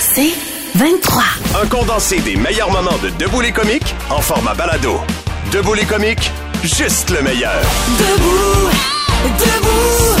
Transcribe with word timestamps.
C'est 0.00 0.32
23. 0.74 1.22
Un 1.62 1.66
condensé 1.66 2.18
des 2.20 2.36
meilleurs 2.36 2.70
moments 2.70 2.98
de 3.02 3.10
Debout 3.10 3.40
les 3.40 3.52
comiques 3.52 3.94
en 4.10 4.20
format 4.20 4.54
balado. 4.54 5.00
Debout 5.52 5.74
les 5.74 5.84
comiques, 5.84 6.30
juste 6.62 7.10
le 7.10 7.22
meilleur. 7.22 7.60
Debout, 7.98 8.70
debout, 9.38 10.16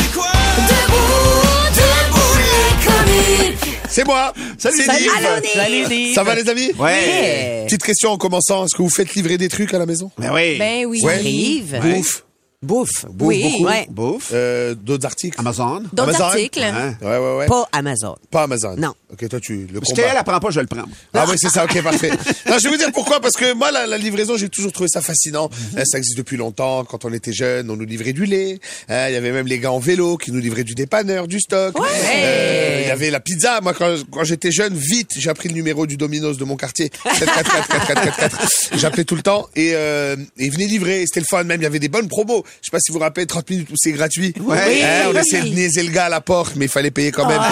debout, 0.68 1.42
debout 1.74 2.38
les 2.38 2.86
comiques. 2.86 3.78
C'est 3.88 4.04
moi. 4.04 4.32
Salut, 4.58 4.76
C'est 4.76 4.84
Salut. 4.84 5.08
Allô. 5.16 6.14
Ça 6.14 6.22
va 6.22 6.34
les 6.34 6.48
amis? 6.48 6.72
Ouais. 6.78 7.64
Petite 7.66 7.82
question 7.82 8.10
en 8.10 8.16
commençant. 8.16 8.64
Est-ce 8.64 8.76
que 8.76 8.82
vous 8.82 8.90
faites 8.90 9.14
livrer 9.14 9.38
des 9.38 9.48
trucs 9.48 9.72
à 9.74 9.78
la 9.78 9.86
maison? 9.86 10.10
Ben 10.18 10.30
oui. 10.32 10.58
Ben 10.58 10.86
oui. 10.86 11.00
Ouais. 11.02 11.14
Arrive. 11.14 11.80
Bouffe. 11.82 12.22
Bouffe. 12.62 13.06
Bouffe 13.08 13.28
oui. 13.28 13.42
beaucoup. 13.52 13.64
Ouais. 13.66 13.86
Bouffe. 13.88 14.30
Euh, 14.34 14.74
D'autres 14.74 15.06
articles? 15.06 15.38
Amazon. 15.38 15.80
D'autres 15.92 16.08
Amazon? 16.08 16.24
articles? 16.24 16.60
Hein? 16.60 16.96
Ouais, 17.00 17.16
ouais, 17.16 17.36
ouais. 17.38 17.46
Pas 17.46 17.68
Amazon. 17.70 18.16
Pas 18.32 18.42
Amazon. 18.42 18.74
Non. 18.76 18.94
Ok, 19.12 19.28
toi, 19.28 19.38
tu 19.38 19.68
le 19.72 19.78
Parce 19.80 19.92
qu'elle 19.92 20.16
apprend 20.16 20.40
pas, 20.40 20.50
je 20.50 20.58
le 20.58 20.66
prends. 20.66 20.82
Ah 21.14 21.24
oui, 21.28 21.36
c'est 21.38 21.50
ça, 21.50 21.64
ok, 21.64 21.80
parfait. 21.84 22.10
Non, 22.48 22.58
je 22.58 22.64
vais 22.64 22.70
vous 22.70 22.76
dire 22.76 22.90
pourquoi, 22.92 23.20
parce 23.20 23.34
que 23.34 23.52
moi, 23.54 23.70
la, 23.70 23.86
la 23.86 23.96
livraison, 23.96 24.36
j'ai 24.36 24.48
toujours 24.48 24.72
trouvé 24.72 24.88
ça 24.88 25.00
fascinant. 25.00 25.48
Mhm. 25.50 25.78
Hein, 25.78 25.82
ça 25.84 25.98
existe 25.98 26.16
depuis 26.18 26.36
longtemps. 26.36 26.84
Quand 26.84 27.04
on 27.04 27.12
était 27.12 27.32
jeunes, 27.32 27.70
on 27.70 27.76
nous 27.76 27.84
livrait 27.84 28.12
du 28.12 28.24
lait. 28.26 28.58
Hein, 28.88 29.08
Il 29.08 29.12
y 29.12 29.16
avait 29.16 29.30
même 29.30 29.46
les 29.46 29.60
gars 29.60 29.70
en 29.70 29.78
vélo 29.78 30.16
qui 30.16 30.32
nous 30.32 30.40
livraient 30.40 30.64
du 30.64 30.74
dépanneur, 30.74 31.28
du 31.28 31.38
stock. 31.38 31.76
Euh, 31.78 32.80
Il 32.82 32.88
y 32.88 32.90
avait 32.90 33.10
la 33.10 33.20
pizza. 33.20 33.60
Moi, 33.60 33.72
quand, 33.72 33.94
quand 34.10 34.24
j'étais 34.24 34.50
jeune, 34.50 34.74
vite, 34.74 35.10
j'ai 35.16 35.30
appris 35.30 35.48
le 35.48 35.54
numéro 35.54 35.86
du 35.86 35.96
Domino's 35.96 36.38
de 36.38 36.44
mon 36.44 36.56
quartier. 36.56 36.90
7444444. 37.04 38.48
J'appelais 38.78 39.04
tout 39.04 39.14
le 39.16 39.22
temps 39.22 39.46
et, 39.54 39.70
euh, 39.74 40.16
et 40.38 40.46
ils 40.46 40.52
venaient 40.52 40.66
livrer. 40.66 41.04
C'était 41.06 41.20
le 41.20 41.26
fun 41.26 41.44
même. 41.44 41.60
Il 41.60 41.64
y 41.64 41.66
avait 41.66 41.78
des 41.78 41.88
bonnes 41.88 42.08
promos. 42.08 42.44
Je 42.60 42.66
sais 42.66 42.70
pas 42.70 42.78
si 42.80 42.90
vous 42.92 42.98
vous 42.98 43.04
rappelez, 43.04 43.26
30 43.26 43.48
minutes 43.50 43.70
où 43.70 43.74
c'est 43.76 43.92
gratuit. 43.92 44.32
Ouais. 44.40 44.82
Hein, 44.82 45.04
on 45.08 45.12
Oui. 45.12 45.18
essayait 45.20 45.42
de 45.42 45.54
niaiser 45.54 45.82
le 45.82 45.90
gars 45.90 46.06
à 46.06 46.08
la 46.08 46.20
porte, 46.20 46.54
mais 46.56 46.66
il 46.66 46.70
fallait 46.70 46.90
payer 46.90 47.12
quand 47.12 47.26
même. 47.26 47.40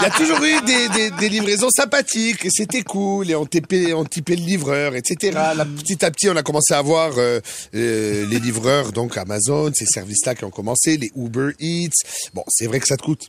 Il 0.00 0.02
y 0.02 0.06
a 0.06 0.10
toujours 0.16 0.42
eu 0.42 0.60
des, 0.62 0.88
des, 0.90 1.10
des 1.10 1.28
livraisons 1.28 1.70
sympathiques 1.70 2.46
c'était 2.50 2.82
cool 2.82 3.30
et 3.30 3.34
on 3.34 3.44
tipait, 3.46 3.92
on 3.92 4.04
tipait 4.04 4.36
le 4.36 4.42
livreur, 4.44 4.94
etc. 4.94 5.32
Là, 5.34 5.64
petit 5.64 6.04
à 6.04 6.10
petit, 6.10 6.28
on 6.30 6.36
a 6.36 6.42
commencé 6.42 6.74
à 6.74 6.82
voir 6.82 7.12
euh, 7.18 7.40
euh, 7.74 8.26
les 8.28 8.38
livreurs, 8.38 8.92
donc 8.92 9.16
Amazon, 9.16 9.70
ces 9.74 9.86
services-là 9.86 10.34
qui 10.34 10.44
ont 10.44 10.50
commencé, 10.50 10.96
les 10.96 11.10
Uber 11.16 11.50
Eats. 11.60 11.90
Bon, 12.34 12.44
c'est 12.48 12.66
vrai 12.66 12.80
que 12.80 12.86
ça 12.86 12.96
te 12.96 13.02
coûte 13.02 13.28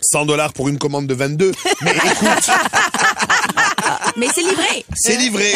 100 0.00 0.26
dollars 0.26 0.52
pour 0.52 0.68
une 0.68 0.78
commande 0.78 1.06
de 1.06 1.14
22, 1.14 1.52
mais 1.82 1.90
écoute, 1.92 2.48
Mais 4.16 4.26
c'est 4.34 4.42
livré. 4.42 4.84
c'est 4.94 5.16
livré. 5.16 5.52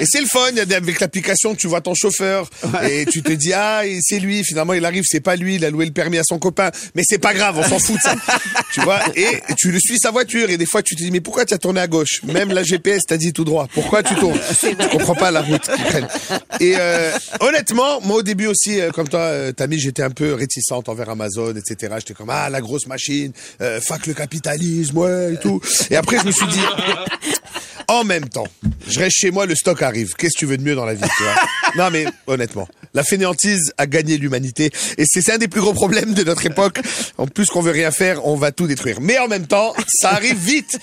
Et 0.00 0.06
c'est 0.06 0.20
le 0.20 0.26
fun. 0.26 0.48
Il 0.50 0.56
y 0.56 0.60
a 0.60 0.64
des- 0.64 0.74
Avec 0.74 1.00
l'application, 1.00 1.54
tu 1.54 1.66
vois 1.66 1.80
ton 1.80 1.94
chauffeur 1.94 2.48
et 2.88 3.04
tu 3.06 3.22
te 3.22 3.32
dis 3.32 3.52
ah 3.52 3.84
et 3.86 3.98
c'est 4.02 4.18
lui. 4.18 4.42
Finalement, 4.44 4.72
il 4.74 4.84
arrive, 4.84 5.04
c'est 5.06 5.20
pas 5.20 5.36
lui. 5.36 5.56
Il 5.56 5.64
a 5.64 5.70
loué 5.70 5.84
le 5.86 5.92
permis 5.92 6.18
à 6.18 6.22
son 6.24 6.38
copain. 6.38 6.70
Mais 6.94 7.02
c'est 7.06 7.18
pas 7.18 7.34
grave, 7.34 7.56
on 7.58 7.62
s'en 7.68 7.78
fout 7.78 7.96
de 7.96 8.00
ça. 8.00 8.14
tu 8.72 8.80
vois? 8.82 9.00
Et 9.16 9.26
tu 9.56 9.70
le 9.72 9.80
suis 9.80 9.98
sa 9.98 10.10
voiture 10.10 10.48
et 10.50 10.56
des 10.56 10.66
fois 10.66 10.82
tu 10.82 10.94
te 10.96 11.02
dis 11.02 11.10
mais 11.10 11.20
pourquoi 11.20 11.44
tu 11.44 11.54
as 11.54 11.58
tourné 11.58 11.80
à 11.80 11.86
gauche? 11.86 12.22
Même 12.24 12.52
la 12.52 12.62
GPS 12.62 13.04
t'a 13.06 13.16
dit 13.16 13.32
tout 13.32 13.44
droit. 13.44 13.66
Pourquoi 13.74 14.02
tu 14.02 14.14
tournes? 14.16 14.38
Tu 14.60 14.88
comprends 14.88 15.14
pas 15.14 15.30
la 15.30 15.40
route 15.42 15.62
qu'ils 15.62 15.84
prennent. 15.84 16.08
Et 16.60 16.74
euh, 16.76 17.10
honnêtement, 17.40 18.00
moi 18.02 18.16
au 18.18 18.22
début 18.22 18.46
aussi, 18.46 18.80
euh, 18.80 18.90
comme 18.90 19.08
toi, 19.08 19.20
euh, 19.20 19.52
Tammy, 19.52 19.78
j'étais 19.78 20.02
un 20.02 20.10
peu 20.10 20.34
réticente 20.34 20.88
envers 20.88 21.08
Amazon, 21.10 21.54
etc. 21.54 21.94
J'étais 21.98 22.14
comme 22.14 22.30
ah 22.30 22.48
la 22.50 22.60
grosse 22.60 22.86
machine, 22.86 23.32
euh, 23.60 23.80
fuck 23.80 24.06
le 24.06 24.14
capitalisme, 24.14 24.98
ouais 24.98 25.34
et 25.34 25.36
tout. 25.38 25.60
Et 25.90 25.96
après 25.96 26.18
je 26.20 26.26
me 26.26 26.30
suis 26.32 26.46
dit 26.46 26.60
en 27.86 28.02
même 28.04 28.28
temps, 28.28 28.48
je 28.88 28.98
reste 28.98 29.16
chez 29.16 29.30
moi, 29.30 29.46
le 29.46 29.54
stock 29.54 29.82
arrive. 29.82 30.14
Qu'est-ce 30.14 30.34
que 30.34 30.38
tu 30.38 30.46
veux 30.46 30.56
de 30.56 30.62
mieux 30.62 30.74
dans 30.74 30.86
la 30.86 30.94
vie, 30.94 31.06
tu 31.16 31.22
vois 31.22 31.34
Non, 31.84 31.90
mais 31.90 32.06
honnêtement, 32.26 32.68
la 32.94 33.04
fainéantise 33.04 33.72
a 33.78 33.86
gagné 33.86 34.16
l'humanité 34.16 34.70
et 34.96 35.04
c'est 35.06 35.28
c'est 35.28 35.34
un 35.34 35.38
des 35.38 35.48
plus 35.48 35.60
gros 35.60 35.74
problèmes 35.74 36.14
de 36.14 36.24
notre 36.24 36.46
époque. 36.46 36.80
En 37.18 37.26
plus 37.26 37.50
qu'on 37.50 37.60
veut 37.60 37.70
rien 37.70 37.90
faire, 37.90 38.26
on 38.26 38.36
va 38.36 38.50
tout 38.50 38.66
détruire. 38.66 38.98
Mais 39.02 39.18
en 39.18 39.28
même 39.28 39.46
temps, 39.46 39.74
ça 40.00 40.12
arrive 40.12 40.38
vite. 40.38 40.78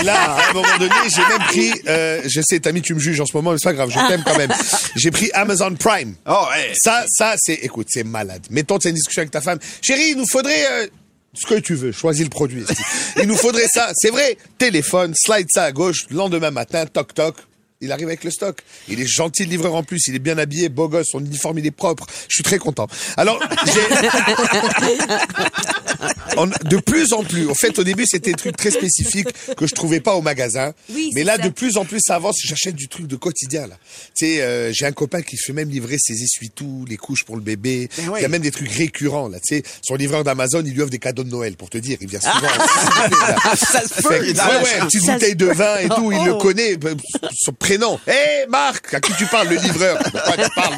Et 0.00 0.02
là, 0.04 0.14
à 0.14 0.50
un 0.50 0.52
moment 0.54 0.78
donné, 0.78 0.94
j'ai 1.14 1.20
même 1.20 1.46
pris, 1.48 1.70
euh, 1.86 2.22
je 2.24 2.40
sais, 2.40 2.58
Tammy, 2.60 2.80
tu 2.80 2.94
me 2.94 2.98
juges 2.98 3.20
en 3.20 3.26
ce 3.26 3.36
moment, 3.36 3.52
mais 3.52 3.58
c'est 3.58 3.68
pas 3.68 3.74
grave, 3.74 3.90
je 3.90 4.08
t'aime 4.08 4.22
quand 4.24 4.38
même. 4.38 4.50
J'ai 4.96 5.10
pris 5.10 5.30
Amazon 5.34 5.74
Prime. 5.74 6.14
Oh, 6.26 6.46
ouais. 6.50 6.72
Ça, 6.82 7.04
ça, 7.08 7.34
c'est, 7.36 7.58
écoute, 7.62 7.88
c'est 7.90 8.04
malade. 8.04 8.46
Mettons, 8.48 8.78
tu 8.78 8.86
as 8.86 8.90
une 8.90 8.96
discussion 8.96 9.20
avec 9.20 9.32
ta 9.32 9.42
femme. 9.42 9.58
Chérie, 9.82 10.12
il 10.12 10.16
nous 10.16 10.28
faudrait, 10.32 10.64
euh, 10.70 10.86
ce 11.38 11.46
que 11.46 11.60
tu 11.60 11.74
veux, 11.74 11.92
choisis 11.92 12.24
le 12.24 12.30
produit. 12.30 12.64
Il 13.16 13.26
nous 13.28 13.36
faudrait 13.36 13.68
ça. 13.68 13.92
C'est 13.94 14.10
vrai, 14.10 14.36
téléphone, 14.58 15.14
slide 15.14 15.46
ça 15.50 15.64
à 15.64 15.72
gauche, 15.72 16.06
lendemain 16.10 16.50
matin, 16.50 16.86
toc 16.86 17.14
toc. 17.14 17.36
Il 17.80 17.92
arrive 17.92 18.08
avec 18.08 18.24
le 18.24 18.30
stock. 18.32 18.58
Il 18.88 19.00
est 19.00 19.06
gentil, 19.06 19.44
le 19.44 19.50
livreur 19.50 19.76
en 19.76 19.84
plus. 19.84 20.00
Il 20.08 20.14
est 20.16 20.18
bien 20.18 20.36
habillé, 20.36 20.68
beau 20.68 20.88
gosse, 20.88 21.06
son 21.12 21.20
uniforme, 21.20 21.60
il 21.60 21.66
est 21.66 21.70
propre. 21.70 22.06
Je 22.28 22.34
suis 22.34 22.42
très 22.42 22.58
content. 22.58 22.88
Alors, 23.16 23.38
j'ai... 23.66 24.88
On- 26.36 26.46
de 26.46 26.76
plus 26.78 27.12
en 27.12 27.22
plus. 27.24 27.48
En 27.48 27.54
fait, 27.54 27.78
au 27.78 27.84
début, 27.84 28.04
c'était 28.06 28.30
des 28.32 28.36
trucs 28.36 28.56
très 28.56 28.70
spécifiques 28.70 29.28
que 29.56 29.66
je 29.66 29.74
trouvais 29.74 30.00
pas 30.00 30.14
au 30.14 30.22
magasin. 30.22 30.72
Oui, 30.92 31.10
Mais 31.14 31.24
là, 31.24 31.36
ça. 31.36 31.42
de 31.42 31.48
plus 31.48 31.76
en 31.76 31.84
plus, 31.84 32.00
ça 32.04 32.16
avance. 32.16 32.36
J'achète 32.44 32.74
du 32.76 32.86
truc 32.88 33.06
de 33.06 33.16
quotidien, 33.16 33.66
là. 33.66 33.76
Tu 34.16 34.26
sais, 34.26 34.42
euh, 34.42 34.72
j'ai 34.72 34.84
un 34.86 34.92
copain 34.92 35.22
qui 35.22 35.36
fait 35.36 35.52
même 35.52 35.68
livrer 35.70 35.96
ses 35.98 36.20
essuie-tout, 36.22 36.84
les 36.88 36.96
couches 36.96 37.24
pour 37.24 37.36
le 37.36 37.42
bébé. 37.42 37.88
Ben 37.96 38.12
Il 38.16 38.22
y 38.22 38.24
a 38.24 38.28
même 38.28 38.42
des 38.42 38.50
trucs 38.52 38.70
récurrents, 38.70 39.28
là. 39.28 39.38
Tu 39.40 39.56
sais, 39.56 39.62
son 39.82 39.94
livreur 39.96 40.22
d'Amazon, 40.24 40.62
il 40.64 40.72
lui 40.74 40.82
offre 40.82 40.90
des 40.90 40.98
cadeaux 40.98 41.24
de 41.24 41.30
Noël, 41.30 41.56
pour 41.56 41.70
te 41.70 41.78
dire. 41.78 41.98
Il 42.00 42.08
vient 42.08 42.20
souvent. 42.20 42.34
Ça 43.56 43.82
se 43.82 44.02
peut, 44.02 44.08
ouais, 44.10 44.20
ouais, 44.20 44.78
une 44.80 44.86
petite 44.86 45.06
bouteille 45.06 45.36
de 45.36 45.46
vin 45.46 45.78
et 45.78 45.88
tout, 45.88 46.12
il 46.12 46.24
le 46.24 46.32
Oh. 46.34 46.38
connaît, 46.38 46.76
son 47.34 47.52
prénom. 47.68 48.00
Hé, 48.06 48.46
Marc, 48.48 48.94
à 48.94 49.00
qui 49.00 49.12
tu 49.14 49.26
parles, 49.26 49.48
le 49.48 49.56
livreur? 49.56 49.98
Pourquoi 50.12 50.36
tu 50.44 50.50
parles 50.54 50.74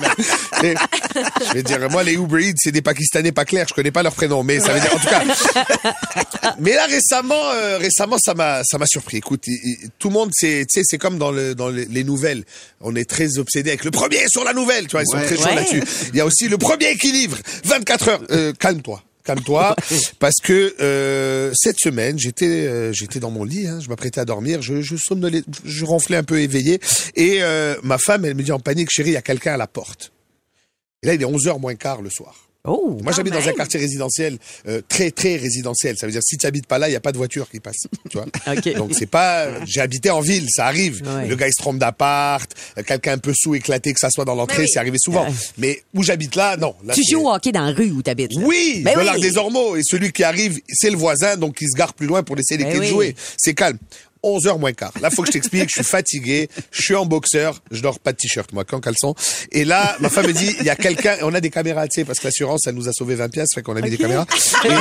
Et 0.65 0.75
Je 1.49 1.53
vais 1.55 1.63
dire, 1.63 1.89
moi, 1.91 2.03
les 2.03 2.15
Uber 2.15 2.43
Eats, 2.49 2.55
c'est 2.57 2.73
des 2.73 2.83
Pakistanais 2.83 3.31
pas 3.31 3.45
clairs, 3.45 3.67
je 3.69 3.75
connais 3.75 3.93
pas 3.93 4.03
leur 4.03 4.13
prénom, 4.15 4.43
mais 4.43 4.59
ça 4.59 4.73
veut 4.73 4.81
dire, 4.81 4.93
en 4.95 4.99
tout 4.99 5.09
cas. 5.09 5.23
Mais 6.59 6.75
là, 6.75 6.87
récemment, 6.87 7.51
euh, 7.55 7.79
récemment, 7.79 8.17
ça 8.19 8.35
m'a, 8.35 8.63
ça 8.65 8.77
m'a 8.79 8.87
surpris. 8.87 9.19
Écoute, 9.19 9.45
tout 9.99 10.09
le 10.09 10.15
monde, 10.15 10.31
c'est, 10.33 10.67
tu 10.69 10.81
sais, 10.81 10.83
c'est 10.85 10.99
comme 10.99 11.17
dans 11.19 11.31
le, 11.31 11.55
dans 11.55 11.69
le- 11.69 11.87
les 11.89 12.03
nouvelles. 12.05 12.45
On 12.81 12.95
est 12.97 13.09
très 13.09 13.39
obsédé 13.39 13.71
avec 13.71 13.85
le 13.85 13.91
premier 13.91 14.27
sur 14.29 14.43
la 14.45 14.53
nouvelle, 14.53 14.87
tu 14.87 14.93
vois, 14.93 15.03
ils 15.03 15.07
sont 15.07 15.25
très 15.25 15.37
chauds 15.37 15.45
Ouais. 15.45 15.55
là-dessus. 15.55 15.83
Il 16.13 16.17
y 16.17 16.21
a 16.21 16.27
aussi 16.27 16.49
le 16.49 16.59
premier 16.59 16.97
qui 16.97 17.13
livre, 17.13 17.39
24 17.65 18.09
heures. 18.09 18.21
Euh, 18.31 18.53
calme-toi. 18.59 19.03
Calme-toi, 19.25 19.77
parce 20.19 20.37
que 20.43 20.75
euh, 20.81 21.53
cette 21.55 21.79
semaine 21.79 22.19
j'étais 22.19 22.47
euh, 22.47 22.93
j'étais 22.93 23.21
dans 23.21 23.31
mon 23.31 23.45
lit, 23.45 23.67
hein, 23.67 23.79
je 23.81 23.89
m'apprêtais 23.89 24.21
à 24.21 24.25
dormir, 24.25 24.63
je 24.63 24.81
je 24.81 24.97
somnolais, 24.97 25.43
je 25.65 25.85
ronflais 25.85 26.17
un 26.17 26.23
peu 26.23 26.41
éveillé, 26.41 26.81
et 27.17 27.43
euh, 27.43 27.77
ma 27.83 27.99
femme 27.99 28.25
elle 28.25 28.35
me 28.35 28.43
dit 28.43 28.53
en 28.53 28.61
panique, 28.61 28.89
chérie, 28.91 29.11
il 29.11 29.15
y 29.15 29.17
a 29.17 29.23
quelqu'un 29.23 29.55
à 29.55 29.57
la 29.57 29.67
porte. 29.67 30.13
Et 31.03 31.07
là 31.07 31.15
il 31.15 31.23
est 31.23 31.27
11h 31.27 31.61
moins 31.61 31.75
quart 31.75 32.03
le 32.03 32.11
soir. 32.11 32.50
Oh. 32.65 32.99
Moi, 33.03 33.13
j'habite 33.13 33.33
dans 33.33 33.49
un 33.49 33.53
quartier 33.53 33.81
résidentiel, 33.81 34.37
euh, 34.69 34.83
très, 34.87 35.11
très 35.11 35.37
résidentiel. 35.37 35.97
Ça 35.97 36.05
veut 36.07 36.13
dire, 36.13 36.21
si 36.23 36.37
tu 36.37 36.47
habites 36.47 36.67
pas 36.67 36.79
là, 36.79 36.91
il 36.91 36.93
y 36.93 36.97
a 36.97 37.01
pas 37.01 37.11
de 37.13 37.17
voiture 37.17 37.49
qui 37.49 37.59
passe. 37.59 37.77
Tu 38.11 38.19
vois? 38.19 38.27
Ok. 38.55 38.75
Donc, 38.75 38.91
c'est 38.95 39.07
pas, 39.07 39.65
j'ai 39.65 39.81
habité 39.81 40.11
en 40.11 40.21
ville, 40.21 40.47
ça 40.51 40.67
arrive. 40.67 41.03
Ouais. 41.07 41.27
Le 41.27 41.37
gars, 41.37 41.47
il 41.49 41.53
se 41.55 41.59
trompe 41.63 41.79
d'appart, 41.79 42.51
euh, 42.77 42.83
quelqu'un 42.83 43.13
un 43.15 43.19
peu 43.19 43.33
sous 43.35 43.55
éclaté, 43.55 43.93
que 43.95 43.99
ça 44.01 44.11
soit 44.11 44.25
dans 44.27 44.35
l'entrée, 44.35 44.59
Mais 44.59 44.65
oui. 44.65 44.71
c'est 44.73 44.79
arrivé 44.79 44.97
souvent. 45.01 45.27
Mais 45.57 45.83
où 45.95 46.03
j'habite 46.03 46.35
là, 46.37 46.57
non. 46.59 46.75
Là, 46.85 46.93
Tu 46.95 47.03
joues 47.11 47.27
au 47.27 47.33
hockey 47.33 47.51
dans 47.53 47.65
la 47.65 47.73
rue 47.73 47.91
où 47.93 48.03
t'habites. 48.03 48.35
là. 48.35 48.43
oui, 48.45 48.83
Ben 48.85 48.95
de 48.95 49.11
oui. 49.15 49.21
des 49.23 49.39
Ormeaux. 49.39 49.77
Et 49.77 49.83
celui 49.83 50.13
qui 50.13 50.23
arrive, 50.25 50.61
c'est 50.69 50.91
le 50.91 50.97
voisin, 50.99 51.37
donc 51.39 51.57
il 51.63 51.69
se 51.71 51.79
gare 51.79 51.95
plus 51.95 52.07
loin 52.07 52.23
pour 52.23 52.37
laisser 52.37 52.59
les 52.59 52.65
Ben 52.65 52.79
oui. 52.79 52.87
jouer. 52.89 53.17
C'est 53.39 53.55
calme. 53.55 53.79
11h 54.23 54.59
moins 54.59 54.73
quart. 54.73 54.93
Là, 55.01 55.11
faut 55.11 55.23
que 55.23 55.29
je 55.29 55.33
t'explique, 55.33 55.69
je 55.69 55.83
suis 55.83 55.91
fatigué, 55.91 56.49
je 56.71 56.83
suis 56.83 56.95
en 56.95 57.07
boxeur, 57.07 57.61
je 57.71 57.81
dors 57.81 57.99
pas 57.99 58.13
de 58.13 58.19
t-shirt, 58.19 58.53
moi, 58.53 58.65
qu'en 58.65 58.81
caleçon. 58.81 59.15
Et 59.53 59.65
là, 59.65 59.97
ma 60.01 60.09
femme 60.09 60.27
me 60.27 60.33
dit, 60.33 60.55
il 60.61 60.67
y 60.67 60.71
a 60.71 60.77
quelqu'un, 60.77 61.17
on 61.23 61.35
a 61.35 61.41
des 61.41 61.51
caméras, 61.51 61.89
tu 61.89 62.01
sais, 62.01 62.05
parce 62.05 62.19
que 62.19 62.27
l'assurance, 62.27 62.63
ça 62.65 62.73
nous 62.73 62.89
a 62.89 62.93
sauvé 62.93 63.15
20 63.15 63.29
piastres, 63.29 63.55
fait 63.55 63.63
qu'on 63.63 63.77
a 63.77 63.81
mis 63.81 63.91
des 63.91 63.99
caméras. 63.99 64.27
Et, 64.65 64.69
euh, 64.69 64.73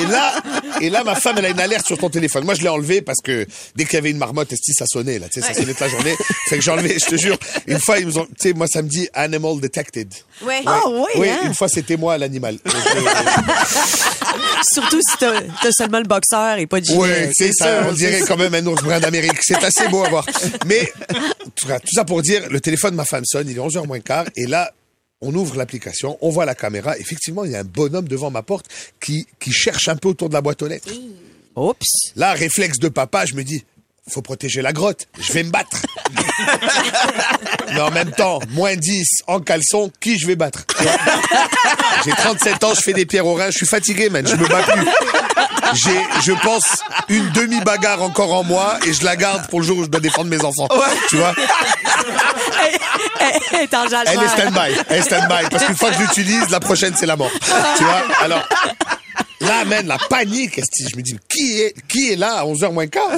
et 0.00 0.06
là, 0.06 0.34
et 0.80 0.90
là, 0.90 1.04
ma 1.04 1.14
femme, 1.14 1.36
elle 1.38 1.46
a 1.46 1.50
une 1.50 1.60
alerte 1.60 1.86
sur 1.86 1.98
ton 1.98 2.10
téléphone. 2.10 2.44
Moi, 2.44 2.54
je 2.54 2.62
l'ai 2.62 2.68
enlevé 2.68 3.02
parce 3.02 3.20
que 3.22 3.46
dès 3.76 3.84
qu'il 3.84 3.94
y 3.94 3.98
avait 3.98 4.10
une 4.10 4.18
marmotte, 4.18 4.52
esti, 4.52 4.72
ça 4.72 4.86
sonnait, 4.86 5.18
là, 5.18 5.28
tu 5.32 5.40
sais, 5.40 5.46
ça 5.46 5.54
sonnait 5.54 5.72
toute 5.72 5.80
la 5.80 5.88
journée. 5.88 6.14
Fait 6.48 6.56
que 6.58 6.62
j'ai 6.64 6.70
enlevé, 6.70 6.96
je 6.98 7.06
te 7.06 7.16
jure. 7.16 7.38
Une 7.66 7.78
fois, 7.78 7.98
ils 7.98 8.06
nous 8.06 8.18
ont, 8.18 8.26
tu 8.26 8.32
sais, 8.38 8.52
moi, 8.52 8.66
ça 8.66 8.82
me 8.82 8.88
dit 8.88 9.08
animal 9.14 9.60
detected. 9.60 10.12
Ouais. 10.42 10.62
Oh, 10.66 11.04
oui, 11.06 11.20
Oui, 11.20 11.28
hein? 11.28 11.40
une 11.44 11.54
fois, 11.54 11.68
c'était 11.68 11.96
moi, 11.96 12.18
l'animal. 12.18 12.58
Surtout 14.72 15.00
si 15.00 15.16
t'as 15.18 15.72
seulement 15.72 15.98
le 15.98 16.04
boxeur 16.04 16.58
et 16.58 16.66
pas 16.66 16.80
de 16.80 16.86
gilet. 16.86 16.98
Oui, 16.98 17.08
c'est 17.34 17.52
ça, 17.52 17.84
on 17.88 17.92
dirait 17.92 18.20
quand 18.20 18.36
même 18.36 18.54
un 18.54 18.66
ours 18.66 18.82
brun 18.82 19.00
d'Amérique. 19.00 19.42
C'est 19.42 19.62
assez 19.62 19.88
beau 19.88 20.04
à 20.04 20.08
voir. 20.08 20.26
Mais, 20.66 20.92
tout 21.56 21.66
ça 21.92 22.04
pour 22.04 22.22
dire, 22.22 22.48
le 22.50 22.60
téléphone 22.60 22.92
de 22.92 22.96
ma 22.96 23.04
femme 23.04 23.24
sonne, 23.24 23.48
il 23.48 23.56
est 23.56 23.60
11h 23.60 23.86
moins 23.86 24.00
quart, 24.00 24.26
et 24.36 24.46
là, 24.46 24.72
On 25.22 25.34
ouvre 25.34 25.58
l'application, 25.58 26.16
on 26.22 26.30
voit 26.30 26.46
la 26.46 26.54
caméra. 26.54 26.96
Effectivement, 26.96 27.44
il 27.44 27.52
y 27.52 27.54
a 27.54 27.60
un 27.60 27.64
bonhomme 27.64 28.08
devant 28.08 28.30
ma 28.30 28.42
porte 28.42 28.64
qui, 29.02 29.26
qui 29.38 29.52
cherche 29.52 29.86
un 29.88 29.96
peu 29.96 30.08
autour 30.08 30.30
de 30.30 30.34
la 30.34 30.40
boîte 30.40 30.62
aux 30.62 30.66
lettres. 30.66 30.88
Oups. 31.56 32.12
Là, 32.16 32.32
réflexe 32.32 32.78
de 32.78 32.88
papa, 32.88 33.26
je 33.26 33.34
me 33.34 33.44
dis, 33.44 33.62
faut 34.08 34.22
protéger 34.22 34.62
la 34.62 34.72
grotte. 34.72 35.08
Je 35.20 35.32
vais 35.34 35.42
me 35.42 35.50
battre. 35.50 35.79
Mais 37.74 37.80
en 37.80 37.90
même 37.90 38.10
temps, 38.12 38.40
moins 38.50 38.74
10 38.76 39.06
en 39.26 39.40
caleçon, 39.40 39.90
qui 40.00 40.18
je 40.18 40.26
vais 40.26 40.36
battre? 40.36 40.64
J'ai 42.04 42.10
37 42.12 42.64
ans, 42.64 42.74
je 42.74 42.80
fais 42.80 42.92
des 42.92 43.06
pierres 43.06 43.26
aux 43.26 43.34
reins, 43.34 43.50
je 43.50 43.56
suis 43.58 43.66
fatigué, 43.66 44.08
man, 44.10 44.26
je 44.26 44.34
me 44.36 44.46
bats 44.48 44.62
plus. 44.62 44.86
J'ai, 45.74 46.04
je 46.24 46.32
pense, 46.42 46.64
une 47.08 47.30
demi-bagarre 47.30 48.02
encore 48.02 48.32
en 48.34 48.42
moi 48.42 48.78
et 48.86 48.92
je 48.92 49.04
la 49.04 49.14
garde 49.16 49.46
pour 49.48 49.60
le 49.60 49.66
jour 49.66 49.78
où 49.78 49.84
je 49.84 49.88
dois 49.88 50.00
défendre 50.00 50.28
mes 50.28 50.44
enfants. 50.44 50.66
Tu 51.08 51.16
vois? 51.16 51.32
Elle 53.52 53.60
est 53.62 53.74
en 53.74 53.84
Elle 53.86 53.92
est 53.92 54.06
jaleur. 54.06 54.30
stand-by. 54.30 54.74
Elle 54.88 54.96
est 54.98 55.02
stand-by. 55.02 55.48
Parce 55.50 55.64
qu'une 55.64 55.76
fois 55.76 55.90
que 55.90 55.96
je 55.96 56.00
l'utilise, 56.02 56.48
la 56.50 56.60
prochaine, 56.60 56.94
c'est 56.96 57.06
la 57.06 57.16
mort. 57.16 57.30
Tu 57.76 57.84
vois? 57.84 58.02
Alors, 58.22 58.48
là, 59.40 59.64
man, 59.64 59.86
la 59.86 59.98
panique. 59.98 60.60
Je 60.90 60.96
me 60.96 61.02
dis, 61.02 61.16
qui 61.28 61.60
est, 61.60 61.74
qui 61.88 62.12
est 62.12 62.16
là 62.16 62.38
à 62.40 62.44
11h 62.44 62.72
moins 62.72 62.86
quart? 62.88 63.10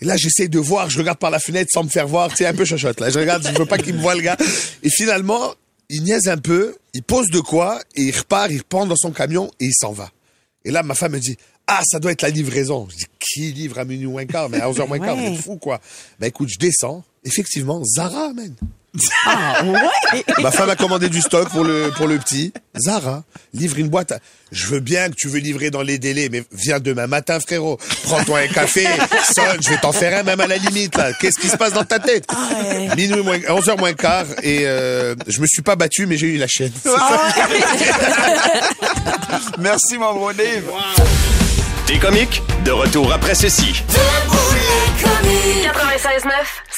Et 0.00 0.04
là, 0.04 0.16
j'essaie 0.16 0.48
de 0.48 0.58
voir, 0.58 0.90
je 0.90 0.98
regarde 0.98 1.18
par 1.18 1.30
la 1.30 1.38
fenêtre 1.38 1.70
sans 1.72 1.84
me 1.84 1.88
faire 1.88 2.06
voir. 2.06 2.30
Tu 2.30 2.36
sais, 2.38 2.46
un 2.46 2.54
peu 2.54 2.64
chochotte, 2.64 3.00
là. 3.00 3.10
Je 3.10 3.18
regarde, 3.18 3.46
je 3.46 3.58
veux 3.58 3.66
pas 3.66 3.78
qu'il 3.78 3.94
me 3.94 4.00
voit, 4.00 4.14
le 4.14 4.20
gars. 4.20 4.36
Et 4.82 4.90
finalement, 4.90 5.54
il 5.88 6.02
niaise 6.02 6.28
un 6.28 6.36
peu, 6.36 6.76
il 6.94 7.02
pose 7.02 7.30
de 7.30 7.40
quoi, 7.40 7.80
et 7.94 8.02
il 8.02 8.16
repart, 8.16 8.50
il 8.50 8.58
reprend 8.58 8.86
dans 8.86 8.96
son 8.96 9.12
camion, 9.12 9.50
et 9.60 9.66
il 9.66 9.74
s'en 9.74 9.92
va. 9.92 10.10
Et 10.64 10.70
là, 10.70 10.82
ma 10.82 10.94
femme 10.94 11.12
me 11.12 11.20
dit, 11.20 11.36
ah, 11.66 11.80
ça 11.84 11.98
doit 11.98 12.12
être 12.12 12.22
la 12.22 12.30
livraison. 12.30 12.86
Je 12.90 12.96
dis, 12.96 13.04
qui 13.18 13.52
livre 13.52 13.78
à 13.78 13.84
minuit 13.84 14.06
moins 14.06 14.26
quart, 14.26 14.48
mais 14.48 14.60
à 14.60 14.70
11h 14.70 14.86
moins 14.86 14.98
quart, 14.98 15.16
vous 15.16 15.26
êtes 15.26 15.40
fou, 15.40 15.56
quoi. 15.56 15.80
Ben, 16.20 16.26
écoute, 16.26 16.48
je 16.48 16.58
descends. 16.58 17.04
Effectivement, 17.24 17.82
Zara, 17.84 18.32
man. 18.32 18.54
Ah, 19.26 19.62
ouais. 19.64 20.24
Ma 20.42 20.50
femme 20.50 20.70
a 20.70 20.76
commandé 20.76 21.08
du 21.08 21.20
stock 21.20 21.48
pour 21.50 21.64
le, 21.64 21.90
pour 21.96 22.06
le 22.06 22.18
petit. 22.18 22.52
Zara, 22.78 23.22
livre 23.54 23.78
une 23.78 23.88
boîte. 23.88 24.12
à- 24.12 24.18
Je 24.52 24.66
veux 24.66 24.80
bien 24.80 25.08
que 25.10 25.14
tu 25.16 25.28
veux 25.28 25.38
livrer 25.38 25.70
dans 25.70 25.82
les 25.82 25.98
délais, 25.98 26.28
mais 26.30 26.44
viens 26.52 26.78
demain 26.78 27.06
matin, 27.06 27.38
frérot. 27.40 27.78
Prends-toi 28.04 28.40
un 28.40 28.46
café, 28.48 28.86
sonne, 29.34 29.58
je 29.62 29.70
vais 29.70 29.78
t'en 29.78 29.92
faire 29.92 30.18
un 30.18 30.22
même 30.22 30.40
à 30.40 30.46
la 30.46 30.56
limite, 30.56 30.96
là. 30.96 31.12
Qu'est-ce 31.14 31.38
qui 31.40 31.48
se 31.48 31.56
passe 31.56 31.72
dans 31.72 31.84
ta 31.84 31.98
tête? 31.98 32.26
Minuit 32.96 33.22
moins, 33.22 33.38
11h 33.38 33.78
moins 33.78 33.92
quart, 33.94 34.26
et 34.42 34.60
euh, 34.66 35.14
je 35.26 35.40
me 35.40 35.46
suis 35.46 35.62
pas 35.62 35.74
battu, 35.76 36.06
mais 36.06 36.16
j'ai 36.16 36.28
eu 36.28 36.36
la 36.38 36.46
chaîne. 36.46 36.72
C'est 36.82 36.90
ça. 36.90 37.20
Merci, 39.58 39.98
mon 39.98 40.14
gros 40.14 40.32
Dave. 40.32 40.62
T'es 41.86 41.98
comique? 41.98 42.42
De 42.64 42.70
retour 42.72 43.12
après 43.12 43.34
ceci. 43.34 43.82
96.9, 45.02 46.30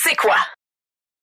c'est 0.04 0.16
quoi? 0.16 0.34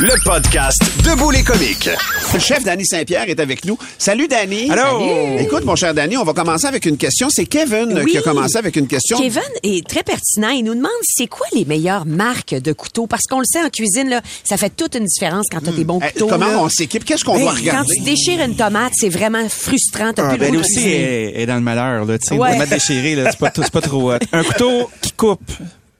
Le 0.00 0.12
podcast 0.24 0.80
Debout 1.04 1.30
les 1.30 1.42
comiques. 1.44 1.88
Le 2.32 2.40
chef 2.40 2.64
Danny 2.64 2.84
Saint-Pierre 2.84 3.28
est 3.28 3.38
avec 3.38 3.64
nous. 3.64 3.78
Salut, 3.96 4.26
Danny. 4.26 4.68
Allô? 4.70 4.98
Salut. 4.98 5.40
Écoute, 5.42 5.64
mon 5.64 5.76
cher 5.76 5.94
Danny, 5.94 6.16
on 6.16 6.24
va 6.24 6.32
commencer 6.32 6.66
avec 6.66 6.84
une 6.86 6.96
question. 6.96 7.28
C'est 7.30 7.46
Kevin 7.46 8.00
Oui. 8.04 8.10
qui 8.10 8.18
a 8.18 8.22
commencé 8.22 8.56
avec 8.58 8.74
une 8.76 8.88
question. 8.88 9.16
Kevin 9.18 9.40
est 9.62 9.86
très 9.86 10.02
pertinent. 10.02 10.48
Il 10.48 10.64
nous 10.64 10.74
demande 10.74 10.90
c'est 11.04 11.28
quoi 11.28 11.46
les 11.52 11.64
meilleures 11.64 12.06
marques 12.06 12.54
de 12.54 12.72
couteaux? 12.72 13.06
Parce 13.06 13.22
qu'on 13.30 13.38
le 13.38 13.44
sait 13.44 13.62
en 13.62 13.68
cuisine, 13.70 14.08
là, 14.08 14.20
ça 14.42 14.56
fait 14.56 14.70
toute 14.74 14.96
une 14.96 15.04
différence 15.04 15.46
quand 15.50 15.60
t'as 15.64 15.70
des 15.72 15.84
bons 15.84 16.00
Eh, 16.04 16.12
couteaux. 16.12 16.26
comment 16.26 16.46
là. 16.48 16.58
on 16.58 16.68
s'équipe? 16.68 17.04
Qu'est-ce 17.04 17.24
qu'on 17.24 17.38
doit 17.38 17.52
Quand 17.52 17.58
regarder? 17.60 17.94
tu 17.96 18.02
déchires 18.02 18.40
une 18.42 18.56
tomate, 18.56 18.92
c'est 18.96 19.08
vraiment 19.10 19.48
frustrant. 19.48 20.12
T'as 20.12 20.24
Ah, 20.26 20.30
plus 20.30 20.38
ben, 20.38 20.40
le 20.40 20.44
elle 20.46 20.50
goût 20.50 20.56
de 20.60 20.64
aussi 20.64 20.88
est, 20.88 21.40
est 21.42 21.46
dans 21.46 21.54
le 21.56 21.60
malheur, 21.60 22.04
là, 22.04 22.18
tu 22.18 22.26
sais. 22.28 22.34
Ouais. 22.36 22.52
Le 22.52 22.58
mettre 22.58 22.72
déchiré, 22.72 23.14
là, 23.14 23.30
c'est 23.30 23.38
pas, 23.38 23.52
c'est 23.54 23.70
pas 23.70 23.80
trop 23.80 24.12
hot. 24.12 24.18
Un 24.32 24.42
couteau 24.42 24.90
qui 25.00 25.12
coupe. 25.12 25.40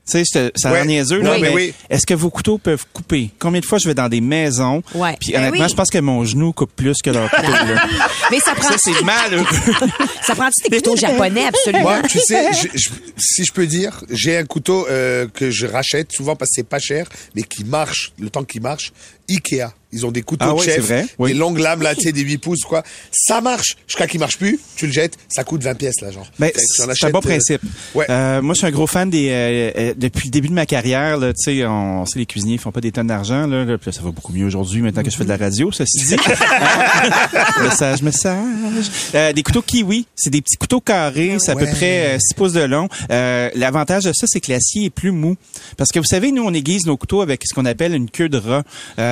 Tu 0.06 0.22
sais, 0.22 0.50
ça 0.54 0.68
a 0.68 0.72
l'air 0.72 0.82
Ouais. 0.82 0.86
niaiseux, 0.86 1.22
là, 1.22 1.32
Oui. 1.32 1.38
mais 1.40 1.54
Oui. 1.54 1.74
est-ce 1.88 2.04
que 2.04 2.12
vos 2.12 2.28
couteaux 2.28 2.58
peuvent 2.58 2.84
couper? 2.92 3.30
Combien 3.38 3.60
de 3.60 3.64
fois 3.64 3.78
je 3.78 3.88
vais 3.88 3.94
dans 3.94 4.10
des 4.10 4.20
maisons? 4.20 4.82
Ouais. 4.94 5.16
Puis 5.18 5.32
Ben 5.32 5.38
honnêtement, 5.38 5.64
oui. 5.64 5.70
je 5.70 5.74
pense 5.74 5.88
que 5.88 5.96
mon 5.98 6.24
genou 6.26 6.52
coupe 6.52 6.72
plus 6.76 7.00
que 7.02 7.08
leur 7.08 7.30
couteau, 7.30 7.50
là. 7.50 7.86
Mais 8.30 8.38
ça 8.40 8.54
prend 8.54 8.68
Ça, 8.68 8.76
c'est 8.78 9.02
malheureux. 9.02 9.46
ça 10.26 10.34
prend-tu 10.34 10.68
des 10.68 10.76
couteaux 10.76 10.96
japonais, 10.96 11.46
absolument? 11.46 11.82
Moi, 11.84 12.02
tu 12.02 12.18
sais, 12.20 12.50
je- 12.52 12.68
je- 12.78 12.90
si 13.18 13.44
je 13.46 13.52
peux 13.52 13.66
dire, 13.66 14.04
j'ai 14.10 14.36
un 14.36 14.44
couteau 14.44 14.86
euh, 14.90 15.26
que 15.32 15.50
je 15.50 15.66
rachète 15.66 16.12
souvent 16.12 16.36
parce 16.36 16.50
que 16.50 16.56
c'est 16.56 16.68
pas 16.68 16.78
cher, 16.80 17.08
mais 17.34 17.42
qui 17.42 17.64
marche, 17.64 18.12
le 18.18 18.28
temps 18.28 18.44
qu'il 18.44 18.60
marche. 18.60 18.92
Ikea. 19.28 19.68
Ils 19.96 20.04
ont 20.04 20.10
des 20.10 20.22
couteaux 20.22 20.46
Ah 20.50 20.54
de 20.54 20.58
chef, 20.60 20.74
c'est 20.74 20.80
vrai, 20.80 21.06
oui. 21.20 21.30
des 21.32 21.38
longues 21.38 21.58
lames, 21.60 21.80
là, 21.82 21.94
tu 21.94 22.00
sais, 22.02 22.10
des 22.10 22.22
8 22.22 22.38
pouces, 22.38 22.62
quoi. 22.64 22.82
Ça 23.12 23.40
marche. 23.40 23.76
Jusqu'à 23.86 24.08
qu'il 24.08 24.18
marche 24.18 24.38
plus, 24.38 24.58
tu 24.74 24.88
le 24.88 24.92
jettes, 24.92 25.16
ça 25.28 25.44
coûte 25.44 25.62
20 25.62 25.74
pièces, 25.76 26.00
là, 26.02 26.10
genre. 26.10 26.26
Ben, 26.40 26.50
c'est 26.56 27.06
un 27.06 27.10
bon 27.10 27.18
euh, 27.18 27.20
principe. 27.20 27.60
ouais. 27.94 28.04
Euh, 28.10 28.42
moi, 28.42 28.54
je 28.54 28.58
suis 28.58 28.66
un 28.66 28.72
gros 28.72 28.88
fan 28.88 29.08
des. 29.08 29.28
euh, 29.30 29.94
depuis 29.96 30.26
le 30.26 30.30
début 30.32 30.48
de 30.48 30.52
ma 30.52 30.66
carrière, 30.66 31.16
là, 31.16 31.32
tu 31.32 31.44
sais, 31.44 31.64
on, 31.64 32.00
on 32.00 32.06
sait 32.06 32.18
les 32.18 32.26
cuisiniers 32.26 32.58
font 32.58 32.72
pas 32.72 32.80
des 32.80 32.90
tonnes 32.90 33.06
d'argent, 33.06 33.46
là, 33.46 33.64
là, 33.64 33.76
ça 33.92 34.02
va 34.02 34.10
beaucoup 34.10 34.32
mieux 34.32 34.44
aujourd'hui 34.46 34.82
maintenant 34.82 35.04
que 35.04 35.10
je 35.12 35.16
fais 35.16 35.22
de 35.22 35.28
la 35.28 35.36
radio, 35.36 35.70
ceci 35.70 36.04
dit. 36.08 36.16
message, 37.62 38.02
message. 38.02 39.32
Des 39.32 39.42
couteaux 39.44 39.62
kiwi, 39.62 40.06
c'est 40.16 40.30
des 40.30 40.42
petits 40.42 40.56
couteaux 40.56 40.80
carrés, 40.80 41.36
c'est 41.38 41.52
à 41.52 41.56
peu 41.56 41.66
près 41.66 42.16
euh, 42.16 42.18
6 42.18 42.34
pouces 42.34 42.52
de 42.52 42.62
long. 42.62 42.88
L'avantage 43.08 44.02
de 44.04 44.12
ça, 44.12 44.26
c'est 44.28 44.40
que 44.40 44.50
l'acier 44.50 44.86
est 44.86 44.90
plus 44.90 45.12
mou, 45.12 45.36
parce 45.76 45.90
que 45.92 46.00
vous 46.00 46.04
savez, 46.04 46.32
nous, 46.32 46.42
on 46.42 46.52
aiguise 46.52 46.84
nos 46.86 46.96
couteaux 46.96 47.20
avec 47.20 47.42
ce 47.46 47.54
qu'on 47.54 47.64
appelle 47.64 47.94
une 47.94 48.10
queue 48.10 48.28
de 48.28 48.38
rat. 48.38 48.64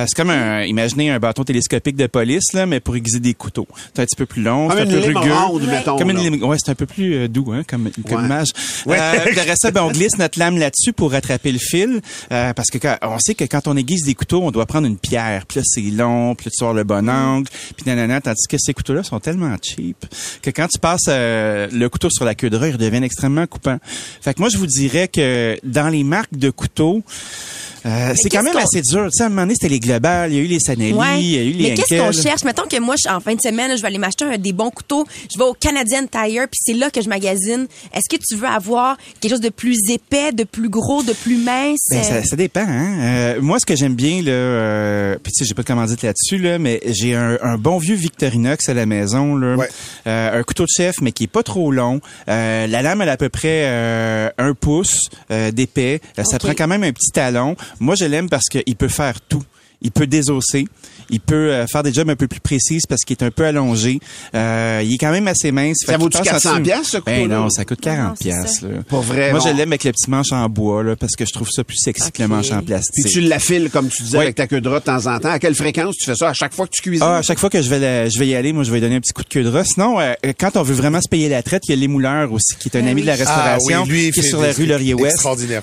Euh, 0.03 0.05
c'est 0.07 0.15
comme 0.15 0.29
un, 0.29 0.63
imaginez 0.63 1.09
un 1.11 1.19
bâton 1.19 1.43
télescopique 1.43 1.95
de 1.95 2.07
police 2.07 2.53
là, 2.53 2.65
mais 2.65 2.79
pour 2.79 2.95
aiguiser 2.95 3.19
des 3.19 3.33
couteaux. 3.33 3.67
C'est 3.95 4.01
un 4.01 4.05
petit 4.05 4.15
peu 4.15 4.25
plus 4.25 4.41
long, 4.41 4.69
c'est 4.69 4.81
un 4.81 4.85
peu 4.85 4.99
rugueux. 4.99 5.33
ronde, 5.33 5.63
mettons, 5.67 5.97
Comme 5.97 6.09
une 6.11 6.17
lime- 6.17 6.43
Ouais, 6.43 6.57
c'est 6.63 6.71
un 6.71 6.75
peu 6.75 6.85
plus 6.85 7.15
euh, 7.15 7.27
doux, 7.27 7.51
hein, 7.53 7.63
comme, 7.67 7.89
comme 8.09 8.19
Ouais. 8.19 8.25
image. 8.25 8.49
Euh, 8.87 9.13
puis 9.25 9.39
après 9.39 9.55
ça, 9.55 9.71
ben, 9.71 9.81
on 9.83 9.91
glisse 9.91 10.17
notre 10.17 10.37
lame 10.37 10.57
là-dessus 10.57 10.93
pour 10.93 11.11
rattraper 11.13 11.51
le 11.51 11.57
fil, 11.59 12.01
euh, 12.31 12.53
parce 12.53 12.69
que 12.69 12.77
quand- 12.77 12.97
on 13.01 13.17
sait 13.19 13.33
que 13.33 13.45
quand 13.45 13.67
on 13.67 13.75
aiguise 13.77 14.03
des 14.03 14.13
couteaux, 14.13 14.41
on 14.43 14.51
doit 14.51 14.65
prendre 14.65 14.85
une 14.87 14.97
pierre. 14.97 15.45
Puis 15.47 15.59
là, 15.59 15.63
c'est 15.65 15.81
long, 15.81 16.35
puis 16.35 16.45
là, 16.47 16.51
tu 16.55 16.63
avoir 16.63 16.73
le 16.75 16.83
bon 16.83 17.09
angle, 17.09 17.47
puis 17.75 17.85
nanana, 17.85 18.19
tandis 18.21 18.45
que 18.47 18.57
ces 18.59 18.73
couteaux-là 18.73 19.03
sont 19.03 19.19
tellement 19.19 19.55
cheap 19.61 20.05
que 20.41 20.49
quand 20.51 20.67
tu 20.67 20.79
passes 20.79 21.05
euh, 21.07 21.67
le 21.71 21.89
couteau 21.89 22.09
sur 22.11 22.25
la 22.25 22.35
queue 22.35 22.49
de 22.49 22.57
rat, 22.57 22.67
il 22.69 22.77
devient 22.77 23.03
extrêmement 23.03 23.47
coupant. 23.47 23.77
Fait 24.21 24.33
que 24.33 24.39
moi, 24.41 24.49
je 24.49 24.57
vous 24.57 24.67
dirais 24.67 25.07
que 25.07 25.57
dans 25.63 25.87
les 25.89 26.03
marques 26.03 26.35
de 26.37 26.49
couteaux, 26.49 27.03
euh, 27.85 28.13
c'est 28.15 28.29
quand 28.29 28.43
même 28.43 28.55
assez 28.57 28.81
dur. 28.81 29.05
Tu 29.05 29.17
sais, 29.17 29.23
à 29.23 29.25
un 29.25 29.29
moment 29.29 29.41
donné, 29.43 29.55
c'était 29.55 29.69
les 29.69 29.79
Global, 29.79 30.31
il 30.31 30.35
y 30.37 30.39
a 30.39 30.43
eu 30.43 30.47
les 30.47 30.59
Sanelli, 30.59 30.93
Ouais. 30.93 31.19
il 31.21 31.31
y 31.31 31.37
a 31.37 31.41
eu 31.43 31.51
les 31.51 31.69
Mais 31.69 31.75
qu'est-ce 31.75 31.99
qu'on 32.01 32.11
cherche? 32.11 32.43
Mettons 32.43 32.63
que 32.69 32.79
moi, 32.79 32.95
je- 33.03 33.09
en 33.09 33.19
fin 33.19 33.35
de 33.35 33.41
semaine, 33.41 33.69
là, 33.69 33.75
je 33.75 33.81
vais 33.81 33.87
aller 33.87 33.97
m'acheter 33.97 34.25
un- 34.25 34.37
des 34.37 34.53
bons 34.53 34.69
couteaux. 34.69 35.05
Je 35.31 35.37
vais 35.37 35.43
au 35.45 35.53
Canadian 35.53 36.01
Tire, 36.07 36.47
puis 36.49 36.59
c'est 36.63 36.73
là 36.73 36.89
que 36.89 37.01
je 37.01 37.09
magasine. 37.09 37.67
Est-ce 37.93 38.09
que 38.09 38.21
tu 38.21 38.35
veux 38.35 38.47
avoir 38.47 38.97
quelque 39.19 39.31
chose 39.31 39.41
de 39.41 39.49
plus 39.49 39.77
épais, 39.89 40.31
de 40.31 40.43
plus 40.43 40.69
gros, 40.69 41.03
de 41.03 41.13
plus 41.13 41.37
mince? 41.37 41.79
Ben, 41.89 42.03
ça, 42.03 42.23
ça 42.23 42.35
dépend. 42.35 42.61
Hein? 42.67 42.99
Euh, 43.01 43.41
moi, 43.41 43.59
ce 43.59 43.65
que 43.65 43.75
j'aime 43.75 43.95
bien, 43.95 44.21
là, 44.21 44.31
euh, 44.31 45.15
puis 45.21 45.31
tu 45.33 45.39
sais, 45.43 45.45
j'ai 45.47 45.53
pas 45.53 45.61
de 45.63 45.67
commandite 45.67 46.01
là-dessus, 46.03 46.37
là, 46.37 46.59
mais 46.59 46.79
j'ai 46.87 47.15
un, 47.15 47.37
un 47.41 47.57
bon 47.57 47.77
vieux 47.77 47.95
Victorinox 47.95 48.69
à 48.69 48.73
la 48.73 48.85
maison, 48.85 49.35
là, 49.35 49.55
Ouais. 49.55 49.69
Euh, 50.07 50.39
un 50.39 50.43
couteau 50.43 50.63
de 50.63 50.69
chef, 50.75 50.95
mais 51.01 51.11
qui 51.11 51.25
est 51.25 51.27
pas 51.27 51.43
trop 51.43 51.71
long. 51.71 51.99
Euh, 52.27 52.67
la 52.67 52.81
lame, 52.81 53.01
elle 53.01 53.09
a 53.09 53.13
à 53.13 53.17
peu 53.17 53.29
près 53.29 53.63
euh, 53.65 54.29
un 54.37 54.53
pouce 54.53 54.97
euh, 55.31 55.51
d'épais. 55.51 56.01
Ça 56.23 56.39
prend 56.39 56.53
quand 56.53 56.67
même 56.67 56.83
un 56.83 56.91
petit 56.91 57.11
talon. 57.11 57.55
Moi, 57.79 57.95
je 57.95 58.05
l'aime 58.05 58.29
parce 58.29 58.45
qu'il 58.49 58.75
peut 58.75 58.87
faire 58.87 59.21
tout. 59.21 59.43
Il 59.81 59.91
peut 59.91 60.07
désosser. 60.07 60.65
Il 61.09 61.19
peut 61.19 61.51
euh, 61.51 61.67
faire 61.67 61.83
des 61.83 61.93
jobs 61.93 62.09
un 62.09 62.15
peu 62.15 62.27
plus 62.27 62.39
précises 62.39 62.83
parce 62.87 63.01
qu'il 63.01 63.15
est 63.17 63.23
un 63.23 63.31
peu 63.31 63.45
allongé. 63.45 63.99
Euh, 64.35 64.81
il 64.83 64.93
est 64.93 64.97
quand 64.97 65.11
même 65.11 65.27
assez 65.27 65.51
mince. 65.51 65.77
Ça 65.85 65.95
en 65.95 66.07
400 66.09 66.51
dessous. 66.53 66.63
piastres, 66.63 66.85
ce 66.89 66.97
Ben 66.97 67.15
couteau-là? 67.23 67.35
non, 67.39 67.49
ça 67.49 67.65
coûte 67.65 67.81
40 67.81 68.09
Non, 68.09 68.13
c'est 68.17 68.23
piastres. 68.29 68.59
ça. 68.61 68.67
là. 68.67 68.73
Pour 68.87 69.01
vrai, 69.01 69.31
Moi, 69.31 69.39
je 69.43 69.49
l'aime 69.49 69.69
avec 69.69 69.83
le 69.83 69.91
petit 69.91 70.09
manche 70.09 70.31
en 70.31 70.47
bois 70.49 70.83
là, 70.83 70.95
parce 70.95 71.15
que 71.15 71.25
je 71.25 71.31
trouve 71.33 71.49
ça 71.49 71.63
plus 71.63 71.77
sexy 71.77 72.11
que 72.11 72.21
le 72.21 72.27
manche 72.27 72.51
en 72.51 72.61
plastique. 72.61 73.03
Puis 73.05 73.13
tu 73.13 73.21
l'affiles, 73.21 73.69
comme 73.71 73.89
tu 73.89 74.03
disais, 74.03 74.17
avec 74.17 74.35
ta 74.35 74.47
queue 74.47 74.61
de 74.61 74.69
rat 74.69 74.79
de 74.79 74.85
temps 74.85 75.05
en 75.07 75.19
temps. 75.19 75.29
À 75.31 75.39
quelle 75.39 75.55
fréquence 75.55 75.95
tu 75.97 76.05
fais 76.05 76.15
ça? 76.15 76.29
À 76.29 76.33
chaque 76.33 76.53
fois 76.53 76.65
que 76.67 76.71
tu 76.73 76.81
cuisines? 76.81 77.05
Ah, 77.07 77.17
à 77.17 77.21
chaque 77.21 77.39
fois 77.39 77.49
que 77.49 77.61
je 77.61 77.69
vais, 77.69 77.79
la- 77.79 78.09
je 78.09 78.17
vais 78.19 78.27
y 78.27 78.35
aller, 78.35 78.53
moi, 78.53 78.63
je 78.63 78.69
vais 78.71 78.77
lui 78.77 78.81
donner 78.81 78.95
un 78.95 79.01
petit 79.01 79.13
coup 79.13 79.23
de 79.23 79.29
queue 79.29 79.43
de 79.43 79.49
rat. 79.49 79.63
Sinon, 79.65 79.99
euh, 79.99 80.13
quand 80.39 80.57
on 80.57 80.63
veut 80.63 80.73
vraiment 80.75 81.01
se 81.01 81.09
payer 81.09 81.29
la 81.29 81.43
traite, 81.43 81.63
il 81.67 81.71
y 81.71 81.73
a 81.73 81.77
l'émouleur 81.77 82.31
aussi, 82.31 82.55
qui 82.59 82.69
est 82.69 82.77
un 82.77 82.87
ami 82.87 83.01
de 83.01 83.07
la 83.07 83.15
restauration, 83.15 83.79
Ah 83.81 83.83
oui, 83.83 83.89
lui, 83.89 84.07
il 84.07 84.11
qui 84.13 84.19
est 84.19 84.23
sur 84.23 84.41
la 84.41 84.51
rue 84.51 84.65
Laurier-Ouest, 84.65 85.17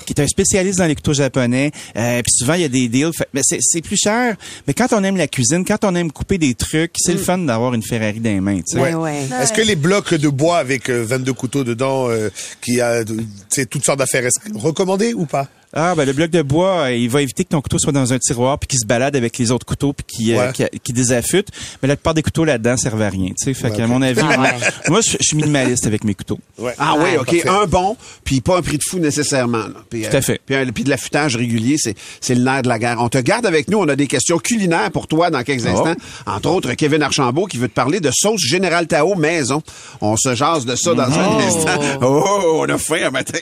qui 0.06 0.12
est 0.12 0.20
un 0.20 0.26
spécialiste 0.26 0.78
dans 0.78 0.86
les 0.86 0.94
couteaux 0.94 1.12
japonais. 1.14 1.70
Euh, 1.96 2.22
puis 2.22 2.32
souvent, 2.32 2.54
il 2.54 2.62
y 2.62 2.64
a 2.64 2.68
des 2.68 2.88
deals. 2.88 3.12
Fait- 3.16 3.28
mais 3.34 3.40
c'est 3.44 3.58
c'est 3.60 3.80
plus 3.82 3.96
cher. 3.96 4.36
Mais 4.66 4.74
quand 4.74 4.92
on 4.92 5.02
aime 5.04 5.16
la 5.16 5.26
cuisine, 5.30 5.64
quand 5.64 5.84
on 5.84 5.94
aime 5.94 6.12
couper 6.12 6.38
des 6.38 6.54
trucs, 6.54 6.92
c'est 6.98 7.12
le 7.12 7.18
fun 7.18 7.38
d'avoir 7.38 7.72
une 7.74 7.82
Ferrari 7.82 8.20
dans 8.20 8.30
les 8.30 8.40
mains. 8.40 8.56
tu 8.58 8.74
sais. 8.74 8.80
Ouais. 8.80 8.94
ouais. 8.94 9.26
Est-ce 9.40 9.52
que 9.52 9.62
les 9.62 9.76
blocs 9.76 10.12
de 10.14 10.28
bois 10.28 10.58
avec 10.58 10.90
euh, 10.90 11.04
22 11.04 11.32
couteaux 11.32 11.64
dedans, 11.64 12.08
euh, 12.10 12.28
qui 12.60 12.80
a, 12.80 13.02
toutes 13.04 13.84
sortes 13.84 13.98
d'affaires, 13.98 14.26
est-ce 14.26 14.38
que- 14.40 14.56
recommandés 14.58 15.14
ou 15.14 15.26
pas? 15.26 15.48
Ah, 15.72 15.94
ben 15.94 16.04
le 16.04 16.12
bloc 16.12 16.30
de 16.30 16.42
bois, 16.42 16.86
euh, 16.86 16.92
il 16.96 17.08
va 17.08 17.22
éviter 17.22 17.44
que 17.44 17.50
ton 17.50 17.60
couteau 17.60 17.78
soit 17.78 17.92
dans 17.92 18.12
un 18.12 18.18
tiroir 18.18 18.58
puis 18.58 18.66
qu'il 18.66 18.78
se 18.80 18.86
balade 18.86 19.14
avec 19.14 19.38
les 19.38 19.52
autres 19.52 19.64
couteaux 19.64 19.92
puis 19.92 20.04
qu'il 20.04 20.34
euh, 20.34 20.46
Ouais. 20.48 20.52
qui, 20.52 20.64
qui 20.82 20.92
désaffûte. 20.92 21.48
Mais 21.80 21.88
la 21.88 21.94
plupart 21.96 22.14
des 22.14 22.22
couteaux 22.22 22.44
là-dedans 22.44 22.76
servent 22.76 23.02
à 23.02 23.08
rien. 23.08 23.28
Tu 23.28 23.34
sais, 23.44 23.54
fait 23.54 23.70
Ouais, 23.70 23.76
qu'à 23.76 23.84
ok. 23.84 23.88
mon 23.88 24.02
avis, 24.02 24.20
Ah 24.22 24.52
moi, 24.88 25.00
je 25.00 25.10
je 25.12 25.16
suis 25.20 25.36
minimaliste 25.36 25.86
avec 25.86 26.02
mes 26.02 26.14
couteaux. 26.14 26.40
Ouais. 26.58 26.74
Ah 26.78 26.94
oui, 26.98 27.10
OK. 27.18 27.42
Parfait. 27.44 27.48
Un 27.48 27.66
bon, 27.66 27.96
puis 28.24 28.40
pas 28.40 28.58
un 28.58 28.62
prix 28.62 28.78
de 28.78 28.82
fou 28.88 28.98
nécessairement. 28.98 29.58
là. 29.58 29.74
Puis, 29.88 30.02
Tout 30.10 30.16
à 30.16 30.20
fait. 30.22 30.40
Puis, 30.44 30.84
de 30.84 30.90
l'affûtage 30.90 31.36
régulier, 31.36 31.76
c'est, 31.78 31.94
c'est 32.20 32.34
le 32.34 32.42
nerf 32.42 32.62
de 32.62 32.68
la 32.68 32.78
guerre. 32.80 32.96
On 32.98 33.08
te 33.08 33.18
garde 33.18 33.46
avec 33.46 33.68
nous. 33.68 33.78
On 33.78 33.88
a 33.88 33.94
des 33.96 34.06
questions 34.08 34.38
culinaires 34.38 34.90
pour 34.90 35.06
toi 35.06 35.30
dans 35.30 35.42
quelques 35.44 35.66
instants. 35.66 35.94
Entre 36.26 36.48
autres, 36.48 36.72
Kevin 36.74 37.02
Archambault 37.02 37.46
qui 37.46 37.58
veut 37.58 37.68
te 37.68 37.74
parler 37.74 38.00
de 38.00 38.10
sauce 38.12 38.40
Général 38.40 38.86
Tao 38.88 39.14
maison. 39.14 39.62
On 40.00 40.16
se 40.16 40.34
jase 40.34 40.64
de 40.64 40.74
ça 40.74 40.94
dans 40.94 41.02
un 41.16 41.38
instant. 41.38 41.80
Oh, 42.02 42.62
on 42.66 42.68
a 42.68 42.78
faim 42.78 43.06
un 43.06 43.10
matin. 43.10 43.38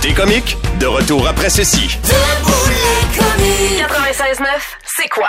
T'es 0.00 0.14
comique? 0.14 0.56
De 0.78 0.86
retour 0.86 1.28
après 1.28 1.50
ceci. 1.50 1.98
96.9, 3.78 4.46
c'est 4.96 5.08
quoi? 5.08 5.28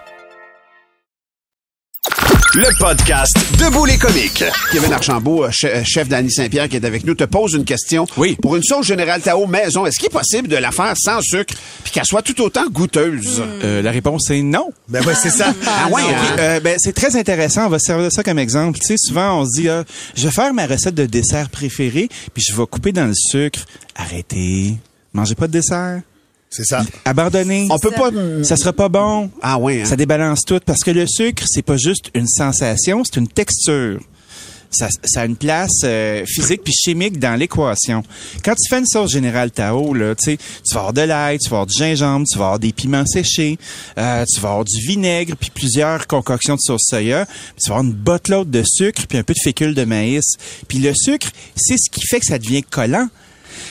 Le 2.53 2.67
podcast 2.79 3.33
Debout 3.57 3.85
les 3.85 3.97
comiques. 3.97 4.43
Kevin 4.73 4.91
Archambault, 4.91 5.45
euh, 5.45 5.51
euh, 5.63 5.83
chef 5.85 6.09
d'Annie 6.09 6.29
Saint-Pierre 6.31 6.67
qui 6.67 6.75
est 6.75 6.85
avec 6.85 7.05
nous, 7.05 7.15
te 7.15 7.23
pose 7.23 7.53
une 7.53 7.63
question. 7.63 8.05
Oui. 8.17 8.35
Pour 8.41 8.57
une 8.57 8.63
sauce 8.63 8.85
Général 8.85 9.21
Tao 9.21 9.47
maison, 9.47 9.85
est-ce 9.85 9.97
qu'il 9.97 10.07
est 10.07 10.09
possible 10.09 10.49
de 10.49 10.57
la 10.57 10.71
faire 10.71 10.93
sans 10.97 11.21
sucre 11.21 11.53
puis 11.83 11.93
qu'elle 11.93 12.03
soit 12.05 12.21
tout 12.21 12.41
autant 12.41 12.67
goûteuse? 12.69 13.41
Euh, 13.63 13.81
la 13.81 13.91
réponse 13.91 14.29
est 14.31 14.41
non. 14.41 14.69
Ben 14.89 15.01
ouais, 15.05 15.15
c'est 15.15 15.29
ça. 15.29 15.53
Ah 15.65 15.87
ouais, 15.87 16.01
hein? 16.01 16.35
euh, 16.39 16.59
ben, 16.59 16.75
c'est 16.77 16.93
très 16.93 17.15
intéressant. 17.15 17.67
On 17.67 17.69
va 17.69 17.79
se 17.79 17.85
servir 17.85 18.05
de 18.05 18.09
ça 18.11 18.21
comme 18.21 18.39
exemple. 18.39 18.79
Tu 18.79 18.85
sais, 18.87 18.95
souvent, 18.97 19.39
on 19.41 19.45
se 19.45 19.61
dit, 19.61 19.69
ah, 19.69 19.85
je 20.15 20.25
vais 20.25 20.31
faire 20.33 20.53
ma 20.53 20.65
recette 20.65 20.95
de 20.95 21.05
dessert 21.05 21.49
préférée, 21.49 22.09
puis 22.33 22.43
je 22.45 22.53
vais 22.53 22.65
couper 22.65 22.91
dans 22.91 23.07
le 23.07 23.13
sucre. 23.15 23.59
Arrêtez. 23.95 24.75
Mangez 25.13 25.35
pas 25.35 25.47
de 25.47 25.53
dessert. 25.53 26.01
C'est 26.51 26.65
ça. 26.65 26.83
Abandonnez. 27.05 27.67
On 27.71 27.79
peut 27.79 27.91
pas... 27.91 28.11
Ça 28.43 28.57
sera 28.57 28.73
pas 28.73 28.89
bon. 28.89 29.31
Ah 29.41 29.57
ouais, 29.57 29.81
hein? 29.81 29.85
Ça 29.85 29.95
débalance 29.95 30.41
tout 30.45 30.59
parce 30.65 30.83
que 30.83 30.91
le 30.91 31.05
sucre, 31.07 31.43
c'est 31.47 31.61
pas 31.61 31.77
juste 31.77 32.11
une 32.13 32.27
sensation, 32.27 33.03
c'est 33.05 33.17
une 33.19 33.29
texture. 33.29 34.01
Ça, 34.69 34.87
ça 35.03 35.21
a 35.21 35.25
une 35.25 35.35
place 35.35 35.81
euh, 35.83 36.23
physique 36.25 36.61
puis 36.63 36.73
chimique 36.73 37.19
dans 37.19 37.35
l'équation. 37.37 38.03
Quand 38.43 38.53
tu 38.53 38.69
fais 38.69 38.79
une 38.79 38.85
sauce 38.85 39.11
générale 39.11 39.51
Tao, 39.51 39.93
là, 39.93 40.15
tu 40.15 40.31
sais, 40.31 40.37
tu 40.37 40.73
vas 40.73 40.79
avoir 40.79 40.93
de 40.93 41.01
l'ail, 41.01 41.39
tu 41.39 41.49
vas 41.49 41.57
avoir 41.57 41.67
du 41.67 41.77
gingembre, 41.77 42.25
tu 42.29 42.37
vas 42.37 42.45
avoir 42.45 42.59
des 42.59 42.71
piments 42.71 43.05
séchés, 43.05 43.57
euh, 43.97 44.23
tu 44.25 44.39
vas 44.39 44.49
avoir 44.49 44.65
du 44.65 44.79
vinaigre 44.79 45.35
puis 45.37 45.51
plusieurs 45.53 46.07
concoctions 46.07 46.55
de 46.55 46.61
sauce 46.61 46.83
soya, 46.85 47.25
puis 47.25 47.63
tu 47.63 47.69
vas 47.69 47.79
avoir 47.79 47.91
une 47.91 47.97
botte 47.97 48.29
de 48.49 48.63
sucre 48.65 49.07
puis 49.07 49.17
un 49.17 49.23
peu 49.23 49.33
de 49.33 49.39
fécule 49.41 49.73
de 49.73 49.83
maïs. 49.83 50.35
Puis 50.67 50.79
le 50.79 50.93
sucre, 50.95 51.27
c'est 51.55 51.77
ce 51.77 51.89
qui 51.89 52.05
fait 52.07 52.19
que 52.19 52.25
ça 52.25 52.39
devient 52.39 52.63
collant. 52.63 53.07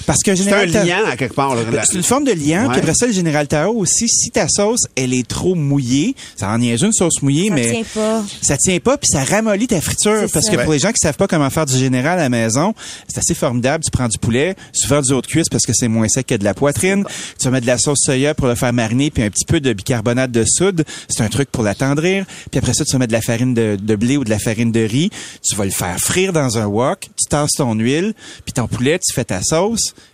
Parce 0.07 0.23
que 0.23 0.35
C'est 0.35 0.53
un 0.53 0.67
Tao- 0.71 1.07
à 1.07 1.17
quelque 1.17 1.35
part. 1.35 1.55
là. 1.55 1.63
La- 1.73 1.85
c'est 1.85 1.97
une 1.97 2.03
forme 2.03 2.25
de 2.25 2.33
lien. 2.33 2.65
Ouais. 2.65 2.71
Puis 2.73 2.79
après 2.81 2.95
ça, 2.95 3.07
le 3.07 3.13
général 3.13 3.47
Tao 3.49 3.73
aussi, 3.77 4.09
si 4.09 4.31
ta 4.31 4.49
sauce, 4.49 4.81
elle 4.97 5.13
est 5.15 5.27
trop 5.27 5.55
mouillée, 5.55 6.15
ça 6.37 6.49
en 6.51 6.61
est 6.63 6.75
une 6.81 6.93
sauce 6.93 7.23
mouillée, 7.23 7.49
Ça 7.49 7.55
mais 7.55 7.71
tient 7.73 7.83
pas. 7.95 8.25
ça 8.43 8.57
tient 8.57 8.79
pas, 8.79 8.97
puis 8.97 9.09
ça 9.11 9.25
ramollit 9.25 9.67
ta 9.67 9.81
friture. 9.81 10.21
C'est 10.27 10.33
Parce 10.33 10.47
ça. 10.47 10.53
que 10.57 10.63
pour 10.63 10.73
les 10.73 10.79
gens 10.79 10.91
qui 10.91 10.99
savent 11.01 11.17
pas 11.17 11.27
comment 11.27 11.51
faire 11.51 11.67
du 11.67 11.77
général 11.77 12.19
à 12.19 12.23
la 12.23 12.29
maison, 12.29 12.75
c'est 13.09 13.19
assez 13.19 13.35
formidable. 13.35 13.85
Tu 13.85 13.91
prends 13.91 14.09
du 14.09 14.19
poulet, 14.19 14.57
souvent 14.73 15.01
du 15.03 15.13
haut 15.13 15.21
de 15.23 15.27
cuisse 15.27 15.49
parce 15.51 15.65
que 15.67 15.73
c'est 15.75 15.89
moins 15.89 16.09
sec 16.09 16.27
que 16.27 16.35
de 16.35 16.45
la 16.45 16.55
poitrine. 16.55 17.05
Tu 17.39 17.45
vas 17.45 17.51
mettre 17.51 17.67
de 17.67 17.71
la 17.71 17.79
sauce 17.79 17.99
soya 18.03 18.35
pour 18.35 18.47
le 18.47 18.55
faire 18.55 18.73
mariner, 18.73 19.11
puis 19.11 19.23
un 19.23 19.31
petit 19.31 19.45
peu 19.45 19.61
de 19.61 19.73
bicarbonate 19.73 20.31
de 20.31 20.45
soude. 20.47 20.85
C'est 21.09 21.23
un 21.23 21.29
truc 21.29 21.51
pour 21.51 21.63
l'attendrir. 21.63 22.25
Puis 22.51 22.59
après 22.59 22.75
ça, 22.75 22.85
tu 22.85 22.93
vas 22.93 22.99
mettre 22.99 23.11
de 23.13 23.17
la 23.17 23.23
farine 23.23 23.55
de, 23.55 23.77
de 23.81 23.97
blé 23.97 24.17
ou 24.17 24.25
de 24.25 24.31
la 24.31 24.39
farine 24.39 24.73
de 24.73 24.81
riz. 24.81 25.11
Tu 25.43 25.55
vas 25.57 25.65
le 25.65 25.71
faire 25.71 25.99
frire 25.99 26.33
dans 26.33 26.59
un 26.59 26.67
wok. 26.67 27.01
Tu 27.17 27.29
tasses 27.29 27.53
ton 27.57 27.75
huile, 27.75 28.15
puis 28.45 28.53
ton 28.53 28.67
poulet, 28.67 28.99
tu 28.99 29.13
fais 29.15 29.25
ta 29.25 29.41
sauce. 29.43 29.70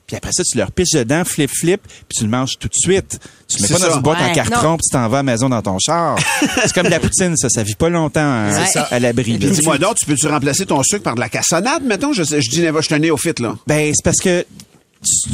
Puis 0.06 0.16
après 0.16 0.30
ça, 0.32 0.42
tu 0.44 0.56
le 0.56 0.64
repiches 0.64 0.92
dedans, 0.92 1.24
flip, 1.24 1.50
flip, 1.50 1.80
puis 1.86 2.18
tu 2.18 2.24
le 2.24 2.30
manges 2.30 2.58
tout 2.58 2.68
de 2.68 2.74
suite. 2.74 3.18
Tu 3.48 3.56
le 3.58 3.62
mets 3.62 3.74
pas 3.74 3.88
dans 3.88 3.96
une 3.96 4.02
boîte 4.02 4.18
en 4.20 4.32
carton, 4.32 4.76
puis 4.76 4.84
tu 4.88 4.92
t'en 4.92 5.08
vas 5.08 5.18
à 5.18 5.20
la 5.20 5.22
maison 5.24 5.48
dans 5.48 5.62
ton 5.62 5.78
char. 5.78 6.18
c'est 6.62 6.72
comme 6.72 6.86
de 6.86 6.90
la 6.90 7.00
poutine, 7.00 7.36
ça. 7.36 7.48
Ça 7.48 7.62
vit 7.62 7.74
pas 7.74 7.88
longtemps 7.88 8.20
hein, 8.20 8.64
à 8.90 8.98
l'abri. 8.98 9.38
Dis-moi 9.38 9.78
donc, 9.78 9.96
tu 9.96 10.06
peux-tu 10.06 10.26
remplacer 10.28 10.66
ton 10.66 10.82
sucre 10.82 11.02
par 11.02 11.14
de 11.14 11.20
la 11.20 11.28
cassonade, 11.28 11.82
mettons? 11.84 12.12
Je, 12.12 12.22
je 12.22 12.36
dis, 12.38 12.64
je 12.66 12.82
suis 12.82 12.94
un 12.94 12.98
néophyte, 12.98 13.40
là. 13.40 13.56
Ben, 13.66 13.92
c'est 13.94 14.04
parce 14.04 14.18
que 14.18 14.44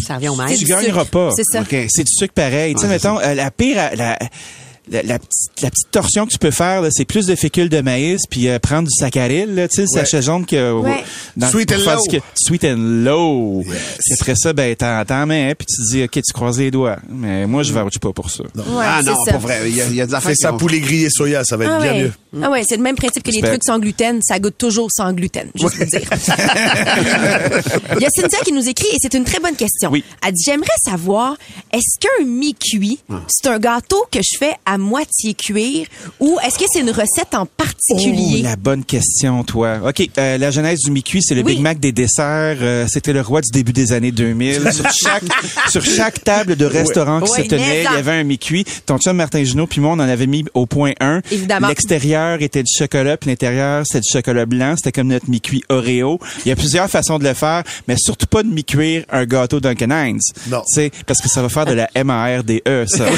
Ça 0.06 0.16
revient 0.16 0.28
au 0.28 0.36
même. 0.36 0.56
Tu 0.56 0.64
gagneras 0.64 1.04
pas. 1.04 1.30
C'est 1.36 1.44
ça. 1.44 1.64
C'est 1.88 2.04
du 2.04 2.12
sucre 2.12 2.34
pareil. 2.34 2.74
tu 2.74 2.80
sais, 2.82 2.88
mettons, 2.88 3.18
euh, 3.20 3.34
la 3.34 3.50
pire, 3.50 3.76
euh, 3.78 3.96
la, 3.96 4.18
la, 4.90 5.02
la 5.02 5.18
petite, 5.18 5.60
la 5.62 5.70
petite 5.70 5.90
torsion 5.90 6.26
que 6.26 6.32
tu 6.32 6.38
peux 6.38 6.50
faire, 6.50 6.82
c'est 6.90 7.04
plus 7.04 7.26
de 7.26 7.34
fécule 7.36 7.68
de 7.68 7.80
maïs, 7.80 8.22
puis 8.28 8.48
euh, 8.48 8.58
prendre 8.58 8.88
du 8.88 8.94
saccharil, 8.98 9.54
là, 9.54 9.68
tu 9.68 9.76
sais, 9.76 9.82
le 9.82 9.88
Ouais. 9.88 10.00
sachet 10.04 10.22
jaune 10.22 10.44
que 10.44 10.72
Ouais. 10.72 11.04
dans 11.36 11.48
Sweet 11.50 11.72
and 11.72 11.76
low. 11.78 12.22
Sweet 12.34 12.64
and 12.64 12.76
low. 12.78 13.64
Après 14.20 14.34
ça, 14.34 14.52
ben 14.52 14.74
t'en 14.74 15.04
t'en 15.04 15.26
mets, 15.26 15.50
hein, 15.50 15.54
puis 15.56 15.66
tu 15.66 15.76
te 15.82 15.88
dis, 15.90 16.02
ok, 16.04 16.10
tu 16.24 16.32
croises 16.32 16.58
les 16.58 16.70
doigts. 16.70 16.96
Mais 17.08 17.46
moi, 17.46 17.62
je 17.62 17.72
vouche 17.72 17.98
pas 18.00 18.12
pour 18.12 18.30
ça. 18.30 18.42
Ouais, 18.54 18.62
ah 18.84 19.02
non, 19.04 19.14
pas 19.26 19.38
vrai. 19.38 19.62
Il 19.70 19.76
y 19.76 19.80
a, 19.82 19.86
il 19.86 19.94
y 19.94 20.00
a 20.02 20.20
Fais 20.20 20.34
ça 20.34 20.52
poulet 20.52 20.80
grillé 20.80 21.08
soya, 21.10 21.44
ça 21.44 21.56
va 21.56 21.64
être 21.64 21.74
Ah 21.78 21.82
bien 21.82 21.92
ouais. 21.92 22.02
mieux. 22.04 22.12
Ah 22.42 22.50
ouais, 22.50 22.62
c'est 22.66 22.76
le 22.76 22.82
même 22.82 22.96
principe 22.96 23.22
que 23.22 23.30
les 23.30 23.40
trucs 23.42 23.62
sans 23.64 23.78
gluten, 23.78 24.20
ça 24.22 24.38
goûte 24.38 24.56
toujours 24.56 24.88
sans 24.90 25.12
gluten, 25.12 25.48
juste 25.54 25.76
vous 25.76 25.84
dire. 25.84 26.00
Il 27.96 28.02
y 28.02 28.06
a 28.06 28.10
Cynthia 28.10 28.38
qui 28.44 28.52
nous 28.52 28.66
écrit 28.68 28.86
et 28.92 28.96
c'est 29.00 29.14
une 29.14 29.24
très 29.24 29.38
bonne 29.40 29.54
question. 29.56 29.90
Oui. 29.90 30.02
Elle 30.26 30.32
dit 30.32 30.42
j'aimerais 30.44 30.68
savoir 30.84 31.36
est-ce 31.72 31.98
qu'un 32.00 32.24
mi-cuit, 32.24 33.00
c'est 33.28 33.48
un 33.48 33.58
gâteau 33.58 34.04
que 34.10 34.18
je 34.22 34.38
fais 34.38 34.52
à 34.64 34.71
moitié 34.78 35.34
cuire 35.34 35.86
ou 36.20 36.38
est-ce 36.46 36.58
que 36.58 36.64
c'est 36.72 36.80
une 36.80 36.90
recette 36.90 37.34
en 37.34 37.42
Oh, 37.42 37.48
particulier 37.56 38.42
la 38.42 38.56
bonne 38.56 38.84
question, 38.84 39.42
toi. 39.44 39.78
OK, 39.88 40.08
euh, 40.16 40.38
la 40.38 40.50
genèse 40.50 40.78
du 40.80 40.90
mi-cuit, 40.92 41.20
c'est 41.22 41.34
le 41.34 41.42
Oui. 41.42 41.54
Big 41.54 41.60
Mac 41.62 41.80
des 41.80 41.90
desserts. 41.92 42.58
Euh, 42.60 42.86
C'était 42.88 43.12
le 43.12 43.20
roi 43.20 43.40
du 43.40 43.50
début 43.50 43.72
des 43.72 43.92
années 43.92 44.12
2000. 44.12 44.62
sur, 44.72 44.84
chaque, 44.92 45.22
sur 45.68 45.84
chaque 45.84 46.22
table 46.22 46.54
de 46.56 46.64
restaurant 46.64 47.20
qui 47.20 47.30
Ouais, 47.32 47.42
se 47.44 47.48
tenait, 47.48 47.80
il 47.80 47.94
y 47.94 47.98
avait 47.98 48.12
un 48.12 48.22
mi-cuit. 48.24 48.64
Ton 48.86 48.98
chum 48.98 49.16
Martin 49.16 49.42
Junot 49.42 49.66
puis 49.66 49.80
moi, 49.80 49.90
on 49.90 49.94
en 49.94 50.00
avait 50.00 50.26
mis 50.26 50.44
au 50.54 50.66
point 50.66 50.92
1. 51.00 51.20
Évidemment. 51.30 51.68
L'extérieur 51.68 52.40
était 52.42 52.62
du 52.62 52.72
chocolat, 52.72 53.16
puis 53.16 53.28
l'intérieur, 53.30 53.84
c'était 53.86 54.00
du 54.00 54.10
chocolat 54.12 54.46
blanc. 54.46 54.74
C'était 54.76 54.92
comme 54.92 55.08
notre 55.08 55.28
mi-cuit 55.28 55.64
Oreo. 55.68 56.18
Il 56.44 56.48
y 56.48 56.52
a 56.52 56.56
plusieurs 56.56 56.88
façons 56.88 57.18
de 57.18 57.24
le 57.24 57.34
faire, 57.34 57.62
mais 57.88 57.96
surtout 57.98 58.26
pas 58.26 58.42
de 58.44 58.48
mi-cuire 58.48 59.04
un 59.10 59.24
gâteau 59.24 59.58
Duncan 59.60 59.90
Hines. 59.90 60.20
Non. 60.48 60.60
Tu 60.68 60.74
sais, 60.74 60.90
parce 61.06 61.20
que 61.20 61.28
ça 61.28 61.42
va 61.42 61.48
faire 61.48 61.66
de 61.66 61.72
la 61.74 61.88
M-A-R-D-E, 61.94 62.84
ça. 62.86 63.04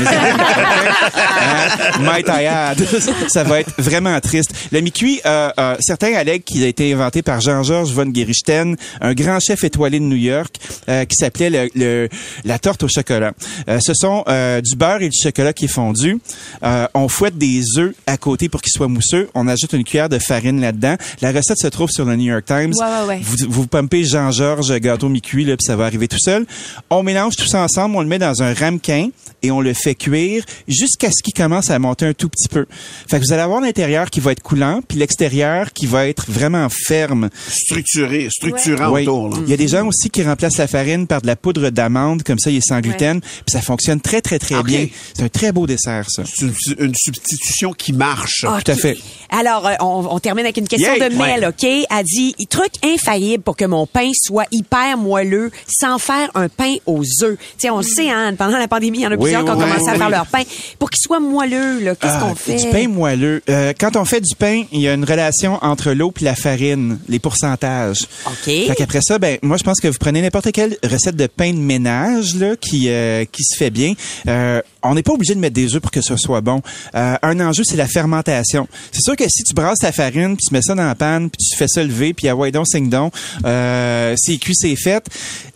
Hein? 1.44 2.00
Might 2.00 2.26
I 2.28 2.46
add. 2.46 2.78
ça 3.28 3.44
va 3.44 3.60
être 3.60 3.70
vraiment 3.78 4.18
triste. 4.20 4.52
Le 4.72 4.80
mi-cuit, 4.80 5.20
euh, 5.26 5.50
euh, 5.58 5.76
certains 5.80 6.14
allèguent 6.14 6.44
qu'il 6.44 6.62
a 6.64 6.66
été 6.66 6.92
inventé 6.92 7.22
par 7.22 7.40
Jean-Georges 7.40 7.92
von 7.92 8.10
Gerichten, 8.12 8.76
un 9.00 9.14
grand 9.14 9.40
chef 9.40 9.64
étoilé 9.64 9.98
de 9.98 10.04
New 10.04 10.16
York, 10.16 10.56
euh, 10.88 11.04
qui 11.04 11.16
s'appelait 11.16 11.50
le, 11.50 11.68
le- 11.74 12.08
la 12.44 12.58
torte 12.58 12.82
au 12.82 12.88
chocolat. 12.88 13.32
Euh, 13.68 13.78
ce 13.80 13.92
sont 13.94 14.24
euh, 14.28 14.60
du 14.60 14.76
beurre 14.76 15.02
et 15.02 15.08
du 15.08 15.18
chocolat 15.20 15.52
qui 15.52 15.66
est 15.66 15.68
fondu. 15.68 16.18
Euh, 16.62 16.86
on 16.94 17.08
fouette 17.08 17.36
des 17.38 17.62
œufs 17.78 17.94
à 18.06 18.16
côté 18.16 18.48
pour 18.48 18.62
qu'ils 18.62 18.72
soient 18.72 18.88
mousseux. 18.88 19.28
On 19.34 19.46
ajoute 19.48 19.72
une 19.72 19.84
cuillère 19.84 20.08
de 20.08 20.18
farine 20.18 20.60
là-dedans. 20.60 20.96
La 21.20 21.32
recette 21.32 21.58
se 21.58 21.66
trouve 21.66 21.90
sur 21.90 22.04
le 22.04 22.16
New 22.16 22.30
York 22.32 22.44
Times. 22.46 22.72
Ouais, 22.78 22.84
ouais, 23.02 23.08
ouais. 23.08 23.20
Vous, 23.22 23.36
vous 23.48 23.66
pompez 23.66 24.04
Jean-Georges 24.04 24.78
gâteau 24.78 25.08
mi-cuit, 25.08 25.44
puis 25.44 25.56
ça 25.60 25.76
va 25.76 25.84
arriver 25.84 26.08
tout 26.08 26.18
seul. 26.18 26.46
On 26.90 27.02
mélange 27.02 27.36
tout 27.36 27.46
ça 27.46 27.60
ensemble, 27.62 27.96
on 27.96 28.00
le 28.00 28.06
met 28.08 28.18
dans 28.18 28.42
un 28.42 28.54
ramequin 28.54 29.08
et 29.42 29.50
on 29.50 29.60
le 29.60 29.74
fait 29.74 29.94
cuire 29.94 30.44
jusqu'à 30.68 31.08
ce 31.10 31.22
qu'il 31.22 31.33
commence 31.34 31.70
à 31.70 31.78
monter 31.78 32.06
un 32.06 32.14
tout 32.14 32.28
petit 32.28 32.48
peu. 32.48 32.66
Fait 33.08 33.18
que 33.20 33.24
vous 33.26 33.32
allez 33.32 33.42
avoir 33.42 33.60
l'intérieur 33.60 34.08
qui 34.10 34.20
va 34.20 34.32
être 34.32 34.42
coulant, 34.42 34.80
puis 34.86 34.98
l'extérieur 34.98 35.72
qui 35.72 35.86
va 35.86 36.06
être 36.08 36.30
vraiment 36.30 36.68
ferme. 36.70 37.28
Structuré, 37.48 38.28
structurant 38.30 38.90
autour, 38.92 39.30
là. 39.30 39.36
Il 39.44 39.50
y 39.50 39.52
a 39.52 39.56
des 39.56 39.68
gens 39.68 39.86
aussi 39.86 40.10
qui 40.10 40.22
remplacent 40.22 40.58
la 40.58 40.66
farine 40.66 41.06
par 41.06 41.20
de 41.22 41.26
la 41.26 41.36
poudre 41.36 41.70
d'amande, 41.70 42.22
comme 42.22 42.38
ça 42.38 42.50
il 42.50 42.56
est 42.58 42.66
sans 42.66 42.80
gluten, 42.80 43.20
puis 43.20 43.52
ça 43.52 43.60
fonctionne 43.60 44.00
très 44.00 44.20
très 44.20 44.38
très 44.38 44.62
bien. 44.62 44.86
C'est 45.14 45.24
un 45.24 45.28
très 45.28 45.52
beau 45.52 45.66
dessert 45.66 46.06
ça. 46.08 46.22
C'est 46.26 46.46
une, 46.46 46.54
une 46.78 46.94
substitution 46.94 47.72
qui 47.72 47.92
marche. 47.92 48.42
Tout 48.42 48.70
à 48.70 48.74
fait. 48.74 48.96
Alors, 49.30 49.66
euh, 49.66 49.74
on, 49.80 50.06
on 50.10 50.18
termine 50.20 50.44
avec 50.44 50.56
une 50.56 50.68
question 50.68 50.84
Yeah. 50.94 51.08
de 51.08 51.14
Mel, 51.16 51.46
OK? 51.46 51.64
Elle 51.64 52.04
dit, 52.04 52.34
truc 52.50 52.72
infaillible 52.84 53.42
pour 53.42 53.56
que 53.56 53.64
mon 53.64 53.86
pain 53.86 54.10
soit 54.14 54.44
hyper 54.52 54.96
moelleux 54.98 55.50
sans 55.66 55.98
faire 55.98 56.30
un 56.34 56.48
pain 56.48 56.74
aux 56.86 57.02
œufs. 57.22 57.36
Tu 57.38 57.44
sais, 57.58 57.70
on 57.70 57.78
le 57.78 57.82
sait, 57.82 58.10
hein, 58.10 58.34
pendant 58.36 58.58
la 58.58 58.68
pandémie, 58.68 58.98
il 58.98 59.02
y 59.02 59.06
en 59.06 59.10
a 59.10 59.14
Oui, 59.14 59.22
plusieurs 59.22 59.44
qui 59.44 59.50
ont 59.50 59.54
oui, 59.56 59.62
commencé 59.62 59.88
à 59.88 59.94
faire 59.94 60.10
leur 60.10 60.26
pain. 60.26 60.42
Pour 60.78 60.90
qu'il 60.90 61.00
soit 61.00 61.20
moelleux, 61.24 61.80
là, 61.80 61.94
qu'est-ce 61.94 62.12
Ah, 62.16 62.20
qu'on 62.28 62.34
fait? 62.34 62.56
Du 62.56 62.70
pain 62.70 62.88
moelleux. 62.88 63.42
Euh, 63.48 63.72
quand 63.78 63.96
on 63.96 64.04
fait 64.04 64.20
du 64.20 64.34
pain, 64.36 64.62
il 64.72 64.80
y 64.80 64.88
a 64.88 64.94
une 64.94 65.04
relation 65.04 65.58
entre 65.62 65.92
l'eau 65.92 66.12
et 66.20 66.24
la 66.24 66.34
farine, 66.34 66.98
les 67.08 67.18
pourcentages. 67.18 68.02
OK. 68.26 68.44
Fait 68.44 68.74
qu'après 68.76 69.00
ça, 69.02 69.18
ben 69.18 69.38
moi 69.42 69.56
je 69.56 69.62
pense 69.64 69.80
que 69.80 69.88
vous 69.88 69.98
prenez 69.98 70.22
n'importe 70.22 70.52
quelle 70.52 70.76
recette 70.84 71.16
de 71.16 71.26
pain 71.26 71.52
de 71.52 71.58
ménage 71.58 72.36
là 72.36 72.56
qui 72.56 72.88
euh, 72.88 73.24
qui 73.30 73.42
se 73.44 73.56
fait 73.56 73.70
bien. 73.70 73.94
Euh, 74.28 74.60
on 74.84 74.94
n'est 74.94 75.02
pas 75.02 75.12
obligé 75.12 75.34
de 75.34 75.40
mettre 75.40 75.54
des 75.54 75.74
œufs 75.74 75.82
pour 75.82 75.90
que 75.90 76.00
ce 76.00 76.16
soit 76.16 76.40
bon. 76.40 76.62
Euh, 76.94 77.16
un 77.22 77.40
enjeu 77.40 77.64
c'est 77.64 77.76
la 77.76 77.88
fermentation. 77.88 78.68
C'est 78.92 79.02
sûr 79.02 79.16
que 79.16 79.24
si 79.28 79.42
tu 79.42 79.54
brasses 79.54 79.78
ta 79.78 79.92
farine 79.92 80.36
puis 80.36 80.46
tu 80.48 80.54
mets 80.54 80.62
ça 80.62 80.74
dans 80.74 80.86
la 80.86 80.94
panne 80.94 81.30
puis 81.30 81.44
tu 81.44 81.56
fais 81.56 81.68
ça 81.68 81.82
lever 81.82 82.14
puis 82.14 82.28
ah 82.28 82.36
ouais 82.36 82.52
donc 82.52 82.66
signe 82.68 82.88
donc, 82.88 83.14
euh, 83.44 84.14
c'est 84.16 84.36
cuit 84.36 84.54
c'est 84.54 84.76
fait. 84.76 85.04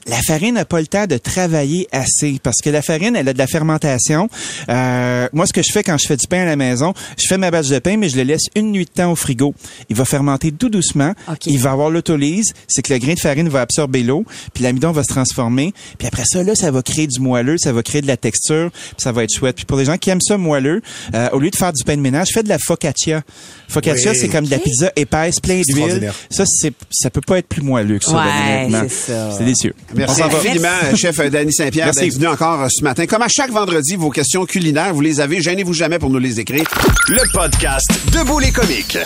La 0.08 0.22
farine 0.22 0.54
n'a 0.54 0.64
pas 0.64 0.80
le 0.80 0.86
temps 0.86 1.06
de 1.06 1.18
travailler 1.18 1.86
assez 1.92 2.40
parce 2.42 2.62
que 2.62 2.70
la 2.70 2.80
farine, 2.80 3.14
elle 3.14 3.28
a 3.28 3.34
de 3.34 3.38
la 3.38 3.46
fermentation. 3.46 4.30
Euh, 4.70 5.28
moi, 5.34 5.46
ce 5.46 5.52
que 5.52 5.62
je 5.62 5.70
fais 5.70 5.82
quand 5.82 5.98
je 5.98 6.06
fais 6.06 6.16
du 6.16 6.26
pain 6.26 6.40
à 6.40 6.44
la 6.46 6.56
maison, 6.56 6.94
je 7.18 7.26
fais 7.28 7.36
ma 7.36 7.50
batch 7.50 7.68
de 7.68 7.78
pain, 7.78 7.98
mais 7.98 8.08
je 8.08 8.16
le 8.16 8.22
laisse 8.22 8.44
une 8.54 8.72
nuit 8.72 8.86
de 8.86 8.90
temps 8.90 9.12
au 9.12 9.16
frigo. 9.16 9.54
Il 9.90 9.96
va 9.96 10.06
fermenter 10.06 10.50
tout 10.50 10.70
doucement. 10.70 11.12
Il 11.44 11.58
va 11.58 11.72
avoir 11.72 11.90
l'autolyse. 11.90 12.54
C'est 12.68 12.80
que 12.80 12.94
le 12.94 12.98
grain 12.98 13.14
de 13.14 13.20
farine 13.20 13.50
va 13.50 13.60
absorber 13.60 14.02
l'eau, 14.02 14.24
puis 14.54 14.64
l'amidon 14.64 14.92
va 14.92 15.02
se 15.02 15.08
transformer. 15.08 15.74
Puis 15.98 16.08
après 16.08 16.24
ça, 16.24 16.42
là, 16.42 16.54
ça 16.54 16.70
va 16.70 16.82
créer 16.82 17.06
du 17.06 17.20
moelleux, 17.20 17.58
ça 17.58 17.72
va 17.72 17.82
créer 17.82 18.00
de 18.00 18.06
la 18.06 18.16
texture, 18.16 18.70
puis 18.72 18.96
ça 18.96 19.12
va 19.12 19.17
être 19.20 19.32
chouette. 19.32 19.56
Puis 19.56 19.64
pour 19.64 19.76
les 19.78 19.84
gens 19.84 19.96
qui 19.96 20.10
aiment 20.10 20.20
ça 20.20 20.36
moelleux, 20.36 20.82
euh, 21.14 21.28
au 21.32 21.38
lieu 21.38 21.50
de 21.50 21.56
faire 21.56 21.72
du 21.72 21.82
pain 21.84 21.96
de 21.96 22.00
ménage, 22.02 22.28
faites 22.32 22.44
de 22.44 22.48
la 22.48 22.58
focaccia. 22.58 23.22
Focaccia, 23.68 24.12
Oui. 24.12 24.16
c'est 24.18 24.28
comme 24.28 24.46
de 24.46 24.50
la 24.50 24.58
pizza 24.58 24.90
épaisse, 24.96 25.40
plein 25.40 25.60
d'huile. 25.66 26.12
Ça, 26.30 26.44
c'est, 26.46 26.72
ça 26.90 27.10
peut 27.10 27.20
pas 27.20 27.38
être 27.38 27.48
plus 27.48 27.62
moelleux 27.62 27.98
que 27.98 28.04
ça, 28.04 28.12
Ouais, 28.12 28.68
ben, 28.70 28.86
c'est 28.88 29.12
ça. 29.12 29.30
C'est 29.36 29.44
délicieux. 29.44 29.74
Merci 29.94 30.20
va. 30.20 30.26
infiniment, 30.26 30.68
chef 30.96 31.18
euh, 31.20 31.28
Danny 31.30 31.52
Saint-Pierre, 31.52 31.86
Merci. 31.86 32.00
d'être 32.00 32.14
venu 32.14 32.28
encore 32.28 32.62
euh, 32.62 32.68
ce 32.70 32.82
matin. 32.82 33.06
Comme 33.06 33.22
à 33.22 33.28
chaque 33.28 33.50
vendredi, 33.50 33.96
vos 33.96 34.10
questions 34.10 34.46
culinaires, 34.46 34.94
vous 34.94 35.00
les 35.02 35.20
avez. 35.20 35.40
Gênez-vous 35.42 35.74
jamais 35.74 35.98
pour 35.98 36.10
nous 36.10 36.18
les 36.18 36.40
écrire. 36.40 36.64
Le 37.08 37.20
podcast 37.32 37.86
Debout 38.12 38.38
les 38.38 38.50
comiques. 38.50 38.98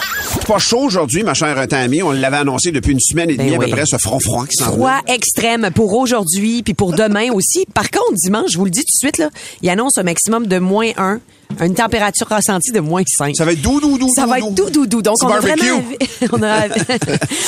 Pas 0.47 0.59
chaud 0.59 0.81
aujourd'hui, 0.83 1.23
ma 1.25 1.35
chère 1.35 1.67
Tammy. 1.69 2.03
On 2.03 2.13
l'avait 2.13 2.37
annoncé 2.39 2.71
depuis 2.73 2.93
une 2.93 3.01
semaine 3.01 3.31
et 3.31 3.37
demie 3.37 3.51
Ben 3.51 3.61
à 3.63 3.65
peu 3.65 3.71
près, 3.71 3.85
ce 3.87 3.97
front 3.99 4.21
froid 4.21 4.47
qui 4.47 4.57
s'en. 4.57 4.73
Froid 4.73 5.01
extrême 5.09 5.71
pour 5.75 5.93
aujourd'hui 5.95 6.63
puis 6.63 6.75
pour 6.75 6.93
demain 6.93 7.31
aussi. 7.33 7.65
Par 7.75 7.91
contre, 7.91 8.15
dimanche, 8.15 8.51
je 8.53 8.59
vous 8.59 8.65
le 8.65 8.71
dis 8.71 8.81
tout 8.81 8.87
de 8.93 9.07
suite, 9.09 9.19
là, 9.19 9.29
il 9.63 9.71
annonce 9.71 9.99
maximum 10.03 10.47
de 10.47 10.59
moins 10.59 10.93
1, 10.97 11.21
une 11.61 11.75
température 11.75 12.29
ressentie 12.29 12.73
de 12.73 12.81
moins 12.81 13.03
5. 13.07 13.37
Ça 13.37 13.45
va 13.45 13.53
être 13.53 13.63
doux, 13.63 13.81
doux, 13.81 13.99
doux, 13.99 14.09
Ça 14.15 14.27
va 14.27 14.39
être 14.39 14.53
doux, 14.53 14.71
doux, 14.71 14.87
doux. 14.87 15.03
Donc, 15.03 15.17
on 15.23 15.29
a 15.29 15.41
vraiment... 15.41 15.83
on, 16.33 16.43
a, 16.43 16.69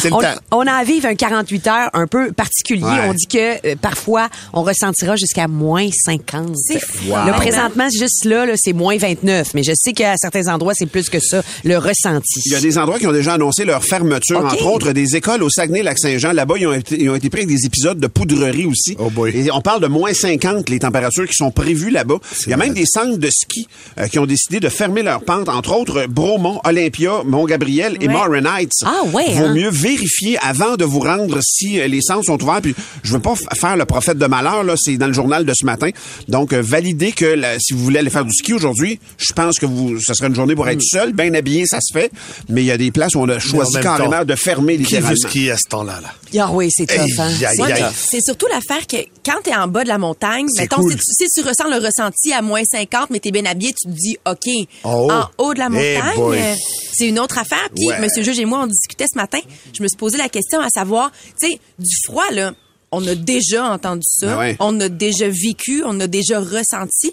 C'est 0.01 0.09
le 0.11 0.15
on, 0.15 0.21
temps. 0.21 0.35
on 0.51 0.67
a 0.67 0.73
à 0.73 0.85
vivre 0.85 1.07
un 1.07 1.15
48 1.15 1.67
heures 1.67 1.91
un 1.93 2.07
peu 2.07 2.33
particulier. 2.33 2.83
Ouais. 2.83 3.09
On 3.09 3.15
dit 3.15 3.27
que 3.27 3.67
euh, 3.67 3.77
parfois, 3.81 4.29
on 4.53 4.63
ressentira 4.63 5.17
jusqu'à 5.17 5.49
moins 5.49 5.89
50. 6.05 6.55
C'est 6.57 6.81
fou. 6.81 7.13
Le 7.27 7.33
présentement, 7.33 7.89
juste 7.91 8.25
là, 8.25 8.47
là 8.47 8.55
c'est 8.57 8.73
moins 8.73 8.97
29. 8.97 9.55
Mais 9.55 9.63
je 9.63 9.73
sais 9.75 9.93
qu'à 9.93 10.17
certains 10.17 10.53
endroits, 10.53 10.75
c'est 10.75 10.87
plus 10.87 11.09
que 11.09 11.21
ça, 11.21 11.43
le 11.65 11.79
ressenti. 11.79 12.41
Il 12.47 12.53
y 12.53 12.57
a 12.57 12.61
des 12.61 12.79
endroits 12.79 12.99
qui 12.99 13.07
ont 13.07 13.13
déjà 13.13 13.35
annoncé 13.35 13.65
leur 13.65 13.85
fermeture, 13.85 14.45
entre 14.45 14.67
autres 14.67 14.93
des 14.93 15.17
écoles 15.17 15.43
au 15.43 15.51
Saguenay-Lac-Saint-Jean. 15.51 16.33
Là-bas, 16.33 16.55
ils 16.59 16.67
ont 16.67 16.73
été, 16.73 17.01
ils 17.01 17.11
ont 17.11 17.15
été 17.15 17.31
pris 17.31 17.43
avec 17.43 17.55
des 17.55 17.67
épisodes 17.67 17.99
de 17.99 18.07
poudrerie 18.07 18.67
aussi. 18.67 18.97
Oh 18.99 19.11
boy. 19.11 19.33
Et 19.37 19.51
on 19.51 19.61
parle 19.61 19.81
de 19.81 19.87
moins 19.87 20.13
50, 20.13 20.69
les 20.69 20.79
températures 20.79 21.27
qui 21.27 21.35
sont 21.35 21.51
prévues 21.51 21.91
là-bas. 21.91 22.17
Il 22.47 22.51
y 22.51 22.53
a 22.53 22.57
même 22.57 22.75
des 22.75 22.87
centres 22.87 23.17
de 23.17 23.29
ski 23.31 23.67
euh, 23.99 24.07
qui 24.09 24.19
ont 24.19 24.27
décidé 24.27 24.61
de 24.61 24.69
fermer 24.69 25.03
leurs 25.03 25.23
pentes, 25.23 25.49
entre 25.49 25.73
autres 25.77 26.07
Bromont, 26.09 26.61
Olympia, 26.65 27.23
Mont-Gabriel 27.25 27.97
et 28.01 28.07
Ouais. 28.09 28.13
Morin 28.13 28.45
Heights. 28.45 28.71
Ah 28.85 29.03
ouais, 29.13 29.33
Vaut 29.35 29.45
hein? 29.47 29.55
mieux 29.55 29.69
vérifier 29.71 30.39
avant 30.39 30.77
de 30.77 30.85
vous 30.85 31.01
rendre 31.01 31.39
si 31.43 31.81
euh, 31.81 31.87
les 31.87 32.01
centres 32.03 32.25
sont 32.27 32.43
ouverts. 32.43 32.61
Puis 32.63 32.75
je 33.03 33.13
veux 33.13 33.21
pas 33.21 33.35
faire 33.59 33.77
le 33.77 33.85
prophète 33.85 34.19
de 34.19 34.27
malheur, 34.27 34.63
là, 34.65 34.75
c'est 34.77 34.97
dans 34.97 35.07
le 35.07 35.13
journal 35.13 35.45
de 35.45 35.53
ce 35.55 35.65
matin. 35.65 35.91
Donc, 36.29 36.53
euh, 36.53 36.61
validez 36.63 37.13
que 37.13 37.25
la- 37.25 37.59
si 37.59 37.73
vous 37.73 37.83
voulez 37.85 37.99
aller 37.99 38.11
faire 38.11 38.25
du 38.25 38.33
ski 38.33 38.53
aujourd'hui, 38.53 38.99
je 39.19 39.33
pense 39.33 39.59
que 39.59 39.67
vous, 39.67 39.99
ce 40.01 40.15
serait 40.15 40.29
une 40.29 40.35
journée 40.35 40.55
pour 40.55 40.69
être 40.69 40.83
seul, 40.83 41.13
bien 41.13 41.33
habillé, 41.35 41.67
ça 41.67 41.79
se 41.81 41.93
fait. 41.93 42.11
Mais 42.49 42.63
il 42.63 42.67
y 42.67 42.71
a 42.73 42.77
des 42.79 42.91
places 42.91 43.15
où 43.15 43.21
on 43.21 43.29
a 43.29 43.39
choisi 43.39 43.75
même 43.75 43.83
carrément 43.83 44.19
temps, 44.19 44.25
de 44.25 44.35
fermer 44.35 44.75
Qui 44.77 44.83
littéralement. 44.85 45.11
veut 45.11 45.17
skier 45.17 45.51
à 45.51 45.57
ce 45.57 45.69
temps-là? 45.69 46.01
Là? 46.03 46.43
Ah 46.43 46.51
oui, 46.53 46.69
c'est 46.71 46.87
tough, 46.87 46.99
hein? 47.19 47.31
Ouais, 47.59 47.75
c'est 47.95 48.21
surtout 48.21 48.47
l'affaire 48.53 48.87
que 48.87 48.97
quand 49.25 49.41
t'es 49.43 49.55
en 49.55 49.69
bas 49.69 49.85
de 49.85 49.89
la 49.89 49.99
montagne, 49.99 50.47
mettons, 50.59 50.77
cool. 50.77 50.93
si, 50.93 50.97
tu, 50.99 51.27
si 51.27 51.41
tu 51.43 51.49
ressens 51.49 51.69
le 51.71 51.77
ressenti 51.85 52.33
à 52.33 52.43
moins 52.43 52.63
50, 52.69 53.11
mais 53.11 53.21
t'es 53.21 53.31
bien 53.31 53.45
habillé, 53.47 53.73
tu 53.73 53.84
te 53.89 53.95
dis, 53.95 54.17
OK, 54.27 54.69
En 54.85 54.95
haut. 54.95 55.11
en 55.11 55.29
haut 55.39 55.55
de 55.55 55.59
la 55.59 55.69
montagne, 55.69 56.57
c'est 56.93 57.09
une 57.09 57.19
autre 57.19 57.39
affaire. 57.39 57.69
Puis, 57.75 57.87
Ouais. 57.89 58.01
Monsieur 58.01 58.19
le 58.21 58.25
juge 58.25 58.39
et 58.39 58.45
moi, 58.45 58.61
on 58.63 58.67
discutait 58.67 59.07
ce 59.13 59.17
matin, 59.19 59.39
je 59.77 59.83
me 59.83 59.89
suis 59.89 59.97
posé 59.97 60.17
la 60.19 60.29
question 60.29 60.61
à 60.61 60.69
savoir, 60.69 61.11
tu 61.41 61.49
sais, 61.49 61.59
du 61.79 61.97
froid, 62.07 62.31
là, 62.33 62.53
on 62.95 63.07
a 63.07 63.15
déjà 63.15 63.65
entendu 63.73 64.03
ça, 64.07 64.27
Ben 64.27 64.39
ouais. 64.39 64.57
on 64.61 64.79
a 64.81 64.89
déjà 64.89 65.27
vécu, 65.29 65.83
on 65.87 65.99
a 66.01 66.07
déjà 66.07 66.41
ressenti. 66.41 67.13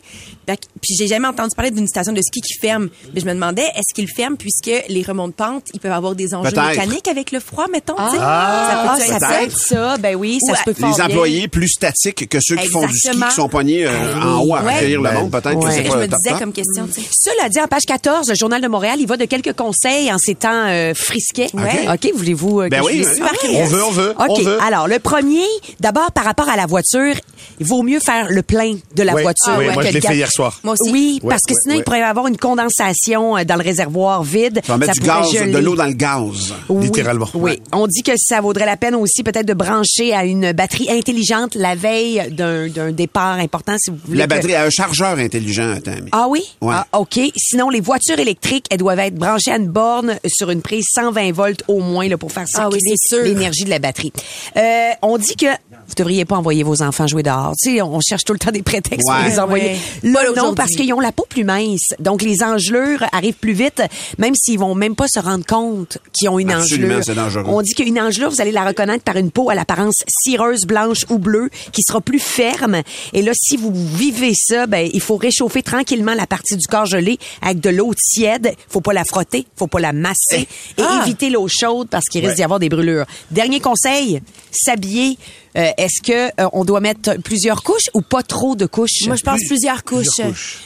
Puis 0.81 0.95
j'ai 0.99 1.07
jamais 1.07 1.27
entendu 1.27 1.55
parler 1.55 1.71
d'une 1.71 1.87
station 1.87 2.11
de 2.11 2.21
ski 2.21 2.41
qui 2.41 2.53
ferme. 2.59 2.89
Mais 3.13 3.21
je 3.21 3.25
me 3.25 3.33
demandais, 3.33 3.61
est-ce 3.63 3.93
qu'ils 3.93 4.09
ferment 4.09 4.35
puisque 4.35 4.71
les 4.89 5.01
remontes 5.03 5.31
de 5.31 5.35
pente, 5.35 5.63
ils 5.73 5.79
peuvent 5.79 5.91
avoir 5.93 6.13
des 6.15 6.33
enjeux 6.33 6.51
mécaniques 6.51 7.07
avec 7.07 7.31
le 7.31 7.39
froid, 7.39 7.67
mettons. 7.71 7.95
tu 7.95 8.01
sais? 8.11 8.17
Ah, 8.19 8.67
ça 8.69 8.95
peut 8.95 8.99
ça 9.01 9.05
être 9.05 9.19
peut 9.19 9.25
ça? 9.25 9.43
être 9.43 9.57
ça. 9.57 9.97
Ben 9.97 10.15
oui, 10.15 10.39
ça 10.45 10.51
Ouais. 10.53 10.57
se 10.57 10.63
peut 10.63 10.73
Les 10.77 10.93
bien. 10.93 11.05
employés 11.05 11.47
plus 11.47 11.69
statiques 11.69 12.27
que 12.27 12.37
ceux 12.41 12.55
qui 12.57 12.67
font 12.67 12.85
du 12.85 12.97
ski, 12.97 13.11
qui 13.11 13.31
sont 13.35 13.47
pognés 13.47 13.85
euh, 13.85 13.91
Ah 14.21 14.27
en 14.37 14.41
haut 14.43 14.55
à 14.55 14.63
Ouais. 14.63 14.73
recueillir 14.75 15.01
le 15.01 15.11
monde, 15.11 15.31
peut-être 15.31 15.55
ouais. 15.55 15.63
que 15.65 15.69
C'est 15.71 15.71
c'est 15.71 15.77
ce 15.77 15.83
que 15.83 15.87
pas 15.89 15.93
je 15.95 16.01
me 16.01 16.07
disais 16.07 16.29
top. 16.31 16.39
comme 16.39 16.53
question, 16.53 16.87
tu 16.87 17.01
sais. 17.01 17.07
Cela 17.11 17.49
dit, 17.49 17.59
en 17.61 17.67
page 17.67 17.83
14, 17.87 18.29
le 18.29 18.35
Journal 18.35 18.61
de 18.61 18.67
Montréal, 18.67 18.97
il 18.99 19.07
va 19.07 19.15
de 19.17 19.25
quelques 19.25 19.53
conseils 19.53 20.11
en 20.11 20.17
ces 20.17 20.35
temps 20.35 20.65
euh, 20.67 20.93
frisquets. 20.93 21.49
Ouais. 21.53 21.87
OK, 21.93 22.11
voulez-vous 22.15 22.61
euh, 22.61 22.69
Ben 22.69 22.81
que 22.81 22.85
oui, 22.87 22.97
je 23.03 23.03
oui. 23.03 23.05
vous- 23.05 23.15
Super. 23.15 23.31
On 23.61 23.65
veut, 23.65 23.83
on 23.85 23.91
veut, 23.91 24.13
on 24.19 24.25
OK. 24.25 24.41
veut. 24.43 24.61
Alors, 24.61 24.87
le 24.87 24.99
premier, 24.99 25.43
d'abord, 25.79 26.11
par 26.11 26.23
rapport 26.23 26.49
à 26.49 26.55
la 26.55 26.65
voiture, 26.65 27.15
il 27.59 27.65
vaut 27.65 27.83
mieux 27.83 27.99
faire 27.99 28.27
le 28.29 28.41
plein 28.41 28.75
de 28.95 29.03
la 29.03 29.13
voiture. 29.13 29.53
Oui, 29.57 29.67
que 29.67 29.73
moi, 29.73 29.83
je 29.83 29.89
l'ai 29.91 30.01
fait 30.01 30.15
hier 30.15 30.31
soir. 30.31 30.59
Moi 30.63 30.75
aussi. 30.79 30.91
Oui, 30.91 31.19
parce 31.27 31.41
que 31.47 31.53
sinon, 31.61 31.75
il 31.77 31.83
pourrait 31.83 31.99
y 31.99 32.03
avoir 32.03 32.27
une 32.27 32.37
condensation 32.37 33.37
euh, 33.37 33.43
dans 33.43 33.55
le 33.55 33.63
réservoir 33.63 34.23
vide. 34.23 34.61
Ça 34.65 34.73
va 34.73 34.77
mettre 34.77 34.93
Ça 34.95 34.99
du 35.01 35.05
gaz, 35.07 35.31
geler. 35.31 35.51
de 35.51 35.57
l'eau 35.59 35.75
dans 35.75 35.85
le 35.85 35.93
gaz. 35.93 36.53
Oui, 36.69 36.85
Littéralement. 36.85 37.27
Oui. 37.33 37.51
Ouais. 37.51 37.59
On 37.73 37.87
dit 37.87 38.03
que 38.03 38.11
ça 38.17 38.41
vaudrait 38.41 38.65
la 38.65 38.77
peine 38.77 38.95
aussi 38.95 39.23
peut-être 39.23 39.45
de 39.47 39.53
brancher 39.53 40.13
à 40.13 40.25
une 40.25 40.51
batterie 40.53 40.89
intelligente 40.91 41.55
la 41.55 41.75
veille 41.75 42.27
d'un 42.31 42.67
d'un 42.67 42.91
départ 42.91 43.37
important 43.39 43.75
si 43.79 43.89
vous 43.91 43.97
voulez. 44.05 44.17
La 44.19 44.25
que- 44.25 44.29
batterie 44.29 44.55
a 44.55 44.63
un 44.65 44.69
chargeur 44.69 45.17
intelligent, 45.17 45.75
Tammy. 45.83 46.09
Ah 46.11 46.27
oui? 46.29 46.43
Ouais. 46.61 46.73
Ah, 46.75 46.87
OK. 46.99 47.19
Sinon, 47.37 47.69
les 47.69 47.81
voitures 47.81 48.19
électriques, 48.19 48.65
elles 48.69 48.77
doivent 48.79 48.99
être 48.99 49.15
branchées 49.15 49.51
à 49.51 49.57
une 49.57 49.67
borne 49.69 50.17
sur 50.27 50.49
une 50.51 50.61
prise 50.61 50.85
120 50.93 51.31
volts 51.31 51.63
au 51.67 51.79
moins 51.79 52.07
là, 52.07 52.17
pour 52.17 52.31
faire 52.31 52.45
Ah 52.55 52.69
oui, 52.71 52.79
circuler 52.79 52.95
c'est 52.97 53.15
sûr. 53.15 53.23
l'énergie 53.23 53.63
de 53.65 53.69
la 53.69 53.79
batterie. 53.79 54.11
Euh, 54.57 54.89
on 55.01 55.17
dit 55.17 55.35
que 55.35 55.47
vous 55.91 55.95
devriez 56.03 56.25
pas 56.25 56.37
envoyer 56.37 56.63
vos 56.63 56.81
enfants 56.81 57.07
jouer 57.07 57.23
dehors. 57.23 57.53
Tu 57.61 57.75
sais, 57.75 57.81
on 57.81 57.99
cherche 57.99 58.23
tout 58.23 58.33
le 58.33 58.39
temps 58.39 58.51
des 58.51 58.61
prétextes 58.61 59.07
pour 59.07 59.23
les 59.27 59.39
envoyer. 59.39 59.71
Ouais. 60.03 60.09
Là, 60.11 60.21
non, 60.35 60.53
parce 60.55 60.71
qu'ils 60.71 60.91
ont 60.93 60.99
la 60.99 61.11
peau 61.11 61.25
plus 61.29 61.43
mince. 61.43 61.93
Donc, 61.99 62.21
les 62.21 62.41
engelures 62.43 63.03
arrivent 63.11 63.35
plus 63.35 63.53
vite, 63.53 63.81
même 64.17 64.33
s'ils 64.35 64.57
vont 64.59 64.73
même 64.75 64.95
pas 64.95 65.07
se 65.07 65.19
rendre 65.19 65.45
compte 65.45 65.97
qu'ils 66.13 66.29
ont 66.29 66.39
une 66.39 66.51
Absolument, 66.51 66.87
engelure. 66.87 67.03
c'est 67.05 67.15
dangereux. 67.15 67.43
On 67.47 67.61
dit 67.61 67.73
qu'une 67.73 67.99
engelure, 67.99 68.29
vous 68.29 68.41
allez 68.41 68.51
la 68.51 68.65
reconnaître 68.65 69.03
par 69.03 69.17
une 69.17 69.31
peau 69.31 69.49
à 69.49 69.55
l'apparence 69.55 69.95
cireuse, 70.09 70.65
blanche 70.65 71.05
ou 71.09 71.17
bleue, 71.17 71.49
qui 71.71 71.81
sera 71.83 71.99
plus 72.01 72.19
ferme. 72.19 72.81
Et 73.13 73.21
là, 73.21 73.31
si 73.35 73.57
vous 73.57 73.71
vivez 73.73 74.33
ça, 74.35 74.67
ben, 74.67 74.89
il 74.93 75.01
faut 75.01 75.17
réchauffer 75.17 75.61
tranquillement 75.63 76.13
la 76.13 76.27
partie 76.27 76.55
du 76.55 76.67
corps 76.67 76.85
gelé 76.85 77.17
avec 77.41 77.59
de 77.59 77.69
l'eau 77.69 77.93
tiède. 77.95 78.53
Faut 78.69 78.81
pas 78.81 78.93
la 78.93 79.03
frotter, 79.03 79.45
faut 79.55 79.67
pas 79.67 79.79
la 79.79 79.93
masser 79.93 80.47
et 80.77 80.81
Ah! 80.81 81.01
éviter 81.05 81.29
l'eau 81.29 81.47
chaude 81.49 81.87
parce 81.89 82.05
qu'il 82.05 82.21
risque 82.21 82.31
Ouais. 82.31 82.35
d'y 82.35 82.43
avoir 82.43 82.59
des 82.59 82.69
brûlures. 82.69 83.05
Dernier 83.31 83.59
conseil, 83.59 84.21
s'habiller. 84.51 85.17
Euh, 85.57 85.69
Est-ce 85.77 86.01
que 86.01 86.27
euh, 86.41 86.47
on 86.53 86.63
doit 86.65 86.79
mettre 86.79 87.15
plusieurs 87.21 87.61
couches 87.63 87.89
ou 87.93 88.01
pas 88.01 88.23
trop 88.23 88.55
de 88.55 88.65
couches? 88.65 89.05
Moi, 89.07 89.15
je 89.17 89.23
pense 89.23 89.39
plusieurs 89.47 89.83
couches. 89.83 90.07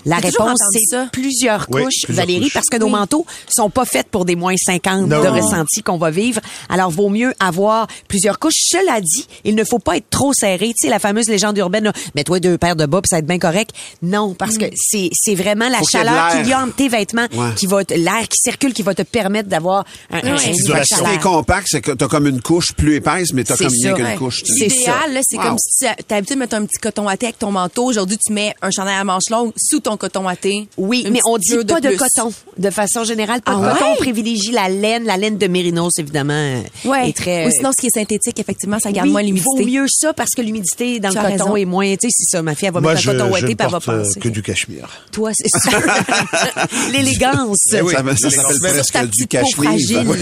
La 0.05 0.17
J'ai 0.17 0.27
toujours 0.29 0.45
réponse, 0.45 0.61
entendu 0.61 0.77
c'est 0.79 0.95
ça. 0.95 1.07
plusieurs 1.11 1.65
Oui, 1.71 1.83
couches, 1.83 2.01
plusieurs 2.03 2.25
Valérie, 2.25 2.43
couches. 2.45 2.53
parce 2.53 2.67
que 2.67 2.77
nos 2.77 2.85
Oui. 2.85 2.91
manteaux 2.91 3.25
sont 3.49 3.69
pas 3.69 3.85
faits 3.85 4.07
pour 4.11 4.25
des 4.25 4.35
moins 4.35 4.55
50 4.57 5.07
Non. 5.07 5.23
de 5.23 5.27
ressenti 5.27 5.81
qu'on 5.81 5.97
va 5.97 6.11
vivre. 6.11 6.39
Alors, 6.69 6.91
vaut 6.91 7.09
mieux 7.09 7.33
avoir 7.39 7.87
plusieurs 8.07 8.37
couches. 8.39 8.53
Cela 8.57 9.01
dit, 9.01 9.27
il 9.43 9.55
ne 9.55 9.63
faut 9.63 9.79
pas 9.79 9.97
être 9.97 10.09
trop 10.09 10.33
serré. 10.33 10.67
Tu 10.69 10.85
sais, 10.85 10.89
la 10.89 10.99
fameuse 10.99 11.27
légende 11.27 11.57
urbaine, 11.57 11.85
là, 11.85 11.93
mets-toi 12.15 12.39
deux 12.39 12.57
paires 12.57 12.75
de 12.75 12.85
bas 12.85 13.01
puis 13.01 13.09
ça 13.09 13.15
va 13.15 13.19
être 13.19 13.27
bien 13.27 13.39
correct. 13.39 13.71
Non, 14.03 14.33
parce 14.35 14.57
que 14.57 14.65
c'est, 14.75 15.09
c'est 15.13 15.35
vraiment 15.35 15.67
la 15.69 15.79
Faut 15.79 15.85
qu'il 15.85 15.99
y 15.99 16.01
ait 16.01 16.05
de 16.05 16.09
chaleur 16.09 16.27
l'air. 16.27 16.41
qu'il 16.43 16.49
y 16.49 16.53
a 16.53 16.61
entre 16.61 16.75
tes 16.75 16.89
vêtements 16.89 17.27
Ouais. 17.33 17.49
qui 17.55 17.65
va 17.65 17.83
te- 17.83 17.93
l'air 17.95 18.27
qui 18.29 18.37
circule 18.37 18.73
qui 18.73 18.83
va 18.83 18.93
te 18.93 19.01
permettre 19.01 19.49
d'avoir 19.49 19.83
un, 20.11 20.19
un- 20.19 20.35
Ouais. 20.35 20.83
chaleur. 20.85 21.11
t'es 21.11 21.19
compact, 21.19 21.67
c'est 21.71 21.81
que 21.81 21.91
t'as 21.91 22.07
comme 22.07 22.27
une 22.27 22.41
couche 22.41 22.73
plus 22.73 22.95
épaisse, 22.95 23.33
mais 23.33 23.43
t'as 23.43 23.55
C'est 23.55 23.65
comme 23.65 23.73
ça. 23.73 23.87
rien 23.87 23.93
qu'une 23.95 24.05
Ouais. 24.05 24.15
couche. 24.15 24.43
tu 24.43 24.53
sais. 24.53 24.69
C'est 24.69 24.69
ça. 24.69 24.74
L'idéal, 24.79 25.21
c'est 25.29 25.37
Wow. 25.37 25.43
comme 25.43 25.57
si 25.59 25.79
tu 25.79 25.85
as 25.87 25.95
l'habitude 26.15 26.35
de 26.35 26.39
mettre 26.39 26.55
un 26.55 26.65
petit 26.65 26.77
coton 26.79 27.07
à 27.07 27.17
thé 27.17 27.25
avec 27.27 27.39
ton 27.39 27.51
manteau. 27.51 27.85
Aujourd'hui, 27.85 28.17
tu 28.17 28.31
mets 28.33 28.53
un 28.61 28.71
chandail 28.71 28.95
à 28.95 29.03
manches 29.03 29.29
longues 29.29 29.51
sous 29.57 29.79
ton 29.79 29.97
coton 29.97 30.27
à 30.27 30.35
thé. 30.35 30.67
Oui, 30.77 31.05
mais 31.11 31.19
on 31.25 31.37
dit 31.37 31.55
pas 31.67 31.79
de, 31.81 31.89
plus. 31.89 31.97
coton. 31.97 32.33
De 32.57 32.69
façon 32.69 33.03
générale, 33.03 33.41
pas 33.41 33.53
Ah 33.55 33.59
de 33.59 33.73
coton. 33.73 33.85
ouais? 33.85 33.91
On 33.93 33.95
privilégie 33.97 34.51
la 34.51 34.69
laine. 34.69 35.03
La 35.05 35.17
laine 35.17 35.37
de 35.37 35.47
mérinos, 35.47 35.93
évidemment, 35.97 36.33
euh, 36.33 36.61
Ouais. 36.85 37.09
est 37.09 37.13
très... 37.17 37.47
Ou 37.47 37.51
sinon, 37.51 37.71
ce 37.77 37.81
qui 37.81 37.87
est 37.87 37.99
synthétique, 37.99 38.39
effectivement, 38.39 38.79
ça 38.79 38.91
garde 38.91 39.07
Oui, 39.07 39.13
moins 39.13 39.21
vaut 39.21 39.27
l'humidité. 39.27 39.65
mieux 39.65 39.85
ça 39.89 40.13
parce 40.13 40.31
que 40.31 40.41
l'humidité 40.41 40.99
dans 40.99 41.09
Tu 41.09 41.15
le 41.15 41.21
coton 41.21 41.31
raison. 41.31 41.55
est 41.57 41.65
moins. 41.65 41.91
Tu 41.95 42.07
sais, 42.09 42.15
c'est 42.17 42.37
ça. 42.37 42.41
Ma 42.41 42.55
fille, 42.55 42.67
elle 42.67 42.73
va 42.73 42.81
Moi, 42.81 42.93
mettre 42.93 43.09
un 43.09 43.11
coton 43.13 43.25
ne 43.27 43.41
puis 43.41 43.55
elle 43.59 43.67
va 43.69 43.77
euh, 43.77 43.79
penser. 44.03 44.19
que 44.19 44.29
du 44.29 44.41
cachemire. 44.41 44.89
Toi, 45.11 45.31
c'est 45.33 45.49
ça. 45.49 45.77
L'élégance. 46.91 47.57
Ça, 47.69 47.79
ça 47.83 48.29
s'appelle 48.29 48.55
presque 48.75 49.09
du 49.11 49.27
cachemire. 49.27 49.71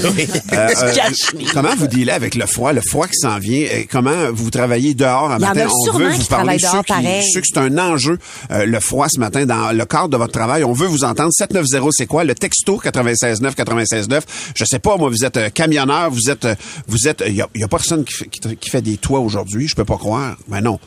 Euh, 0.53 0.67
Cachemire. 0.93 1.51
comment 1.53 1.75
vous 1.75 1.87
dealez 1.87 2.11
avec 2.11 2.35
le 2.35 2.45
froid, 2.45 2.73
le 2.73 2.81
froid 2.81 3.07
qui 3.07 3.17
s'en 3.17 3.37
vient? 3.39 3.67
Comment 3.89 4.31
vous 4.31 4.42
vous 4.43 4.51
travaillez 4.51 4.93
dehors 4.93 5.31
un 5.31 5.37
y 5.37 5.41
matin, 5.41 5.67
on 5.71 5.91
veut 5.97 6.09
vous 6.09 6.25
parler. 6.25 6.57
travaillent 6.57 6.59
dehors 6.59 6.83
Ceux 6.87 6.93
qui, 6.93 7.31
ceux 7.31 7.41
que 7.41 7.47
c'est 7.47 7.57
un 7.59 7.77
enjeu, 7.77 8.19
euh, 8.51 8.65
le 8.65 8.79
froid 8.79 9.07
ce 9.09 9.19
matin, 9.19 9.45
dans 9.45 9.75
le 9.75 9.85
cadre 9.85 10.09
de 10.09 10.17
votre 10.17 10.33
travail, 10.33 10.63
on 10.63 10.73
veut 10.73 10.87
vous 10.87 11.03
entendre. 11.03 11.31
790, 11.31 11.91
c'est 11.91 12.05
quoi? 12.05 12.23
Le 12.23 12.35
texto 12.35 12.79
969 12.83 13.57
969. 13.57 14.51
Je 14.55 14.65
sais 14.65 14.79
pas, 14.79 14.97
moi, 14.97 15.09
vous 15.09 15.25
êtes 15.25 15.37
euh, 15.37 15.49
camionneur, 15.49 16.11
vous 16.11 16.29
êtes, 16.29 16.45
euh, 16.45 16.55
vous 16.87 17.07
êtes, 17.07 17.23
il 17.25 17.35
y 17.35 17.41
a, 17.41 17.47
y 17.55 17.63
a 17.63 17.67
personne 17.67 18.03
qui 18.03 18.13
fait, 18.13 18.27
qui, 18.27 18.69
fait 18.69 18.81
des 18.81 18.97
toits 18.97 19.19
aujourd'hui, 19.19 19.67
je 19.67 19.75
peux 19.75 19.85
pas 19.85 19.97
croire. 19.97 20.35
Mais 20.47 20.61
non. 20.61 20.79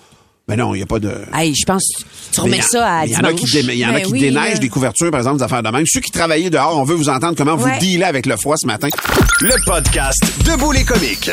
Mais 0.48 0.54
non, 0.54 0.76
il 0.76 0.78
y 0.78 0.82
a 0.82 0.86
pas 0.86 1.00
de... 1.00 1.12
Hey, 1.34 1.52
je 1.60 1.64
pense 1.66 1.82
que 1.98 2.04
tu 2.32 2.40
remets 2.40 2.60
ça 2.60 2.98
à 3.00 3.04
Il 3.06 3.10
y 3.10 3.16
en 3.16 3.24
a 3.24 3.32
qui, 3.32 3.46
y 3.46 3.84
en 3.84 3.88
a 3.88 3.92
Ben 3.94 4.02
qui 4.02 4.12
oui, 4.12 4.20
déneigent 4.20 4.60
des 4.60 4.68
couvertures, 4.68 5.10
par 5.10 5.18
exemple, 5.18 5.38
des 5.38 5.42
affaires 5.42 5.64
de 5.64 5.68
même. 5.70 5.84
Ceux 5.86 5.98
qui 5.98 6.12
travaillaient 6.12 6.50
dehors, 6.50 6.78
on 6.78 6.84
veut 6.84 6.94
vous 6.94 7.08
entendre 7.08 7.34
comment 7.36 7.56
vous 7.56 7.68
dealez 7.80 8.04
avec 8.04 8.26
le 8.26 8.36
froid 8.36 8.56
ce 8.56 8.64
matin. 8.64 8.86
Le 9.40 9.64
podcast 9.64 10.22
Debout 10.44 10.70
les 10.70 10.84
comiques. 10.84 11.32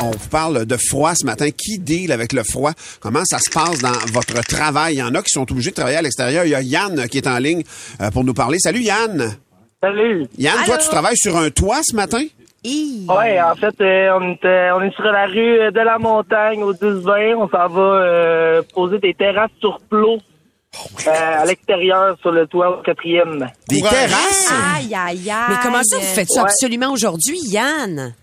On 0.00 0.12
vous 0.12 0.28
parle 0.30 0.64
de 0.64 0.76
froid 0.76 1.12
ce 1.16 1.26
matin. 1.26 1.50
Qui 1.50 1.80
deal 1.80 2.12
avec 2.12 2.32
le 2.32 2.44
froid? 2.44 2.70
Comment 3.00 3.24
ça 3.24 3.40
se 3.40 3.50
passe 3.50 3.80
dans 3.80 3.90
votre 4.12 4.40
travail? 4.46 4.94
Il 4.94 4.98
y 4.98 5.02
en 5.02 5.12
a 5.16 5.22
qui 5.22 5.30
sont 5.30 5.50
obligés 5.50 5.70
de 5.70 5.74
travailler 5.74 5.96
à 5.96 6.02
l'extérieur. 6.02 6.44
Il 6.44 6.50
y 6.50 6.54
a 6.54 6.62
Yann 6.62 7.08
qui 7.08 7.18
est 7.18 7.26
en 7.26 7.38
ligne 7.38 7.64
euh, 8.00 8.12
pour 8.12 8.22
nous 8.22 8.34
parler. 8.34 8.60
Salut 8.60 8.82
Yann! 8.82 9.38
Salut. 9.82 10.28
Yann, 10.38 10.64
toi, 10.64 10.78
tu 10.78 10.88
travailles 10.88 11.16
sur 11.16 11.36
un 11.36 11.50
toit 11.50 11.80
ce 11.82 11.96
matin? 11.96 12.22
Ouais, 12.64 13.40
en 13.40 13.54
fait, 13.56 13.74
euh, 13.80 14.18
on, 14.20 14.32
est, 14.32 14.70
on 14.72 14.80
est 14.82 14.94
sur 14.94 15.04
la 15.04 15.26
rue 15.26 15.60
euh, 15.60 15.70
de 15.70 15.80
la 15.80 15.98
montagne 15.98 16.62
au 16.62 16.72
10-20. 16.72 17.34
On 17.34 17.48
s'en 17.48 17.68
va 17.68 17.80
euh, 17.82 18.62
poser 18.74 18.98
des 18.98 19.14
terrasses 19.14 19.50
sur 19.60 19.78
plot 19.90 20.18
euh, 21.06 21.10
à 21.10 21.44
l'extérieur 21.44 22.16
sur 22.20 22.30
le 22.30 22.46
toit 22.46 22.78
au 22.78 22.82
quatrième. 22.82 23.46
Des 23.68 23.80
terrasses? 23.82 24.52
Aïe, 24.76 24.94
aïe, 24.94 25.30
aïe. 25.30 25.46
Mais 25.48 25.54
comment 25.62 25.82
ça, 25.82 25.96
vous 25.96 26.02
faites 26.14 26.28
ça 26.30 26.42
Ouais. 26.42 26.48
absolument 26.48 26.92
aujourd'hui, 26.92 27.38
Yann? 27.46 28.14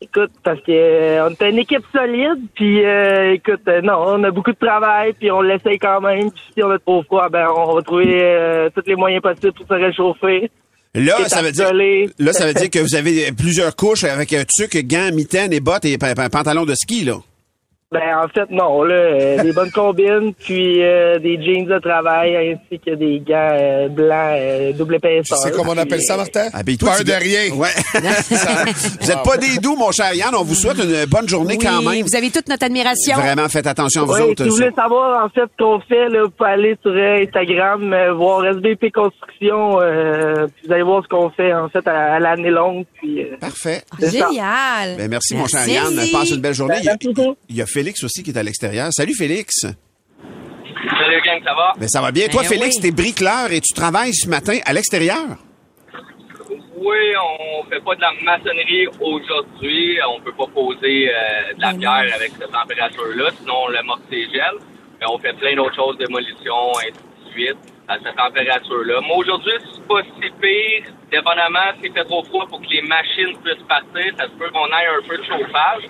Écoute, 0.00 0.30
parce 0.44 0.60
que 0.60 0.70
euh, 0.70 1.26
on 1.28 1.30
est 1.32 1.50
une 1.50 1.58
équipe 1.58 1.82
solide, 1.92 2.38
puis 2.54 2.84
euh, 2.86 3.32
écoute, 3.32 3.62
euh, 3.66 3.80
non, 3.82 3.94
on 4.06 4.22
a 4.22 4.30
beaucoup 4.30 4.52
de 4.52 4.56
travail, 4.64 5.12
puis 5.14 5.28
on 5.32 5.40
l'essaye 5.40 5.76
quand 5.80 6.00
même. 6.00 6.30
Puis 6.30 6.42
si 6.54 6.62
on 6.62 6.70
a 6.70 6.78
trop 6.78 7.02
froid, 7.02 7.28
ben 7.28 7.48
on 7.54 7.74
va 7.74 7.82
trouver 7.82 8.22
euh, 8.22 8.70
tous 8.72 8.84
les 8.86 8.94
moyens 8.94 9.20
possibles 9.22 9.54
pour 9.54 9.66
se 9.66 9.74
réchauffer. 9.74 10.52
Là, 10.94 11.16
ça 11.28 11.42
veut 11.42 11.52
dire, 11.52 11.72
là, 12.18 12.32
ça 12.32 12.46
veut 12.46 12.54
dire 12.54 12.70
que 12.70 12.78
vous 12.78 12.94
avez 12.94 13.30
plusieurs 13.32 13.76
couches 13.76 14.04
avec 14.04 14.32
euh, 14.32 14.44
tuc, 14.56 14.76
gants, 14.86 15.12
mitaines 15.12 15.52
et 15.52 15.60
bottes 15.60 15.84
et 15.84 15.98
pa- 15.98 16.14
pa- 16.14 16.28
pantalons 16.30 16.64
de 16.64 16.74
ski, 16.74 17.04
là. 17.04 17.18
Ben 17.90 18.18
en 18.22 18.28
fait 18.28 18.50
non, 18.50 18.82
là, 18.82 18.94
euh, 18.94 19.42
des 19.42 19.52
bonnes 19.52 19.70
combines, 19.70 20.34
puis 20.34 20.82
euh, 20.84 21.18
des 21.20 21.40
jeans 21.42 21.64
de 21.64 21.78
travail, 21.78 22.36
ainsi 22.36 22.78
que 22.78 22.94
des 22.94 23.18
gants 23.20 23.48
euh, 23.58 23.88
blancs 23.88 24.36
euh, 24.36 24.72
double 24.74 25.00
Tu 25.00 25.06
épaisseur. 25.08 25.38
sais 25.38 25.50
comment 25.52 25.72
on 25.72 25.78
appelle 25.78 26.02
ça, 26.02 26.18
Martin? 26.18 26.48
Habille-toi, 26.52 26.90
Peur 26.90 26.98
tu 26.98 27.04
de 27.04 27.12
rien. 27.12 27.50
Ouais. 27.54 27.68
vous 29.00 29.10
êtes 29.10 29.22
pas 29.24 29.38
des 29.38 29.56
doux, 29.62 29.74
mon 29.74 29.90
cher 29.90 30.12
Yann. 30.12 30.34
On 30.34 30.44
vous 30.44 30.54
souhaite 30.54 30.76
une 30.84 31.06
bonne 31.06 31.26
journée 31.30 31.56
Oui, 31.58 31.64
quand 31.64 31.80
même. 31.80 32.02
vous 32.02 32.14
avez 32.14 32.28
toute 32.28 32.46
notre 32.50 32.66
admiration. 32.66 33.16
Vraiment, 33.16 33.48
faites 33.48 33.66
attention 33.66 34.02
à 34.02 34.04
vous 34.04 34.12
Oui, 34.12 34.20
autres. 34.32 34.42
si 34.42 34.50
vous 34.50 34.56
voulez 34.56 34.72
savoir 34.76 35.24
en 35.24 35.30
fait 35.30 35.44
ce 35.58 35.64
qu'on 35.64 35.80
fait, 35.80 36.10
là, 36.10 36.24
vous 36.24 36.30
pouvez 36.30 36.50
aller 36.50 36.76
sur 36.82 36.90
euh, 36.92 37.24
Instagram, 37.24 37.90
euh, 37.94 38.12
voir 38.12 38.44
SBP 38.44 38.92
Construction, 38.92 39.80
euh, 39.80 40.46
puis 40.54 40.66
vous 40.66 40.72
allez 40.74 40.82
voir 40.82 41.02
ce 41.04 41.08
qu'on 41.08 41.30
fait 41.30 41.54
en 41.54 41.70
fait 41.70 41.88
à, 41.88 42.16
à 42.16 42.18
l'année 42.18 42.50
longue. 42.50 42.84
Puis, 43.00 43.22
euh, 43.22 43.36
Parfait. 43.40 43.80
c'est 43.98 44.10
ça. 44.10 44.28
Génial. 44.28 44.96
Ben, 44.98 45.08
merci, 45.08 45.34
mon 45.34 45.46
cher. 45.46 45.66
Yann. 45.66 45.94
Passe 46.12 46.32
une 46.32 46.42
belle 46.42 46.52
journée. 46.52 46.74
Il 46.80 46.84
y, 47.56 47.62
a, 47.62 47.64
Merci 47.77 47.77
Félix 47.78 48.02
aussi 48.02 48.24
qui 48.24 48.30
est 48.30 48.36
à 48.36 48.42
l'extérieur. 48.42 48.88
Salut, 48.90 49.14
Félix. 49.14 49.60
Salut 49.60 51.20
gang, 51.24 51.40
ça 51.44 51.54
va? 51.54 51.74
Ben, 51.78 51.86
ça 51.88 52.00
va 52.00 52.10
bien. 52.10 52.26
Toi, 52.26 52.42
Ben 52.42 52.48
Félix, 52.48 52.74
oui. 52.76 52.82
t'es 52.82 52.90
bricoleur 52.90 53.52
et 53.52 53.60
tu 53.60 53.72
travailles 53.72 54.12
ce 54.12 54.28
matin 54.28 54.58
à 54.66 54.72
l'extérieur? 54.72 55.38
Oui, 56.76 57.02
on 57.22 57.62
fait 57.70 57.78
pas 57.80 57.94
de 57.94 58.00
la 58.00 58.12
maçonnerie 58.24 58.88
aujourd'hui. 59.00 59.96
On 60.12 60.20
peut 60.20 60.32
pas 60.32 60.46
poser 60.52 61.08
euh, 61.08 61.54
de 61.54 61.60
la 61.60 61.70
Ben 61.72 61.78
pierre 61.78 62.14
avec 62.16 62.32
cette 62.36 62.50
température-là, 62.50 63.30
sinon 63.38 63.54
on 63.66 63.68
l'amortigèle. 63.68 64.58
Mais 65.00 65.06
on 65.08 65.18
fait 65.20 65.34
plein 65.34 65.54
d'autres 65.54 65.76
choses, 65.76 65.96
démolition, 65.98 66.58
ainsi 66.82 66.90
de 66.90 67.30
suite, 67.30 67.58
à 67.86 67.94
cette 68.02 68.16
température-là. 68.16 69.00
Mais 69.02 69.14
aujourd'hui, 69.14 69.52
c'est 69.72 69.86
pas 69.86 70.02
si 70.02 70.30
pire. 70.42 70.82
Dépendamment 71.12 71.70
s'il 71.80 71.92
fait 71.92 72.04
trop 72.04 72.24
froid 72.24 72.46
pour 72.48 72.60
que 72.60 72.66
les 72.70 72.82
machines 72.82 73.38
puissent 73.42 73.66
partir, 73.68 74.12
ça 74.18 74.24
se 74.24 74.34
peut 74.36 74.50
qu'on 74.50 74.66
ait 74.66 74.90
un 74.98 75.02
peu 75.08 75.16
de 75.16 75.22
chauffage. 75.24 75.84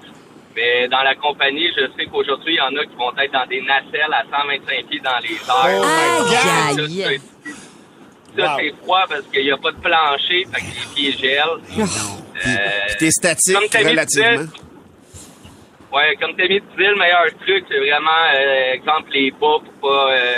Mais 0.57 0.89
dans 0.89 1.03
la 1.03 1.15
compagnie, 1.15 1.69
je 1.77 1.87
sais 1.97 2.07
qu'aujourd'hui, 2.11 2.55
il 2.55 2.57
y 2.57 2.61
en 2.61 2.77
a 2.77 2.85
qui 2.85 2.95
vont 2.97 3.17
être 3.17 3.33
dans 3.33 3.47
des 3.47 3.61
nacelles 3.63 4.13
à 4.13 4.23
125 4.25 4.87
pieds 4.89 5.01
dans 5.01 5.19
les 5.23 5.35
airs. 5.35 5.85
Ça, 6.29 7.07
aïe. 7.09 7.21
c'est- 7.45 8.43
Ça, 8.43 8.57
c'est 8.61 8.75
froid 8.83 9.05
parce 9.09 9.23
qu'il 9.33 9.43
n'y 9.45 9.51
a 9.51 9.57
pas 9.57 9.73
de 9.73 9.77
plancher, 9.79 10.45
fait 10.53 10.61
que 10.61 10.67
les 10.67 10.95
pieds 10.95 11.13
gèlent. 11.13 11.61
Puis, 11.67 11.81
Euh, 11.83 12.57
puis 12.89 12.97
t'es 12.99 13.11
statique 13.11 13.57
comme 13.73 13.87
relativement. 13.89 14.31
disait, 14.43 14.49
Ouais, 15.91 16.15
comme 16.21 16.37
Tammy 16.37 16.61
disait, 16.61 16.91
le 16.91 16.97
meilleur 16.97 17.25
truc, 17.41 17.65
c'est 17.67 17.79
vraiment, 17.79 18.11
euh, 18.35 18.75
exemple, 18.75 19.09
les 19.11 19.31
bas 19.31 19.57
pour 19.65 19.73
pas, 19.81 20.13
euh, 20.13 20.35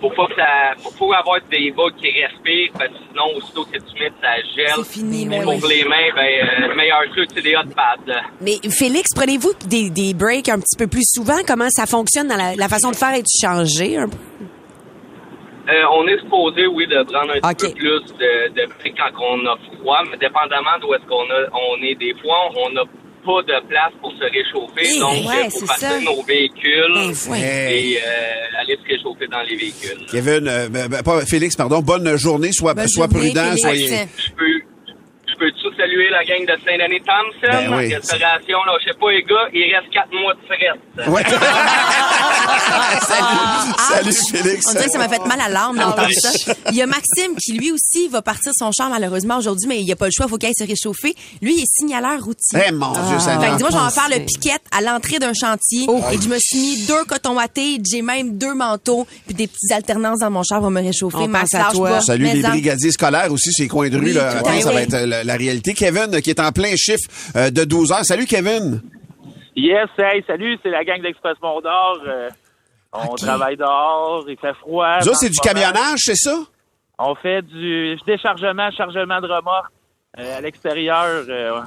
pour 0.00 0.14
pas 0.14 0.26
que 0.28 0.34
ça, 0.34 0.90
pour 0.96 1.14
avoir 1.14 1.38
des 1.50 1.70
bas 1.72 1.90
qui 1.98 2.06
respirent, 2.10 2.72
parce 2.72 2.88
que 2.88 2.96
sinon, 3.10 3.36
aussitôt 3.36 3.64
que 3.66 3.76
tu 3.76 4.02
mets, 4.02 4.10
ça 4.22 4.36
gèle. 4.56 4.72
C'est 4.76 4.92
fini, 4.94 5.26
mais 5.26 5.42
pour 5.42 5.52
oui. 5.62 5.68
les 5.68 5.84
mains, 5.84 6.08
ben, 6.16 6.24
euh, 6.24 6.68
le 6.68 6.74
meilleur 6.74 7.02
truc, 7.10 7.28
c'est 7.34 7.42
des 7.42 7.54
hot 7.54 7.68
pads. 7.76 8.00
là. 8.06 8.22
Mais 8.40 8.56
Félix, 8.70 9.10
prenez-vous 9.14 9.52
des, 9.66 9.90
des 9.90 10.14
breaks 10.14 10.48
un 10.48 10.58
petit 10.58 10.76
peu 10.78 10.86
plus 10.86 11.04
souvent? 11.04 11.38
Comment 11.46 11.68
ça 11.68 11.84
fonctionne 11.84 12.28
dans 12.28 12.36
la, 12.38 12.56
la 12.56 12.68
façon 12.68 12.90
de 12.90 12.96
faire? 12.96 13.12
Est-tu 13.12 13.44
changé 13.46 13.98
un 13.98 14.08
peu? 14.08 14.16
Euh, 15.68 15.82
on 15.92 16.06
est 16.08 16.18
supposé, 16.20 16.66
oui, 16.66 16.86
de 16.86 17.02
prendre 17.04 17.32
un 17.42 17.54
petit 17.54 17.68
peu 17.68 17.74
plus 17.74 18.04
de, 18.18 18.48
de 18.54 18.68
quand 18.96 19.12
on 19.20 19.46
a 19.46 19.56
froid, 19.80 20.02
mais 20.10 20.16
dépendamment 20.16 20.76
d'où 20.80 20.92
est-ce 20.94 21.06
qu'on 21.06 21.24
a, 21.30 21.48
on 21.52 21.82
est, 21.82 21.94
des 21.94 22.14
fois, 22.22 22.50
on 22.56 22.70
n'a 22.70 22.82
pas 23.24 23.42
de 23.42 23.66
place 23.68 23.92
pour 24.00 24.12
se 24.12 24.24
réchauffer, 24.24 24.86
Eh, 24.96 24.98
donc 25.00 25.28
ouais, 25.28 25.44
il 25.46 25.50
faut 25.50 25.66
ça. 25.66 26.00
nos 26.00 26.22
véhicules 26.22 26.94
Ben, 26.94 27.30
ouais. 27.30 27.80
et 27.80 27.98
euh, 27.98 28.60
aller 28.60 28.76
se 28.82 28.92
réchauffer 28.94 29.26
dans 29.26 29.42
les 29.42 29.56
véhicules. 29.56 30.06
Kevin, 30.10 30.46
euh, 30.48 30.68
ben, 30.68 30.88
ben, 30.88 31.02
pas 31.02 31.24
Félix, 31.26 31.56
pardon. 31.56 31.80
Bonne 31.80 32.16
journée. 32.16 32.50
Sois, 32.52 32.74
Bonne 32.74 32.88
sois 32.88 33.08
journée, 33.08 33.28
prudent. 33.30 33.42
Félix. 33.42 33.60
Soyez. 33.62 33.88
Je 34.16 34.30
peux, 34.32 34.60
saluer 35.94 36.10
la 36.10 36.24
gang 36.24 36.44
de 36.44 36.56
Saint-Denis 36.64 37.00
Thompson? 37.00 37.68
Ben 37.68 37.76
oui. 37.76 37.94
Restauration, 37.94 38.58
là, 38.66 38.72
je 38.80 38.90
sais 38.90 38.98
pas, 38.98 39.10
les 39.10 39.22
gars, 39.22 39.48
il 39.52 39.74
reste 39.74 39.90
quatre 39.92 40.12
mois 40.12 40.34
de 40.34 40.40
fret. 40.46 40.72
Ouais. 41.10 41.22
salut, 43.00 44.12
salut 44.12 44.42
Félix. 44.42 44.66
On 44.68 44.72
dirait 44.72 44.84
que 44.86 44.90
ça 44.90 44.98
m'a 44.98 45.08
fait 45.08 45.24
mal 45.26 45.40
à 45.40 45.48
l'âme 45.48 45.76
d'entendre 45.76 46.12
ça. 46.12 46.52
Il 46.70 46.76
y 46.76 46.82
a 46.82 46.86
Maxime 46.86 47.36
qui, 47.40 47.52
lui 47.52 47.72
aussi, 47.72 48.08
va 48.08 48.22
partir 48.22 48.52
son 48.54 48.70
char 48.72 48.90
malheureusement 48.90 49.38
aujourd'hui, 49.38 49.68
mais 49.68 49.80
il 49.80 49.84
n'y 49.84 49.92
a 49.92 49.96
pas 49.96 50.06
le 50.06 50.12
choix, 50.12 50.26
il 50.26 50.30
faut 50.30 50.38
qu'il 50.38 50.50
se 50.56 50.64
réchauffer. 50.64 51.14
Lui, 51.42 51.54
il 51.56 51.62
est 51.62 51.78
signaleur 51.78 52.20
routier. 52.22 52.58
Eh, 52.68 52.72
mon 52.72 52.92
Dieu, 52.92 53.18
ça 53.18 53.38
Fait 53.38 53.50
que 53.50 53.56
dis-moi, 53.56 53.70
je 53.70 53.76
vais 53.76 53.90
faire 53.90 54.08
le 54.18 54.24
piquette 54.24 54.62
à 54.76 54.80
l'entrée 54.80 55.18
d'un 55.18 55.32
chantier. 55.34 55.86
Et 56.12 56.20
je 56.20 56.28
me 56.28 56.38
suis 56.38 56.58
mis 56.58 56.86
deux 56.86 57.04
cotons 57.04 57.36
wattés, 57.36 57.78
j'ai 57.84 58.02
même 58.02 58.36
deux 58.36 58.54
manteaux, 58.54 59.06
puis 59.26 59.34
des 59.34 59.46
petites 59.46 59.72
alternances 59.72 60.20
dans 60.20 60.30
mon 60.30 60.42
char 60.42 60.60
pour 60.60 60.70
me 60.70 60.80
réchauffer. 60.82 61.18
On 61.18 61.28
Max, 61.28 61.54
à 61.54 61.70
toi. 61.72 62.00
Salut 62.00 62.26
les 62.26 62.42
brigadiers 62.42 62.92
scolaires 62.92 63.32
aussi, 63.32 63.52
ces 63.52 63.68
coins 63.68 63.88
de 63.88 63.96
rue. 63.96 64.04
Oui, 64.06 64.12
là. 64.12 64.38
Attends, 64.38 64.60
ça 64.60 64.72
va 64.72 64.82
être 64.82 64.94
euh, 64.94 65.06
la, 65.06 65.24
la 65.24 65.36
réalité? 65.36 65.74
Kevin, 65.84 66.20
qui 66.22 66.30
est 66.30 66.40
en 66.40 66.50
plein 66.50 66.74
chiffre 66.76 67.08
euh, 67.36 67.50
de 67.50 67.64
12 67.64 67.92
heures. 67.92 68.04
Salut, 68.04 68.24
Kevin. 68.24 68.80
Yes, 69.54 69.88
hey, 69.98 70.24
salut, 70.26 70.56
c'est 70.62 70.70
la 70.70 70.82
gang 70.82 71.02
d'Express 71.02 71.36
Mont-d'Or. 71.42 71.98
Euh, 72.06 72.30
on 72.92 73.14
travaille 73.16 73.56
dehors, 73.56 74.24
il 74.28 74.36
fait 74.38 74.54
froid. 74.54 75.00
Ça, 75.02 75.12
c'est 75.14 75.26
ce 75.26 75.32
du 75.32 75.38
moment. 75.46 75.60
camionnage, 75.72 75.98
c'est 76.04 76.14
ça? 76.16 76.38
On 76.98 77.14
fait 77.16 77.42
du 77.42 77.96
déchargement, 78.06 78.70
chargement 78.70 79.20
de 79.20 79.26
remorque 79.26 79.72
euh, 80.18 80.38
à 80.38 80.40
l'extérieur 80.40 81.24
euh, 81.28 81.60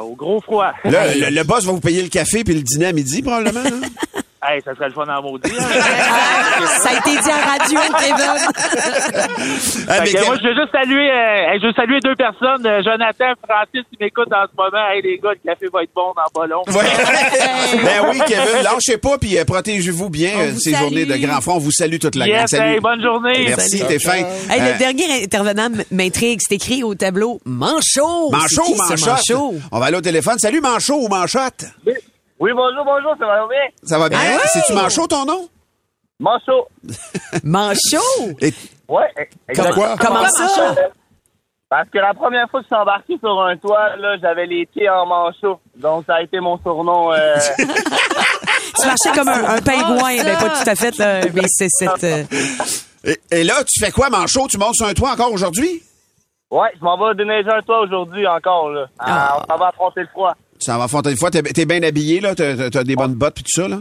au 0.00 0.14
gros 0.16 0.40
froid. 0.40 0.72
Là, 0.84 1.14
le, 1.14 1.30
le 1.34 1.44
boss 1.44 1.64
va 1.64 1.72
vous 1.72 1.80
payer 1.80 2.02
le 2.02 2.08
café 2.08 2.42
puis 2.42 2.54
le 2.54 2.62
dîner 2.62 2.86
à 2.86 2.92
midi, 2.92 3.22
probablement. 3.22 3.60
hein? 3.60 3.88
hey, 4.48 4.60
ça 4.64 4.74
serait 4.74 4.88
le 4.88 4.94
fun 4.94 5.06
en 5.08 5.22
maudit. 5.22 5.50
hein. 5.58 5.64
Ça 6.82 6.90
a 6.90 6.92
été 6.94 7.10
dit 7.10 7.30
en 7.30 7.50
radio, 7.50 7.80
Kevin. 7.98 9.24
Ah, 9.88 10.00
que 10.00 10.08
Kev- 10.10 10.24
moi, 10.26 10.36
je 10.42 10.48
veux 10.48 10.54
juste 10.54 10.72
saluer, 10.72 11.10
euh, 11.10 11.58
je 11.60 11.66
veux 11.66 11.72
saluer 11.74 12.00
deux 12.00 12.14
personnes, 12.14 12.64
euh, 12.66 12.82
Jonathan, 12.82 13.32
Francis, 13.46 13.82
qui 13.90 13.96
m'écoutent 14.00 14.32
en 14.32 14.44
ce 14.50 14.56
moment. 14.56 14.86
Hey, 14.90 15.02
les 15.02 15.18
gars, 15.18 15.30
le 15.32 15.40
café 15.50 15.66
va 15.72 15.82
être 15.82 15.90
bon 15.94 16.12
dans 16.16 16.40
pas 16.40 16.46
long. 16.46 16.62
Ouais. 16.68 16.84
ben 17.84 18.08
oui, 18.10 18.18
Kevin, 18.26 18.62
lâchez 18.62 18.96
pas 18.98 19.18
puis 19.18 19.36
euh, 19.38 19.44
protégez-vous 19.44 20.08
bien 20.10 20.30
euh, 20.38 20.50
vous 20.52 20.60
ces 20.60 20.70
salue. 20.72 20.82
journées 20.82 21.04
de 21.04 21.16
grand 21.26 21.40
front. 21.40 21.54
On 21.56 21.58
vous 21.58 21.72
salue 21.72 21.98
toute 21.98 22.14
la 22.14 22.26
gang. 22.26 22.36
Yes, 22.40 22.50
Salut. 22.50 22.74
hey, 22.74 22.80
bonne 22.80 23.02
journée. 23.02 23.44
Merci, 23.48 23.82
t'es 23.86 23.98
fin. 23.98 24.12
Hey, 24.16 24.60
Euh, 24.60 24.72
le 24.72 24.78
dernier 24.78 25.22
intervenant 25.24 25.68
m'intrigue. 25.90 26.40
C'est 26.46 26.54
écrit 26.54 26.82
au 26.82 26.94
tableau 26.94 27.40
Manchot. 27.44 28.30
Manchot 28.30 28.74
Manchotte? 28.76 29.06
Manchot? 29.28 29.54
On 29.72 29.78
va 29.78 29.86
aller 29.86 29.96
au 29.96 30.00
téléphone. 30.02 30.38
Salut, 30.38 30.60
Manchot 30.60 30.96
ou 31.02 31.08
Manchotte? 31.08 31.64
Oui, 31.86 31.92
bonjour, 32.52 32.84
bonjour, 32.84 33.14
ça 33.18 33.26
va 33.26 33.46
bien? 33.48 33.66
Ça 33.84 33.98
va 33.98 34.08
bien? 34.08 34.18
Ah 34.20 34.36
ouais? 34.36 34.42
C'est-tu 34.52 34.72
Manchot, 34.74 35.06
ton 35.06 35.24
nom? 35.24 35.48
Manchot. 36.20 36.68
Manchot? 37.44 38.36
Et- 38.40 38.52
Ouais. 38.86 39.08
Pourquoi? 39.54 39.96
Comment 39.98 40.28
ça? 40.28 40.74
Parce 41.70 41.88
que 41.88 41.98
la 41.98 42.12
première 42.12 42.48
fois 42.50 42.60
que 42.60 42.64
je 42.64 42.74
suis 42.74 42.76
embarqué 42.82 43.16
sur 43.18 43.40
un 43.40 43.56
toit, 43.56 43.96
là, 43.96 44.16
j'avais 44.20 44.44
les 44.46 44.66
pieds 44.66 44.88
en 44.90 45.06
manchot. 45.06 45.58
Donc, 45.76 46.04
ça 46.06 46.16
a 46.16 46.22
été 46.22 46.38
mon 46.38 46.58
surnom. 46.58 47.10
euh, 47.12 47.34
Tu 47.58 48.86
marchais 48.86 49.12
comme 49.14 49.28
un, 49.28 49.44
un 49.56 49.60
pingouin. 49.62 50.22
ben, 50.22 50.36
pas 50.36 50.50
tout 50.50 50.68
à 50.70 50.74
fait, 50.74 50.96
là, 50.98 51.20
mais 51.32 51.42
c'est 51.48 51.68
cette... 51.70 52.04
euh, 52.04 52.24
Et, 53.04 53.18
et 53.30 53.44
là, 53.44 53.54
tu 53.64 53.82
fais 53.82 53.90
quoi, 53.90 54.10
Manchot? 54.10 54.46
Tu 54.48 54.58
montes 54.58 54.74
sur 54.74 54.86
un 54.86 54.92
toit 54.94 55.12
encore 55.12 55.32
aujourd'hui? 55.32 55.82
Ouais, 56.50 56.68
je 56.78 56.84
m'en 56.84 56.96
vais 56.98 57.14
déneiger 57.14 57.48
un 57.50 57.62
toit 57.62 57.80
aujourd'hui 57.80 58.26
encore, 58.26 58.68
là. 58.70 58.86
Ah, 58.98 59.38
on 59.40 59.50
s'en 59.52 59.58
va 59.58 59.68
affronter 59.68 60.02
le 60.02 60.08
froid. 60.08 60.34
Tu 60.60 60.66
s'en 60.70 60.78
vas 60.78 61.10
une 61.10 61.16
fois. 61.16 61.30
T'es 61.30 61.42
t'es 61.42 61.64
bien 61.66 61.82
habillé, 61.82 62.20
là? 62.20 62.34
T'as 62.34 62.70
t'as 62.70 62.84
des 62.84 62.96
bonnes 62.96 63.14
bottes 63.14 63.34
puis 63.34 63.44
tout 63.44 63.60
ça, 63.62 63.68
là? 63.68 63.80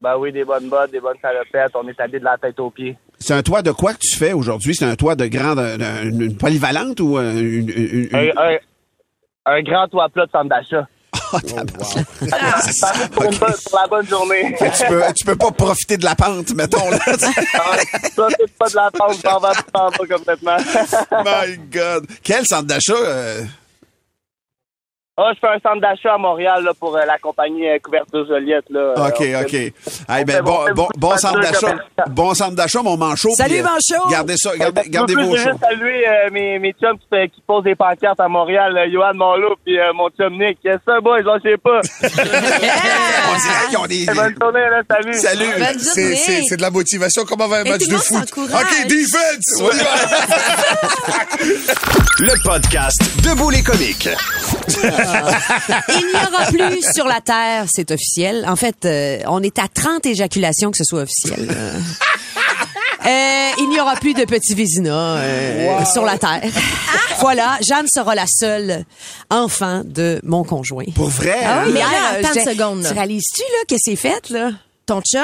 Ben 0.00 0.16
oui, 0.16 0.30
des 0.32 0.44
bonnes 0.44 0.68
bottes, 0.68 0.92
des 0.92 1.00
bonnes 1.00 1.16
salopettes. 1.20 1.72
On 1.74 1.86
est 1.88 1.98
habillé 2.00 2.20
de 2.20 2.24
la 2.24 2.36
tête 2.38 2.58
aux 2.60 2.70
pieds. 2.70 2.96
C'est 3.18 3.34
un 3.34 3.42
toit 3.42 3.62
de 3.62 3.72
quoi 3.72 3.94
que 3.94 3.98
tu 4.00 4.16
fais 4.16 4.32
aujourd'hui? 4.32 4.74
C'est 4.76 4.84
un 4.84 4.94
toit 4.94 5.16
de 5.16 5.26
grande, 5.26 5.58
une, 5.58 6.22
une 6.22 6.36
polyvalente 6.36 7.00
ou 7.00 7.18
euh, 7.18 7.32
une, 7.32 8.08
Un, 8.12 8.28
un- 8.36 8.58
un 9.46 9.62
grand 9.62 9.88
toit 9.88 10.08
plat 10.08 10.26
de 10.26 10.30
centre 10.30 10.48
d'achat. 10.48 10.86
Oh, 11.30 11.38
Ça 12.70 12.92
pour, 13.12 13.24
une 13.24 13.36
bonne- 13.38 13.52
pour 13.70 13.78
la 13.80 13.86
bonne 13.86 14.06
journée. 14.06 14.54
tu, 14.58 14.86
peux, 14.86 15.02
tu 15.14 15.24
peux 15.26 15.36
pas 15.36 15.50
profiter 15.50 15.98
de 15.98 16.04
la 16.04 16.14
pente, 16.14 16.54
mettons. 16.54 16.88
Là. 16.90 16.98
Ça, 17.18 18.28
c'est 18.38 18.52
pas 18.56 18.68
de 18.70 18.76
la 18.76 18.90
pente, 18.90 19.14
ça 19.16 19.38
va 19.38 19.52
tout 19.52 19.62
en 19.74 19.90
bas 19.90 20.16
complètement. 20.16 20.56
My 21.24 21.58
God. 21.70 22.06
Quel 22.22 22.46
centre 22.46 22.64
d'achat? 22.66 22.94
euh, 22.94 23.42
Ah, 25.20 25.32
je 25.34 25.40
fais 25.40 25.48
un 25.48 25.58
centre 25.58 25.80
d'achat 25.80 26.14
à 26.14 26.18
Montréal 26.18 26.62
là, 26.62 26.70
pour 26.78 26.96
euh, 26.96 27.04
la 27.04 27.18
compagnie 27.18 27.68
euh, 27.68 27.76
Couverture 27.82 28.24
Joliette. 28.28 28.66
Là. 28.70 28.94
Euh, 28.96 29.08
OK, 29.08 29.20
OK. 29.42 29.52
Hey, 29.52 29.72
on 30.08 30.22
ben, 30.22 30.42
bon, 30.42 30.88
bon, 30.96 31.16
centre 31.16 31.40
d'achat. 31.40 31.58
commerciales. 31.58 32.08
Bon 32.10 32.34
centre 32.34 32.54
d'achat, 32.54 32.82
mon 32.82 32.96
manchot. 32.96 33.30
Salut, 33.34 33.54
puis, 33.54 33.60
euh, 33.60 33.64
Manchot! 33.64 34.08
Gardez 34.12 34.36
ça, 34.36 34.56
gardez, 34.56 34.82
gardez 34.86 35.14
Je 35.14 35.18
vos 35.18 35.30
veux 35.32 35.36
shows. 35.38 35.48
juste 35.50 35.58
saluer 35.60 36.06
euh, 36.06 36.30
mes, 36.30 36.60
mes 36.60 36.72
chums 36.72 36.98
qui, 37.10 37.42
posent 37.44 37.64
des 37.64 37.74
pancartes 37.74 38.20
à 38.20 38.28
Montréal, 38.28 38.78
euh, 38.78 38.86
Johan 38.92 39.14
Monlot 39.14 39.56
puis 39.64 39.76
euh, 39.76 39.92
mon 39.92 40.08
chum 40.10 40.38
Nick. 40.38 40.58
Yes, 40.64 40.78
ça, 40.86 41.00
boys, 41.00 41.18
je 41.18 41.24
sais 41.50 41.56
pas. 41.56 41.80
On 42.04 43.38
dirait 43.38 43.66
qu'ils 43.70 43.78
ont 43.78 43.86
des... 43.86 44.06
Bonne 44.06 44.36
journée, 44.40 44.70
là, 44.70 44.82
salut. 44.88 45.14
Salut! 45.14 45.46
C'est, 45.78 46.02
journée. 46.02 46.16
c'est, 46.16 46.42
c'est 46.48 46.56
de 46.56 46.62
la 46.62 46.70
motivation. 46.70 47.24
Comment 47.28 47.48
va 47.48 47.56
un 47.56 47.64
match 47.64 47.88
de 47.88 47.96
foot? 47.96 48.32
OK, 48.36 48.86
defense! 48.86 49.62
Le 52.20 52.42
podcast 52.42 53.00
Debout 53.22 53.50
les 53.50 53.62
comiques. 53.62 54.08
Il 55.88 56.06
n'y 56.06 56.14
aura 56.14 56.46
plus 56.46 56.92
sur 56.94 57.06
la 57.06 57.20
Terre, 57.20 57.64
c'est 57.68 57.90
officiel. 57.90 58.44
En 58.48 58.56
fait, 58.56 58.84
euh, 58.84 59.18
on 59.26 59.42
est 59.42 59.58
à 59.58 59.68
30 59.68 60.06
éjaculations 60.06 60.70
que 60.70 60.78
ce 60.78 60.84
soit 60.84 61.02
officiel. 61.02 61.48
Euh, 63.06 63.50
il 63.58 63.68
n'y 63.70 63.80
aura 63.80 63.94
plus 63.94 64.12
de 64.12 64.24
petits 64.24 64.54
Vézina 64.54 65.14
euh, 65.18 65.84
sur 65.84 66.04
la 66.04 66.18
Terre. 66.18 66.42
voilà, 67.20 67.56
Jeanne 67.66 67.86
sera 67.86 68.14
la 68.16 68.26
seule 68.26 68.84
enfant 69.30 69.82
de 69.84 70.20
mon 70.24 70.42
conjoint. 70.42 70.84
Pour 70.96 71.08
vrai? 71.08 71.38
Ah 71.44 71.60
hein? 71.60 71.62
oui, 71.66 71.72
mais 71.74 71.80
là, 71.80 71.86
euh, 71.86 72.18
attends 72.18 72.34
une 72.34 72.44
seconde. 72.56 72.84
Tu 72.86 72.92
réalises-tu 72.92 73.40
là 73.40 73.64
que 73.68 73.76
c'est 73.78 73.96
fait 73.96 74.28
là? 74.30 74.50
Ton 74.84 75.00
chum, 75.00 75.22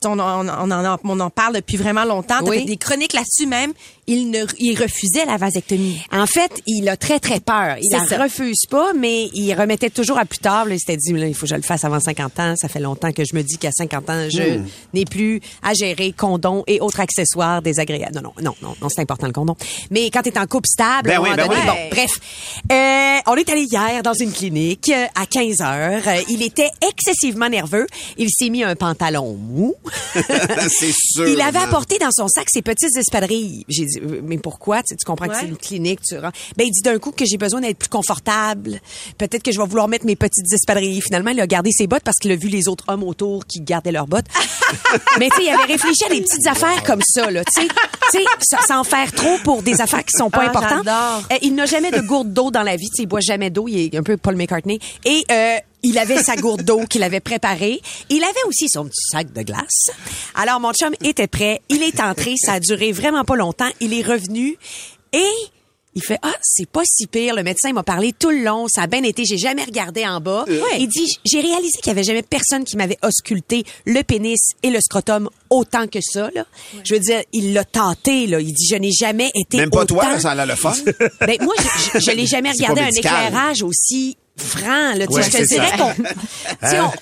ton- 0.00 0.18
on, 0.18 0.48
on 0.48 0.70
en, 0.72 0.98
on 1.04 1.20
en 1.20 1.30
parle 1.30 1.54
depuis 1.54 1.76
vraiment 1.76 2.04
longtemps. 2.04 2.40
T'as 2.40 2.50
Oui. 2.50 2.58
fait 2.58 2.64
des 2.64 2.76
chroniques 2.76 3.12
là-dessus 3.12 3.46
même. 3.46 3.72
Il, 4.12 4.30
ne, 4.30 4.44
il 4.58 4.78
refusait 4.80 5.24
la 5.26 5.36
vasectomie. 5.38 6.00
En 6.12 6.26
fait, 6.26 6.50
il 6.66 6.88
a 6.88 6.96
très, 6.96 7.18
très 7.18 7.40
peur. 7.40 7.76
Il 7.80 7.90
la 7.90 8.04
ça. 8.06 8.22
refuse 8.22 8.66
pas, 8.68 8.92
mais 8.92 9.30
il 9.32 9.54
remettait 9.54 9.88
toujours 9.90 10.18
à 10.18 10.24
plus 10.26 10.38
tard. 10.38 10.66
Là, 10.66 10.74
il 10.74 10.78
s'était 10.78 10.96
dit, 10.98 11.12
là, 11.12 11.26
il 11.26 11.34
faut 11.34 11.42
que 11.46 11.50
je 11.50 11.54
le 11.54 11.62
fasse 11.62 11.84
avant 11.84 11.98
50 12.00 12.38
ans. 12.40 12.54
Ça 12.56 12.68
fait 12.68 12.80
longtemps 12.80 13.10
que 13.12 13.24
je 13.24 13.34
me 13.34 13.42
dis 13.42 13.56
qu'à 13.58 13.70
50 13.72 14.10
ans, 14.10 14.28
je 14.30 14.42
Hmm. 14.58 14.66
n'ai 14.92 15.04
plus 15.06 15.40
à 15.62 15.72
gérer 15.72 16.12
condom 16.12 16.62
et 16.66 16.80
autres 16.80 17.00
accessoires 17.00 17.62
désagréables. 17.62 18.14
Non, 18.16 18.22
non, 18.22 18.32
non, 18.42 18.54
non, 18.60 18.74
non 18.82 18.88
c'est 18.90 19.00
important 19.00 19.26
le 19.26 19.32
condom. 19.32 19.56
Mais 19.90 20.10
quand 20.10 20.20
tu 20.22 20.28
es 20.28 20.38
en 20.38 20.46
couple 20.46 20.68
stable, 20.68 21.08
Ben 21.08 21.14
à 21.16 21.20
un 21.20 21.22
oui, 21.22 21.30
moment 21.30 21.36
ben 21.36 21.48
donné, 21.48 21.60
bon, 21.66 21.88
bref. 21.90 22.20
Euh, 22.70 23.18
on 23.30 23.36
est 23.36 23.48
allé 23.48 23.62
hier 23.62 24.02
dans 24.02 24.12
une 24.14 24.32
clinique 24.32 24.90
euh, 24.94 25.06
à 25.14 25.26
15 25.26 25.60
heures. 25.62 26.02
Euh, 26.06 26.20
il 26.28 26.42
était 26.42 26.68
excessivement 26.86 27.48
nerveux. 27.48 27.86
Il 28.18 28.28
s'est 28.30 28.50
mis 28.50 28.62
un 28.62 28.74
pantalon 28.76 29.34
mou. 29.40 29.74
c'est 30.14 30.92
sûr. 30.92 31.28
Il 31.28 31.40
avait 31.40 31.58
apporté 31.60 31.98
dans 31.98 32.10
son 32.10 32.28
sac 32.28 32.48
ses 32.50 32.62
petites 32.62 32.96
espadrilles. 32.96 33.64
J'ai 33.68 33.86
dit, 33.86 34.00
mais 34.22 34.38
pourquoi? 34.38 34.82
Tu, 34.82 34.94
comprends 35.04 35.28
que 35.28 35.34
c'est 35.38 35.46
une 35.46 35.56
clinique, 35.56 36.00
tu 36.02 36.16
rentres. 36.18 36.38
Ben, 36.56 36.66
il 36.66 36.70
dit 36.70 36.82
d'un 36.82 36.98
coup 36.98 37.12
que 37.12 37.24
j'ai 37.24 37.36
besoin 37.36 37.60
d'être 37.60 37.78
plus 37.78 37.88
confortable. 37.88 38.80
Peut-être 39.18 39.42
que 39.42 39.52
je 39.52 39.60
vais 39.60 39.66
vouloir 39.66 39.88
mettre 39.88 40.06
mes 40.06 40.16
petites 40.16 40.52
espadrilles. 40.52 41.00
Finalement, 41.00 41.30
il 41.30 41.40
a 41.40 41.46
gardé 41.46 41.70
ses 41.72 41.86
bottes 41.86 42.02
parce 42.04 42.18
qu'il 42.18 42.32
a 42.32 42.36
vu 42.36 42.48
les 42.48 42.68
autres 42.68 42.84
hommes 42.88 43.02
autour 43.02 43.46
qui 43.46 43.60
gardaient 43.60 43.92
leurs 43.92 44.06
bottes. 44.06 44.26
mais 45.18 45.28
tu 45.30 45.36
sais, 45.36 45.44
il 45.44 45.48
avait 45.50 45.72
réfléchi 45.72 46.04
à 46.04 46.08
des 46.08 46.20
petites 46.20 46.46
affaires 46.46 46.82
comme 46.84 47.02
ça, 47.02 47.30
là. 47.30 47.42
Tu 47.44 47.62
sais, 47.62 47.68
tu 48.12 48.18
sais, 48.18 48.24
sa- 48.40 48.62
sans 48.66 48.84
faire 48.84 49.12
trop 49.12 49.36
pour 49.44 49.62
des 49.62 49.80
affaires 49.80 50.04
qui 50.04 50.16
sont 50.16 50.30
pas 50.30 50.42
Ah, 50.44 50.48
importantes. 50.48 50.86
Euh, 51.32 51.36
il 51.42 51.54
n'a 51.54 51.66
jamais 51.66 51.90
de 51.90 52.00
gourde 52.00 52.32
d'eau 52.32 52.50
dans 52.50 52.62
la 52.62 52.76
vie. 52.76 52.88
Tu 52.90 52.96
sais, 52.96 53.02
il 53.02 53.06
boit 53.06 53.20
jamais 53.20 53.50
d'eau. 53.50 53.68
Il 53.68 53.94
est 53.94 53.96
un 53.96 54.02
peu 54.02 54.16
Paul 54.16 54.36
McCartney. 54.36 54.78
Et 55.04 55.24
euh, 55.30 55.56
il 55.82 55.98
avait 55.98 56.22
sa 56.22 56.36
gourde 56.36 56.62
d'eau 56.62 56.84
qu'il 56.86 57.02
avait 57.02 57.20
préparée. 57.20 57.80
Il 58.08 58.22
avait 58.22 58.44
aussi 58.46 58.68
son 58.68 58.84
petit 58.86 59.02
sac 59.10 59.32
de 59.32 59.42
glace. 59.42 59.90
Alors, 60.34 60.60
mon 60.60 60.72
chum 60.72 60.94
était 61.02 61.26
prêt. 61.26 61.60
Il 61.68 61.82
est 61.82 62.00
entré. 62.00 62.34
Ça 62.36 62.54
a 62.54 62.60
duré 62.60 62.92
vraiment 62.92 63.24
pas 63.24 63.36
longtemps. 63.36 63.70
Il 63.80 63.92
est 63.94 64.02
revenu 64.02 64.56
et... 65.12 65.24
Il 65.94 66.02
fait 66.02 66.18
ah 66.22 66.32
c'est 66.40 66.66
pas 66.66 66.80
si 66.86 67.06
pire 67.06 67.34
le 67.34 67.42
médecin 67.42 67.70
m'a 67.74 67.82
parlé 67.82 68.14
tout 68.18 68.30
le 68.30 68.42
long 68.42 68.66
ça 68.66 68.80
a 68.80 68.86
bien 68.86 69.02
été 69.02 69.26
j'ai 69.26 69.36
jamais 69.36 69.62
regardé 69.62 70.06
en 70.06 70.20
bas 70.22 70.46
il 70.78 70.88
dit 70.88 71.18
j'ai 71.22 71.42
réalisé 71.42 71.76
qu'il 71.82 71.88
y 71.88 71.90
avait 71.90 72.02
jamais 72.02 72.22
personne 72.22 72.64
qui 72.64 72.78
m'avait 72.78 72.96
ausculté 73.02 73.64
le 73.84 74.00
pénis 74.02 74.40
et 74.62 74.70
le 74.70 74.80
scrotum 74.80 75.28
autant 75.50 75.86
que 75.88 75.98
ça 76.00 76.30
là 76.34 76.46
je 76.82 76.94
veux 76.94 77.00
dire 77.00 77.20
il 77.34 77.52
l'a 77.52 77.66
tenté 77.66 78.26
là 78.26 78.40
il 78.40 78.54
dit 78.54 78.66
je 78.70 78.76
n'ai 78.76 78.90
jamais 78.90 79.30
été 79.34 79.58
Même 79.58 79.68
pas 79.68 79.82
autant 79.82 79.96
toi, 79.96 80.18
ça 80.18 80.30
a 80.30 80.46
le 80.46 80.56
fun. 80.56 80.72
ben, 81.20 81.36
moi, 81.42 81.54
je, 81.58 81.98
je, 82.00 82.06
je 82.06 82.10
l'ai 82.16 82.26
jamais 82.26 82.52
regardé 82.52 82.80
un 82.80 82.84
médical. 82.86 83.26
éclairage 83.26 83.62
aussi 83.62 84.16
franc. 84.36 84.94
Là, 84.94 85.04
Ouais, 85.08 85.22
je 85.22 85.30
te 85.30 85.36
c'est 85.36 85.46
dirais 85.46 85.72
qu'on... 85.78 85.92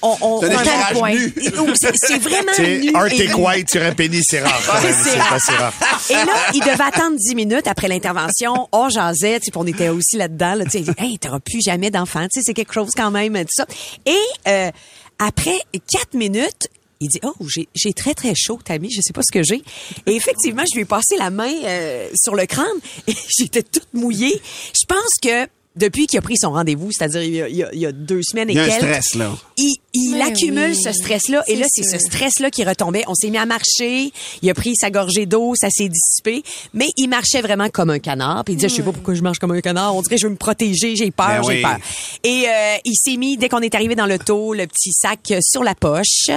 on, 0.03 0.17
on, 0.21 0.41
on, 0.41 1.75
C'est. 1.75 1.93
C'est 1.97 2.19
vraiment 2.19 2.53
nu. 2.59 2.91
Arctic 2.95 3.37
White 3.39 3.71
sur 3.71 3.83
un 3.83 3.93
pénis, 3.93 4.25
c'est 4.29 4.41
rare. 4.41 4.61
C'est 4.83 5.53
rare. 5.57 5.73
Et 6.11 6.15
là, 6.15 6.35
il 6.55 6.61
devait 6.61 6.83
attendre 6.83 7.17
10 7.17 7.35
minutes 7.35 7.67
après 7.67 7.89
l'intervention. 7.89 8.69
On 8.73 8.89
jasait, 8.89 9.39
tu 9.41 9.47
sais, 9.47 9.51
puis 9.53 9.61
on 9.61 9.67
était 9.67 9.89
aussi 9.89 10.17
là-dedans. 10.17 10.55
Là, 10.55 10.65
tu 10.65 10.85
sais, 10.85 10.85
hey, 10.99 11.19
t'auras 11.19 11.41
plus 11.41 11.61
jamais 11.65 11.91
d'enfant. 11.91 12.25
Tu 12.33 12.41
sais, 12.41 12.43
c'est 12.47 12.55
quelque 12.55 12.73
chose 12.75 12.91
quand 12.97 13.11
même, 13.11 13.35
tout 13.39 13.47
ça. 13.55 13.67
Et 14.07 14.17
euh, 14.49 14.71
après 15.19 15.59
4 15.93 16.15
minutes, 16.15 16.69
il 17.03 17.09
dit, 17.09 17.21
oh, 17.23 17.33
j'ai 17.49 17.67
j'ai 17.75 17.93
très, 17.95 18.13
très 18.13 18.35
chaud, 18.35 18.59
Tammy, 18.63 18.91
je 18.91 19.01
sais 19.01 19.13
pas 19.15 19.23
ce 19.23 19.33
que 19.33 19.43
j'ai. 19.43 19.63
Et 20.07 20.17
effectivement, 20.17 20.65
je 20.71 20.75
lui 20.75 20.83
ai 20.83 20.87
passé 20.87 21.17
la 21.19 21.31
main 21.31 21.51
euh, 21.65 22.09
sur 22.15 22.35
le 22.35 22.45
crâne 22.47 22.67
et 23.07 23.15
j'étais 23.39 23.63
toute 23.63 23.89
mouillée. 23.95 24.41
Je 24.79 24.85
pense 24.87 25.13
que 25.23 25.49
depuis 25.81 26.07
qu'il 26.07 26.19
a 26.19 26.23
pris 26.23 26.37
son 26.37 26.53
rendez-vous, 26.53 26.93
c'est-à-dire 26.93 27.23
il 27.23 27.57
y 27.57 27.63
a, 27.63 27.73
il 27.73 27.81
y 27.81 27.93
deux 27.93 28.23
semaines 28.23 28.51
et 28.51 28.53
Il 28.53 28.57
y 28.57 28.61
a 28.61 28.65
un 28.65 28.69
quelques, 28.69 28.83
stress, 28.83 29.15
là. 29.17 29.33
il, 29.57 29.77
il 29.93 30.15
Mais 30.15 30.23
accumule 30.23 30.71
oui. 30.71 30.81
ce 30.83 30.93
stress-là. 30.93 31.43
Et 31.47 31.55
C'est 31.55 31.61
là, 31.61 31.67
c'est 31.69 31.83
ce 31.83 31.99
stress-là 31.99 32.51
qui 32.51 32.65
retombait. 32.65 33.03
On 33.09 33.15
s'est 33.15 33.31
mis 33.31 33.39
à 33.39 33.47
marcher. 33.47 34.13
Il 34.43 34.51
a 34.51 34.55
pris 34.55 34.75
sa 34.77 34.91
gorgée 34.91 35.27
d'eau. 35.27 35.55
Ça 35.57 35.69
s'est 35.71 35.89
dissipé. 35.89 36.43
Mais 36.75 36.89
il 36.97 37.09
marchait 37.09 37.41
vraiment 37.43 37.69
comme 37.71 37.91
un 37.91 37.99
canard. 37.99 38.45
Puis 38.45 38.55
il 38.55 38.57
disait, 38.57 38.69
je 38.69 38.75
sais 38.77 38.83
pas 38.83 38.93
pourquoi 38.93 39.15
je 39.15 39.23
marche 39.23 39.39
comme 39.39 39.51
un 39.53 39.61
canard. 39.61 39.95
On 39.97 40.03
dirait, 40.03 40.19
je 40.19 40.27
veux 40.27 40.33
me 40.33 40.37
protéger. 40.39 40.97
J'ai 40.97 41.11
peur, 41.11 41.27
Ben 41.29 41.43
j'ai 41.43 41.57
oui. 41.57 41.63
peur. 41.63 41.77
Et 42.23 42.45
euh, 42.49 42.77
il 42.85 42.95
s'est 42.97 43.17
mis, 43.17 43.37
dès 43.37 43.49
qu'on 43.49 43.61
est 43.61 43.75
arrivé 43.75 43.95
dans 43.95 44.07
l'auto, 44.07 44.55
le 44.55 44.67
petit 44.67 44.93
sac 44.93 45.19
euh, 45.33 45.39
sur 45.43 45.65
la 45.65 45.75
poche. 45.75 46.29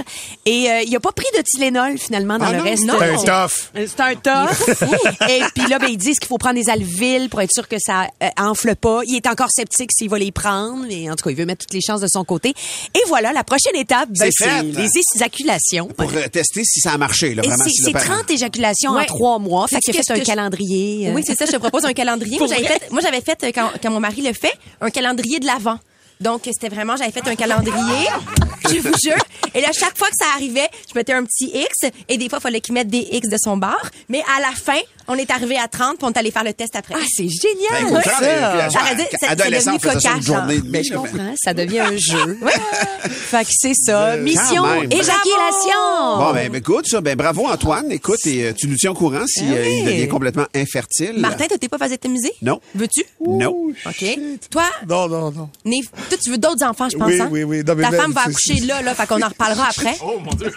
Et 0.45 0.69
euh, 0.71 0.81
il 0.85 0.95
a 0.95 0.99
pas 0.99 1.11
pris 1.11 1.25
de 1.37 1.41
Tylenol, 1.43 1.97
finalement, 1.97 2.37
dans 2.39 2.45
Ah 2.45 2.51
le 2.53 2.57
non, 2.57 2.63
reste. 2.63 2.85
non. 2.85 2.95
C'est 2.99 3.29
un 3.29 3.45
tough. 3.45 3.87
C'est 3.87 3.99
un 3.99 4.15
tough. 4.15 4.79
Et 5.29 5.41
puis 5.55 5.67
là, 5.69 5.79
ben, 5.79 5.87
ils 5.89 5.97
disent 5.97 6.19
qu'il 6.19 6.27
faut 6.27 6.37
prendre 6.37 6.55
des 6.55 6.69
Alvil 6.69 7.29
pour 7.29 7.41
être 7.41 7.51
sûr 7.53 7.67
que 7.67 7.77
ça 7.79 8.07
euh, 8.23 8.27
enfle 8.37 8.75
pas? 8.75 9.01
Il 9.07 9.15
est 9.15 9.27
encore 9.27 9.49
sceptique 9.51 9.91
s'il 9.95 10.09
va 10.09 10.17
les 10.19 10.31
prendre, 10.31 10.85
mais 10.87 11.09
en 11.09 11.15
tout 11.15 11.23
cas, 11.25 11.29
il 11.29 11.35
veut 11.35 11.45
mettre 11.45 11.65
toutes 11.65 11.73
les 11.73 11.81
chances 11.81 12.01
de 12.01 12.07
son 12.07 12.23
côté. 12.23 12.49
Et 12.95 13.01
voilà, 13.07 13.31
la 13.33 13.42
prochaine 13.43 13.75
étape, 13.75 14.09
ben, 14.09 14.31
C'est 14.31 14.45
fait. 14.45 14.63
les 14.63 14.89
éjaculations. 15.15 15.87
Pour 15.87 16.11
euh, 16.13 16.27
tester 16.27 16.63
si 16.63 16.79
ça 16.79 16.91
a 16.93 16.97
marché, 16.97 17.33
là, 17.35 17.43
Et 17.43 17.47
vraiment. 17.47 17.63
c'est 17.63 17.69
si 17.69 17.81
le 17.81 17.85
c'est 17.87 17.93
parent- 17.93 18.15
30 18.21 18.31
éjaculations 18.31 18.91
en 18.91 18.97
Ouais. 18.97 19.05
trois 19.05 19.39
mois. 19.39 19.67
Fait 19.67 19.79
qu'il 19.79 19.97
a 19.97 20.01
fait 20.03 20.11
un 20.11 20.19
calendrier. 20.19 21.07
euh, 21.09 21.13
Oui, 21.13 21.23
c'est 21.25 21.37
ça. 21.37 21.45
Je 21.45 21.51
te 21.51 21.57
propose 21.57 21.85
un 21.85 21.93
calendrier. 21.93 22.37
Moi, 22.39 22.47
j'avais 22.47 22.65
fait, 22.67 22.91
moi, 22.91 23.01
j'avais 23.01 23.21
fait 23.21 23.43
euh, 23.43 23.51
quand, 23.53 23.69
quand 23.81 23.91
mon 23.91 23.99
mari 23.99 24.21
le 24.21 24.33
fait, 24.33 24.53
un 24.81 24.89
calendrier 24.89 25.39
de 25.39 25.45
l'avant. 25.45 25.77
Donc, 26.21 26.41
c'était 26.45 26.73
vraiment, 26.73 26.95
j'avais 26.95 27.11
fait 27.11 27.27
un 27.27 27.35
calendrier, 27.35 28.07
je 28.69 28.79
vous 28.79 28.93
jure. 29.03 29.17
Et 29.53 29.61
là, 29.61 29.69
chaque 29.73 29.97
fois 29.97 30.07
que 30.07 30.15
ça 30.17 30.25
arrivait, 30.35 30.69
je 30.89 30.97
mettais 30.97 31.11
un 31.13 31.23
petit 31.25 31.51
X. 31.53 31.91
Et 32.07 32.17
des 32.17 32.29
fois, 32.29 32.37
il 32.39 32.43
fallait 32.43 32.61
qu'il 32.61 32.73
mette 32.73 32.87
des 32.87 33.07
X 33.11 33.27
de 33.27 33.35
son 33.37 33.57
bar. 33.57 33.81
Mais 34.09 34.23
à 34.37 34.39
la 34.39 34.51
fin, 34.55 34.79
on 35.07 35.15
est 35.15 35.29
arrivé 35.31 35.57
à 35.57 35.67
30, 35.67 35.97
puis 35.97 36.05
on 36.05 36.11
est 36.11 36.17
allé 36.17 36.31
faire 36.31 36.43
le 36.43 36.53
test 36.53 36.75
après. 36.75 36.95
Ah, 36.97 37.03
c'est 37.09 37.27
génial, 37.27 37.91
Ben, 37.91 38.01
ça. 38.01 39.29
adolescent, 39.29 39.71
devenu 39.73 39.75
on 39.75 39.79
faisait 39.79 39.99
ça 39.99 40.09
une 40.09 40.15
cocasse, 40.15 40.25
journée 40.25 40.57
de 40.61 40.83
je 40.83 40.93
comprends. 40.93 41.33
Ça 41.41 41.53
devient 41.53 41.79
un 41.79 41.97
jeu. 41.97 42.37
fait 43.09 43.43
que 43.43 43.49
c'est 43.51 43.73
ça. 43.73 44.17
Mission, 44.17 44.63
éjaculation. 44.83 46.17
Bon, 46.17 46.33
ben, 46.33 46.49
ben, 46.51 46.55
écoute, 46.59 46.87
ça, 46.87 47.01
ben, 47.01 47.15
bravo, 47.15 47.47
Antoine. 47.47 47.91
Écoute, 47.91 48.25
et, 48.25 48.45
euh, 48.45 48.53
tu 48.53 48.67
nous 48.67 48.75
tiens 48.75 48.91
au 48.91 48.95
courant 48.95 49.25
si 49.27 49.41
Ben 49.43 49.53
euh, 49.53 49.67
il 49.67 49.85
devient 49.85 50.07
complètement 50.07 50.45
infertile. 50.55 51.13
Martin, 51.17 51.45
t'es 51.47 51.67
pas 51.67 51.77
vasectomisé? 51.77 52.31
Non. 52.41 52.59
Veux-tu? 52.75 53.03
Non. 53.25 53.67
OK. 53.85 54.05
Toi, 54.49 54.65
Non, 54.87 55.07
non, 55.07 55.31
non. 55.31 55.49
Neve, 55.65 55.89
toi, 56.09 56.17
tu 56.21 56.29
veux 56.31 56.37
d'autres 56.37 56.63
enfants, 56.65 56.89
je 56.89 56.97
pense, 56.97 57.07
Oui, 57.07 57.19
hein? 57.21 57.29
oui, 57.31 57.43
oui. 57.43 57.63
Non, 57.65 57.75
Ta 57.75 57.91
femme 57.91 58.11
va 58.11 58.21
accoucher 58.21 58.61
là, 58.61 58.81
là, 58.81 58.93
fait 58.95 59.07
qu'on 59.07 59.21
en 59.21 59.27
reparlera 59.27 59.67
après. 59.69 59.97
Oh 60.05 60.19
mon 60.19 60.31
Dieu! 60.33 60.51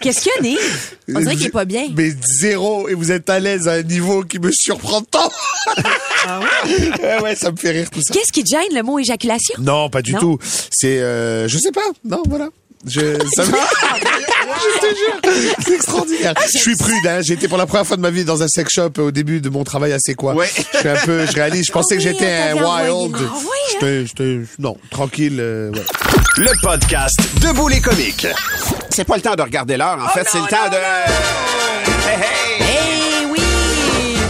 Qu'est-ce 0.00 0.20
qu'il 0.20 0.32
y 0.36 0.38
a, 0.38 0.42
Nive? 0.42 0.94
On 1.14 1.18
dirait 1.20 1.36
qu'il 1.36 1.46
est 1.46 1.50
pas 1.50 1.64
bien. 1.64 1.88
Mais 1.94 2.10
zéro, 2.40 2.88
et 2.88 2.94
vous 2.94 3.10
êtes 3.10 3.28
à 3.28 3.40
l'aise 3.40 3.59
à 3.68 3.72
un 3.74 3.82
niveau 3.82 4.22
qui 4.24 4.38
me 4.38 4.50
surprend 4.52 5.02
tant. 5.02 5.30
Ah 6.28 6.38
ouais? 6.66 7.22
ouais, 7.22 7.34
ça 7.34 7.50
me 7.50 7.56
fait 7.56 7.70
rire 7.70 7.88
tout 7.90 8.02
ça. 8.02 8.12
Qu'est-ce 8.12 8.30
qui 8.30 8.44
te 8.44 8.50
gêne, 8.50 8.74
le 8.76 8.82
mot 8.82 8.98
éjaculation? 8.98 9.54
Non, 9.58 9.88
pas 9.88 10.02
du 10.02 10.12
Non? 10.12 10.18
tout. 10.20 10.38
C'est, 10.70 10.98
euh, 11.00 11.48
je 11.48 11.56
sais 11.56 11.72
pas. 11.72 11.80
Non, 12.04 12.22
voilà. 12.28 12.48
Je, 12.86 13.00
ça 13.34 13.46
me... 13.46 13.52
je 13.56 14.80
te 14.80 14.86
jure, 14.94 15.54
c'est 15.64 15.74
extraordinaire. 15.74 16.34
Je 16.52 16.58
suis 16.58 16.76
prude, 16.76 17.06
hein. 17.06 17.20
J'ai 17.22 17.34
été 17.34 17.48
pour 17.48 17.56
la 17.56 17.64
première 17.64 17.86
fois 17.86 17.96
de 17.96 18.02
ma 18.02 18.10
vie 18.10 18.24
dans 18.26 18.42
un 18.42 18.48
sex 18.48 18.70
shop 18.70 18.90
au 18.98 19.10
début 19.10 19.40
de 19.40 19.48
mon 19.48 19.64
travail 19.64 19.92
assez 19.94 20.14
quoi. 20.14 20.34
Ouais. 20.34 20.50
Je 20.74 20.78
suis 20.78 20.88
un 20.88 20.96
peu, 20.96 21.24
je 21.26 21.32
réalise, 21.32 21.64
je 21.66 21.72
pensais 21.72 21.94
Ah 21.98 22.02
que 22.02 22.02
oui, 22.04 22.10
j'étais 22.12 22.26
un 22.32 22.54
t'avait 22.56 22.60
envoyé. 22.60 22.90
wild. 22.90 23.16
Ah 23.18 23.38
oui, 23.82 24.06
j'étais, 24.06 24.40
non, 24.58 24.76
tranquille, 24.90 25.38
euh, 25.40 25.70
ouais. 25.72 25.82
Le 26.36 26.50
podcast 26.62 27.18
Debout 27.40 27.68
les 27.68 27.80
comiques. 27.80 28.26
C'est 28.90 29.04
pas 29.04 29.16
le 29.16 29.22
temps 29.22 29.36
de 29.36 29.42
regarder 29.42 29.78
l'heure, 29.78 29.98
en 30.04 30.08
fait, 30.10 30.26
c'est 30.30 30.38
le 30.40 30.46
temps 30.48 30.68
de... 30.70 30.76
Eh 30.76 32.16
oui! 32.16 32.49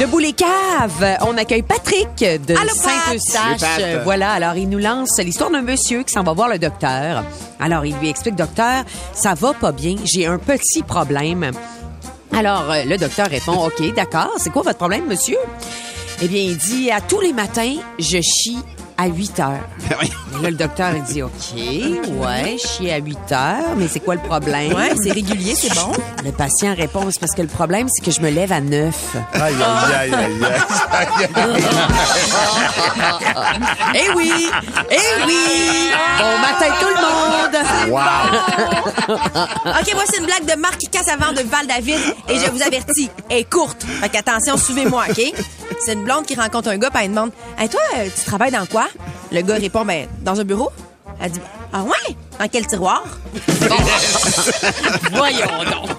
Debout 0.00 0.18
les 0.18 0.32
caves, 0.32 1.18
on 1.26 1.36
accueille 1.36 1.60
Patrick 1.60 2.08
de 2.20 2.54
Allô, 2.54 2.70
Pat! 2.82 3.18
Saint-Eustache. 3.18 4.02
Voilà, 4.02 4.32
alors 4.32 4.56
il 4.56 4.66
nous 4.70 4.78
lance 4.78 5.18
l'histoire 5.18 5.50
d'un 5.50 5.60
monsieur 5.60 6.04
qui 6.04 6.14
s'en 6.14 6.22
va 6.22 6.32
voir 6.32 6.48
le 6.48 6.58
docteur. 6.58 7.22
Alors 7.58 7.84
il 7.84 7.94
lui 7.96 8.08
explique, 8.08 8.34
docteur, 8.34 8.84
ça 9.12 9.34
va 9.34 9.52
pas 9.52 9.72
bien, 9.72 9.96
j'ai 10.04 10.24
un 10.24 10.38
petit 10.38 10.82
problème. 10.82 11.50
Alors 12.32 12.70
euh, 12.70 12.84
le 12.84 12.96
docteur 12.96 13.28
répond, 13.28 13.66
OK, 13.66 13.94
d'accord, 13.94 14.32
c'est 14.38 14.48
quoi 14.48 14.62
votre 14.62 14.78
problème, 14.78 15.04
monsieur? 15.06 15.36
Eh 16.22 16.28
bien, 16.28 16.44
il 16.44 16.56
dit, 16.56 16.90
à 16.90 17.02
tous 17.02 17.20
les 17.20 17.34
matins, 17.34 17.76
je 17.98 18.22
chie 18.22 18.58
à 19.00 19.06
8 19.06 19.40
heures. 19.40 19.68
Et 20.02 20.42
là, 20.42 20.50
le 20.50 20.56
docteur, 20.56 20.92
il 20.94 21.02
dit, 21.02 21.22
OK, 21.22 21.32
ouais, 21.54 22.56
chier 22.58 22.92
à 22.92 22.98
8 22.98 23.32
heures, 23.32 23.76
mais 23.76 23.88
c'est 23.88 24.00
quoi 24.00 24.14
le 24.14 24.20
problème? 24.20 24.74
Ouais, 24.74 24.92
c'est 25.02 25.12
régulier, 25.12 25.54
c'est 25.54 25.74
bon. 25.74 25.92
Le 26.24 26.32
patient 26.32 26.74
répond, 26.74 27.10
c'est 27.10 27.18
parce 27.18 27.34
que 27.34 27.40
le 27.40 27.48
problème, 27.48 27.88
c'est 27.90 28.04
que 28.04 28.10
je 28.10 28.20
me 28.20 28.28
lève 28.28 28.52
à 28.52 28.60
9. 28.60 29.16
Aïe, 29.32 29.54
aïe, 29.54 29.54
aïe, 29.94 30.12
aïe, 30.14 30.26
aïe, 30.92 31.28
aïe. 31.34 31.64
Eh 33.94 34.10
oui! 34.14 34.50
Eh 34.90 35.24
oui! 35.26 35.90
Bon 36.18 36.38
matin 36.38 36.74
tout 36.78 36.88
le 36.88 37.00
monde! 37.00 37.56
OK, 39.80 39.92
voici 39.94 40.18
une 40.18 40.26
blague 40.26 40.44
de 40.44 40.60
Marc 40.60 40.80
Cassavant 40.90 41.32
de 41.32 41.40
Val-David 41.48 42.00
et 42.28 42.38
je 42.38 42.50
vous 42.50 42.62
avertis, 42.62 43.10
elle 43.30 43.38
est 43.38 43.50
courte. 43.50 43.82
Fait 44.00 44.10
qu'attention, 44.10 44.56
suivez-moi, 44.58 45.04
OK? 45.08 45.32
C'est 45.84 45.94
une 45.94 46.04
blonde 46.04 46.26
qui 46.26 46.34
rencontre 46.34 46.68
un 46.68 46.78
gars 46.78 46.90
puis 46.90 47.04
elle 47.04 47.10
demande 47.10 47.30
Hey, 47.58 47.68
toi, 47.68 47.80
euh, 47.96 48.08
tu 48.14 48.24
travailles 48.24 48.52
dans 48.52 48.66
quoi? 48.66 48.88
Le 49.32 49.40
gars 49.40 49.54
répond 49.56 49.84
Ben, 49.84 50.06
dans 50.22 50.38
un 50.38 50.44
bureau. 50.44 50.70
Elle 51.20 51.30
dit 51.32 51.40
Ah 51.72 51.82
ouais? 51.82 52.16
Dans 52.40 52.48
quel 52.48 52.66
tiroir? 52.66 53.02
Voyons 55.12 55.46
donc! 55.70 55.90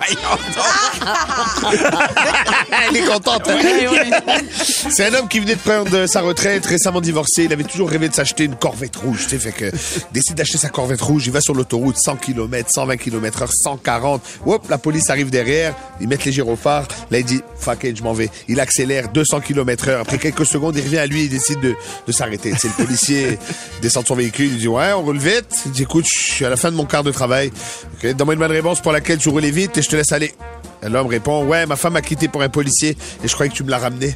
Elle 2.89 2.97
est 2.97 3.05
contente. 3.05 3.47
hein? 3.47 3.59
C'est 4.89 5.05
un 5.05 5.13
homme 5.19 5.27
qui 5.27 5.39
venait 5.39 5.53
de 5.53 5.59
prendre 5.59 6.07
sa 6.07 6.21
retraite, 6.21 6.65
récemment 6.65 6.99
divorcé. 6.99 7.43
Il 7.43 7.53
avait 7.53 7.63
toujours 7.63 7.89
rêvé 7.91 8.09
de 8.09 8.15
s'acheter 8.15 8.45
une 8.45 8.55
Corvette 8.55 8.95
rouge. 8.95 9.19
Tu 9.23 9.29
sais, 9.29 9.37
fait 9.37 9.51
que 9.51 9.65
il 9.65 10.13
décide 10.13 10.35
d'acheter 10.35 10.57
sa 10.57 10.69
Corvette 10.69 11.01
rouge. 11.01 11.27
Il 11.27 11.31
va 11.31 11.41
sur 11.41 11.53
l'autoroute, 11.53 11.97
100 11.97 12.15
km, 12.15 12.69
120 12.73 12.97
km 12.97 13.43
heure, 13.43 13.51
140. 13.53 14.21
Hop, 14.47 14.65
la 14.67 14.79
police 14.79 15.09
arrive 15.11 15.29
derrière. 15.29 15.75
Ils 16.01 16.07
mettent 16.07 16.25
les 16.25 16.31
gyrophares. 16.31 16.87
Là, 17.11 17.19
il 17.19 17.25
dit, 17.25 17.41
fuck 17.59 17.83
it, 17.83 17.95
je 17.97 18.01
m'en 18.03 18.13
vais. 18.13 18.31
Il 18.47 18.59
accélère 18.59 19.09
200 19.09 19.41
km 19.41 19.89
heure. 19.89 20.01
Après 20.01 20.17
quelques 20.17 20.47
secondes, 20.47 20.75
il 20.75 20.83
revient 20.83 20.97
à 20.97 21.05
lui. 21.05 21.25
Il 21.25 21.29
décide 21.29 21.59
de, 21.59 21.75
de 22.07 22.11
s'arrêter. 22.11 22.51
C'est 22.57 22.69
le 22.75 22.83
policier 22.83 23.37
descend 23.83 24.01
de 24.03 24.07
son 24.07 24.15
véhicule. 24.15 24.47
Il 24.53 24.57
dit, 24.57 24.67
ouais, 24.67 24.91
on 24.93 25.03
roule 25.03 25.19
vite. 25.19 25.45
Il 25.67 25.71
dit, 25.71 25.83
écoute, 25.83 26.05
je 26.11 26.30
suis 26.31 26.45
à 26.45 26.49
la 26.49 26.57
fin 26.57 26.71
de 26.71 26.75
mon 26.75 26.85
quart 26.85 27.03
de 27.03 27.11
travail. 27.11 27.51
Ok, 27.95 28.13
Donne-moi 28.15 28.33
une 28.33 28.39
bonne 28.39 28.51
réponse 28.51 28.81
pour 28.81 28.91
laquelle 28.91 29.17
tu 29.17 29.29
roulais 29.29 29.51
vite 29.51 29.77
et 29.77 29.81
je 29.81 29.89
te 29.89 29.95
laisse 29.95 30.11
aller. 30.11 30.33
L'homme 30.83 31.07
répond, 31.07 31.45
ouais, 31.45 31.65
ma 31.65 31.75
femme 31.75 31.93
m'a 31.93 32.01
quitté 32.01 32.27
pour 32.27 32.41
un 32.41 32.49
policier 32.49 32.97
et 33.23 33.27
je 33.27 33.33
croyais 33.33 33.51
que 33.51 33.55
tu 33.57 33.63
me 33.63 33.69
l'as 33.69 33.77
ramené. 33.77 34.15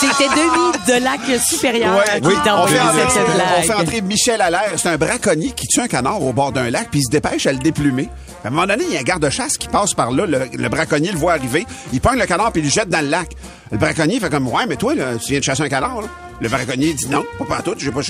C'était 0.00 0.28
Demi 0.28 0.72
de 0.86 1.02
lac 1.04 1.20
supérieur 1.40 2.04
qui 2.04 2.20
Oui, 2.26 2.34
t'a 2.44 2.56
on 2.62 2.66
fait, 2.66 2.76
cette 3.10 3.22
on 3.28 3.34
blague. 3.34 3.64
fait 3.66 3.74
entrer 3.74 4.00
Michel 4.02 4.40
Allaire. 4.40 4.72
C'est 4.76 4.88
un 4.88 4.96
braconnier 4.96 5.52
qui 5.52 5.66
tue 5.66 5.80
un 5.80 5.88
canard 5.88 6.22
au 6.22 6.32
bord 6.32 6.52
d'un 6.52 6.70
lac, 6.70 6.88
puis 6.90 7.00
il 7.00 7.04
se 7.04 7.10
dépêche 7.10 7.46
à 7.46 7.52
le 7.52 7.58
déplumer. 7.58 8.08
À 8.44 8.48
un 8.48 8.50
moment 8.50 8.66
donné, 8.66 8.84
il 8.86 8.92
y 8.94 8.96
a 8.96 9.00
un 9.00 9.04
garde-chasse 9.04 9.56
qui 9.56 9.68
passe 9.68 9.94
par 9.94 10.10
là. 10.10 10.26
Le, 10.26 10.48
le 10.56 10.68
braconnier 10.68 11.10
le 11.12 11.18
voit 11.18 11.32
arriver. 11.32 11.66
Il 11.92 12.00
pogne 12.00 12.18
le 12.18 12.26
canard 12.26 12.52
puis 12.52 12.60
il 12.60 12.64
le 12.66 12.70
jette 12.70 12.88
dans 12.90 13.00
le 13.00 13.08
lac. 13.08 13.30
Le 13.72 13.78
braconnier 13.78 14.20
fait 14.20 14.28
comme, 14.30 14.46
ouais, 14.48 14.66
mais 14.68 14.76
toi, 14.76 14.94
là, 14.94 15.16
tu 15.16 15.30
viens 15.30 15.38
de 15.38 15.44
chasser 15.44 15.62
un 15.62 15.68
canard, 15.68 16.02
là. 16.02 16.08
Le 16.40 16.48
braconnier 16.48 16.92
dit 16.92 17.06
non, 17.08 17.24
pas 17.38 17.44
partout, 17.44 17.74
j'ai 17.78 17.92
pas 17.92 18.00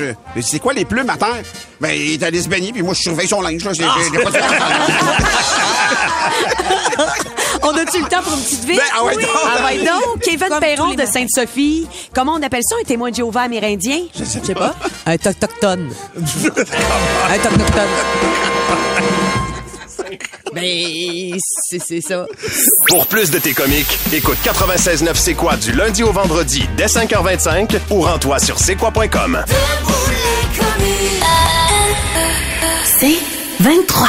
c'est 0.41 0.59
quoi 0.59 0.73
les 0.73 0.87
plumes 0.87 1.11
à 1.11 1.17
terre? 1.19 1.43
Ben, 1.81 1.91
il 1.91 2.15
est 2.15 2.23
allé 2.23 2.41
se 2.43 2.49
baigner, 2.49 2.73
puis 2.73 2.83
moi, 2.83 2.95
je 2.95 3.01
surveille 3.03 3.29
son 3.29 3.43
linge, 3.43 3.63
là. 3.65 3.73
J'ai- 3.75 3.85
pas 3.85 4.31
On 7.63 7.71
a-tu 7.71 8.03
le 8.03 8.09
temps 8.09 8.23
pour 8.23 8.35
une 8.35 8.43
petite 8.43 8.65
vie? 8.65 8.77
Ben, 8.77 8.83
ah 8.95 9.05
ouais, 9.05 9.15
donc. 9.15 9.25
Ah 9.45 9.65
ouais, 9.65 9.79
donc. 9.79 10.21
Kevin 10.23 10.49
Comme 10.49 10.61
Perron 10.61 10.95
de. 10.95 11.05
Sainte-Sophie. 11.07 11.87
Comment 12.15 12.35
on 12.35 12.43
appelle 12.43 12.63
ça, 12.63 12.77
un 12.81 12.85
témoin 12.85 13.11
de 13.11 13.17
Jéhovah 13.17 13.43
amérindien? 13.43 14.01
Je 14.19 14.25
sais 14.25 14.55
pas. 14.55 14.75
Un 15.07 15.17
toc-toc-tonne. 15.17 15.91
un 16.17 17.39
toc-toc-tonne. 17.39 17.89
Ben, 20.55 21.37
c'est 21.69 21.81
c'est 21.85 22.01
ça. 22.01 22.27
Pour 22.87 23.09
plus 23.09 23.29
de 23.31 23.39
tes 23.39 23.53
comiques, 23.55 23.99
écoute 24.13 24.39
96.9 24.45 25.11
C'est 25.15 25.35
quoi 25.35 25.57
du 25.57 25.73
lundi 25.73 26.05
au 26.05 26.13
vendredi 26.13 26.69
dès 26.77 26.87
5h25 26.87 27.77
ou 27.91 28.03
rends-toi 28.03 28.39
sur 28.39 28.57
c'est 28.59 28.77
quoi.com. 28.77 29.45
C'est 32.85 33.19
23. 33.59 34.09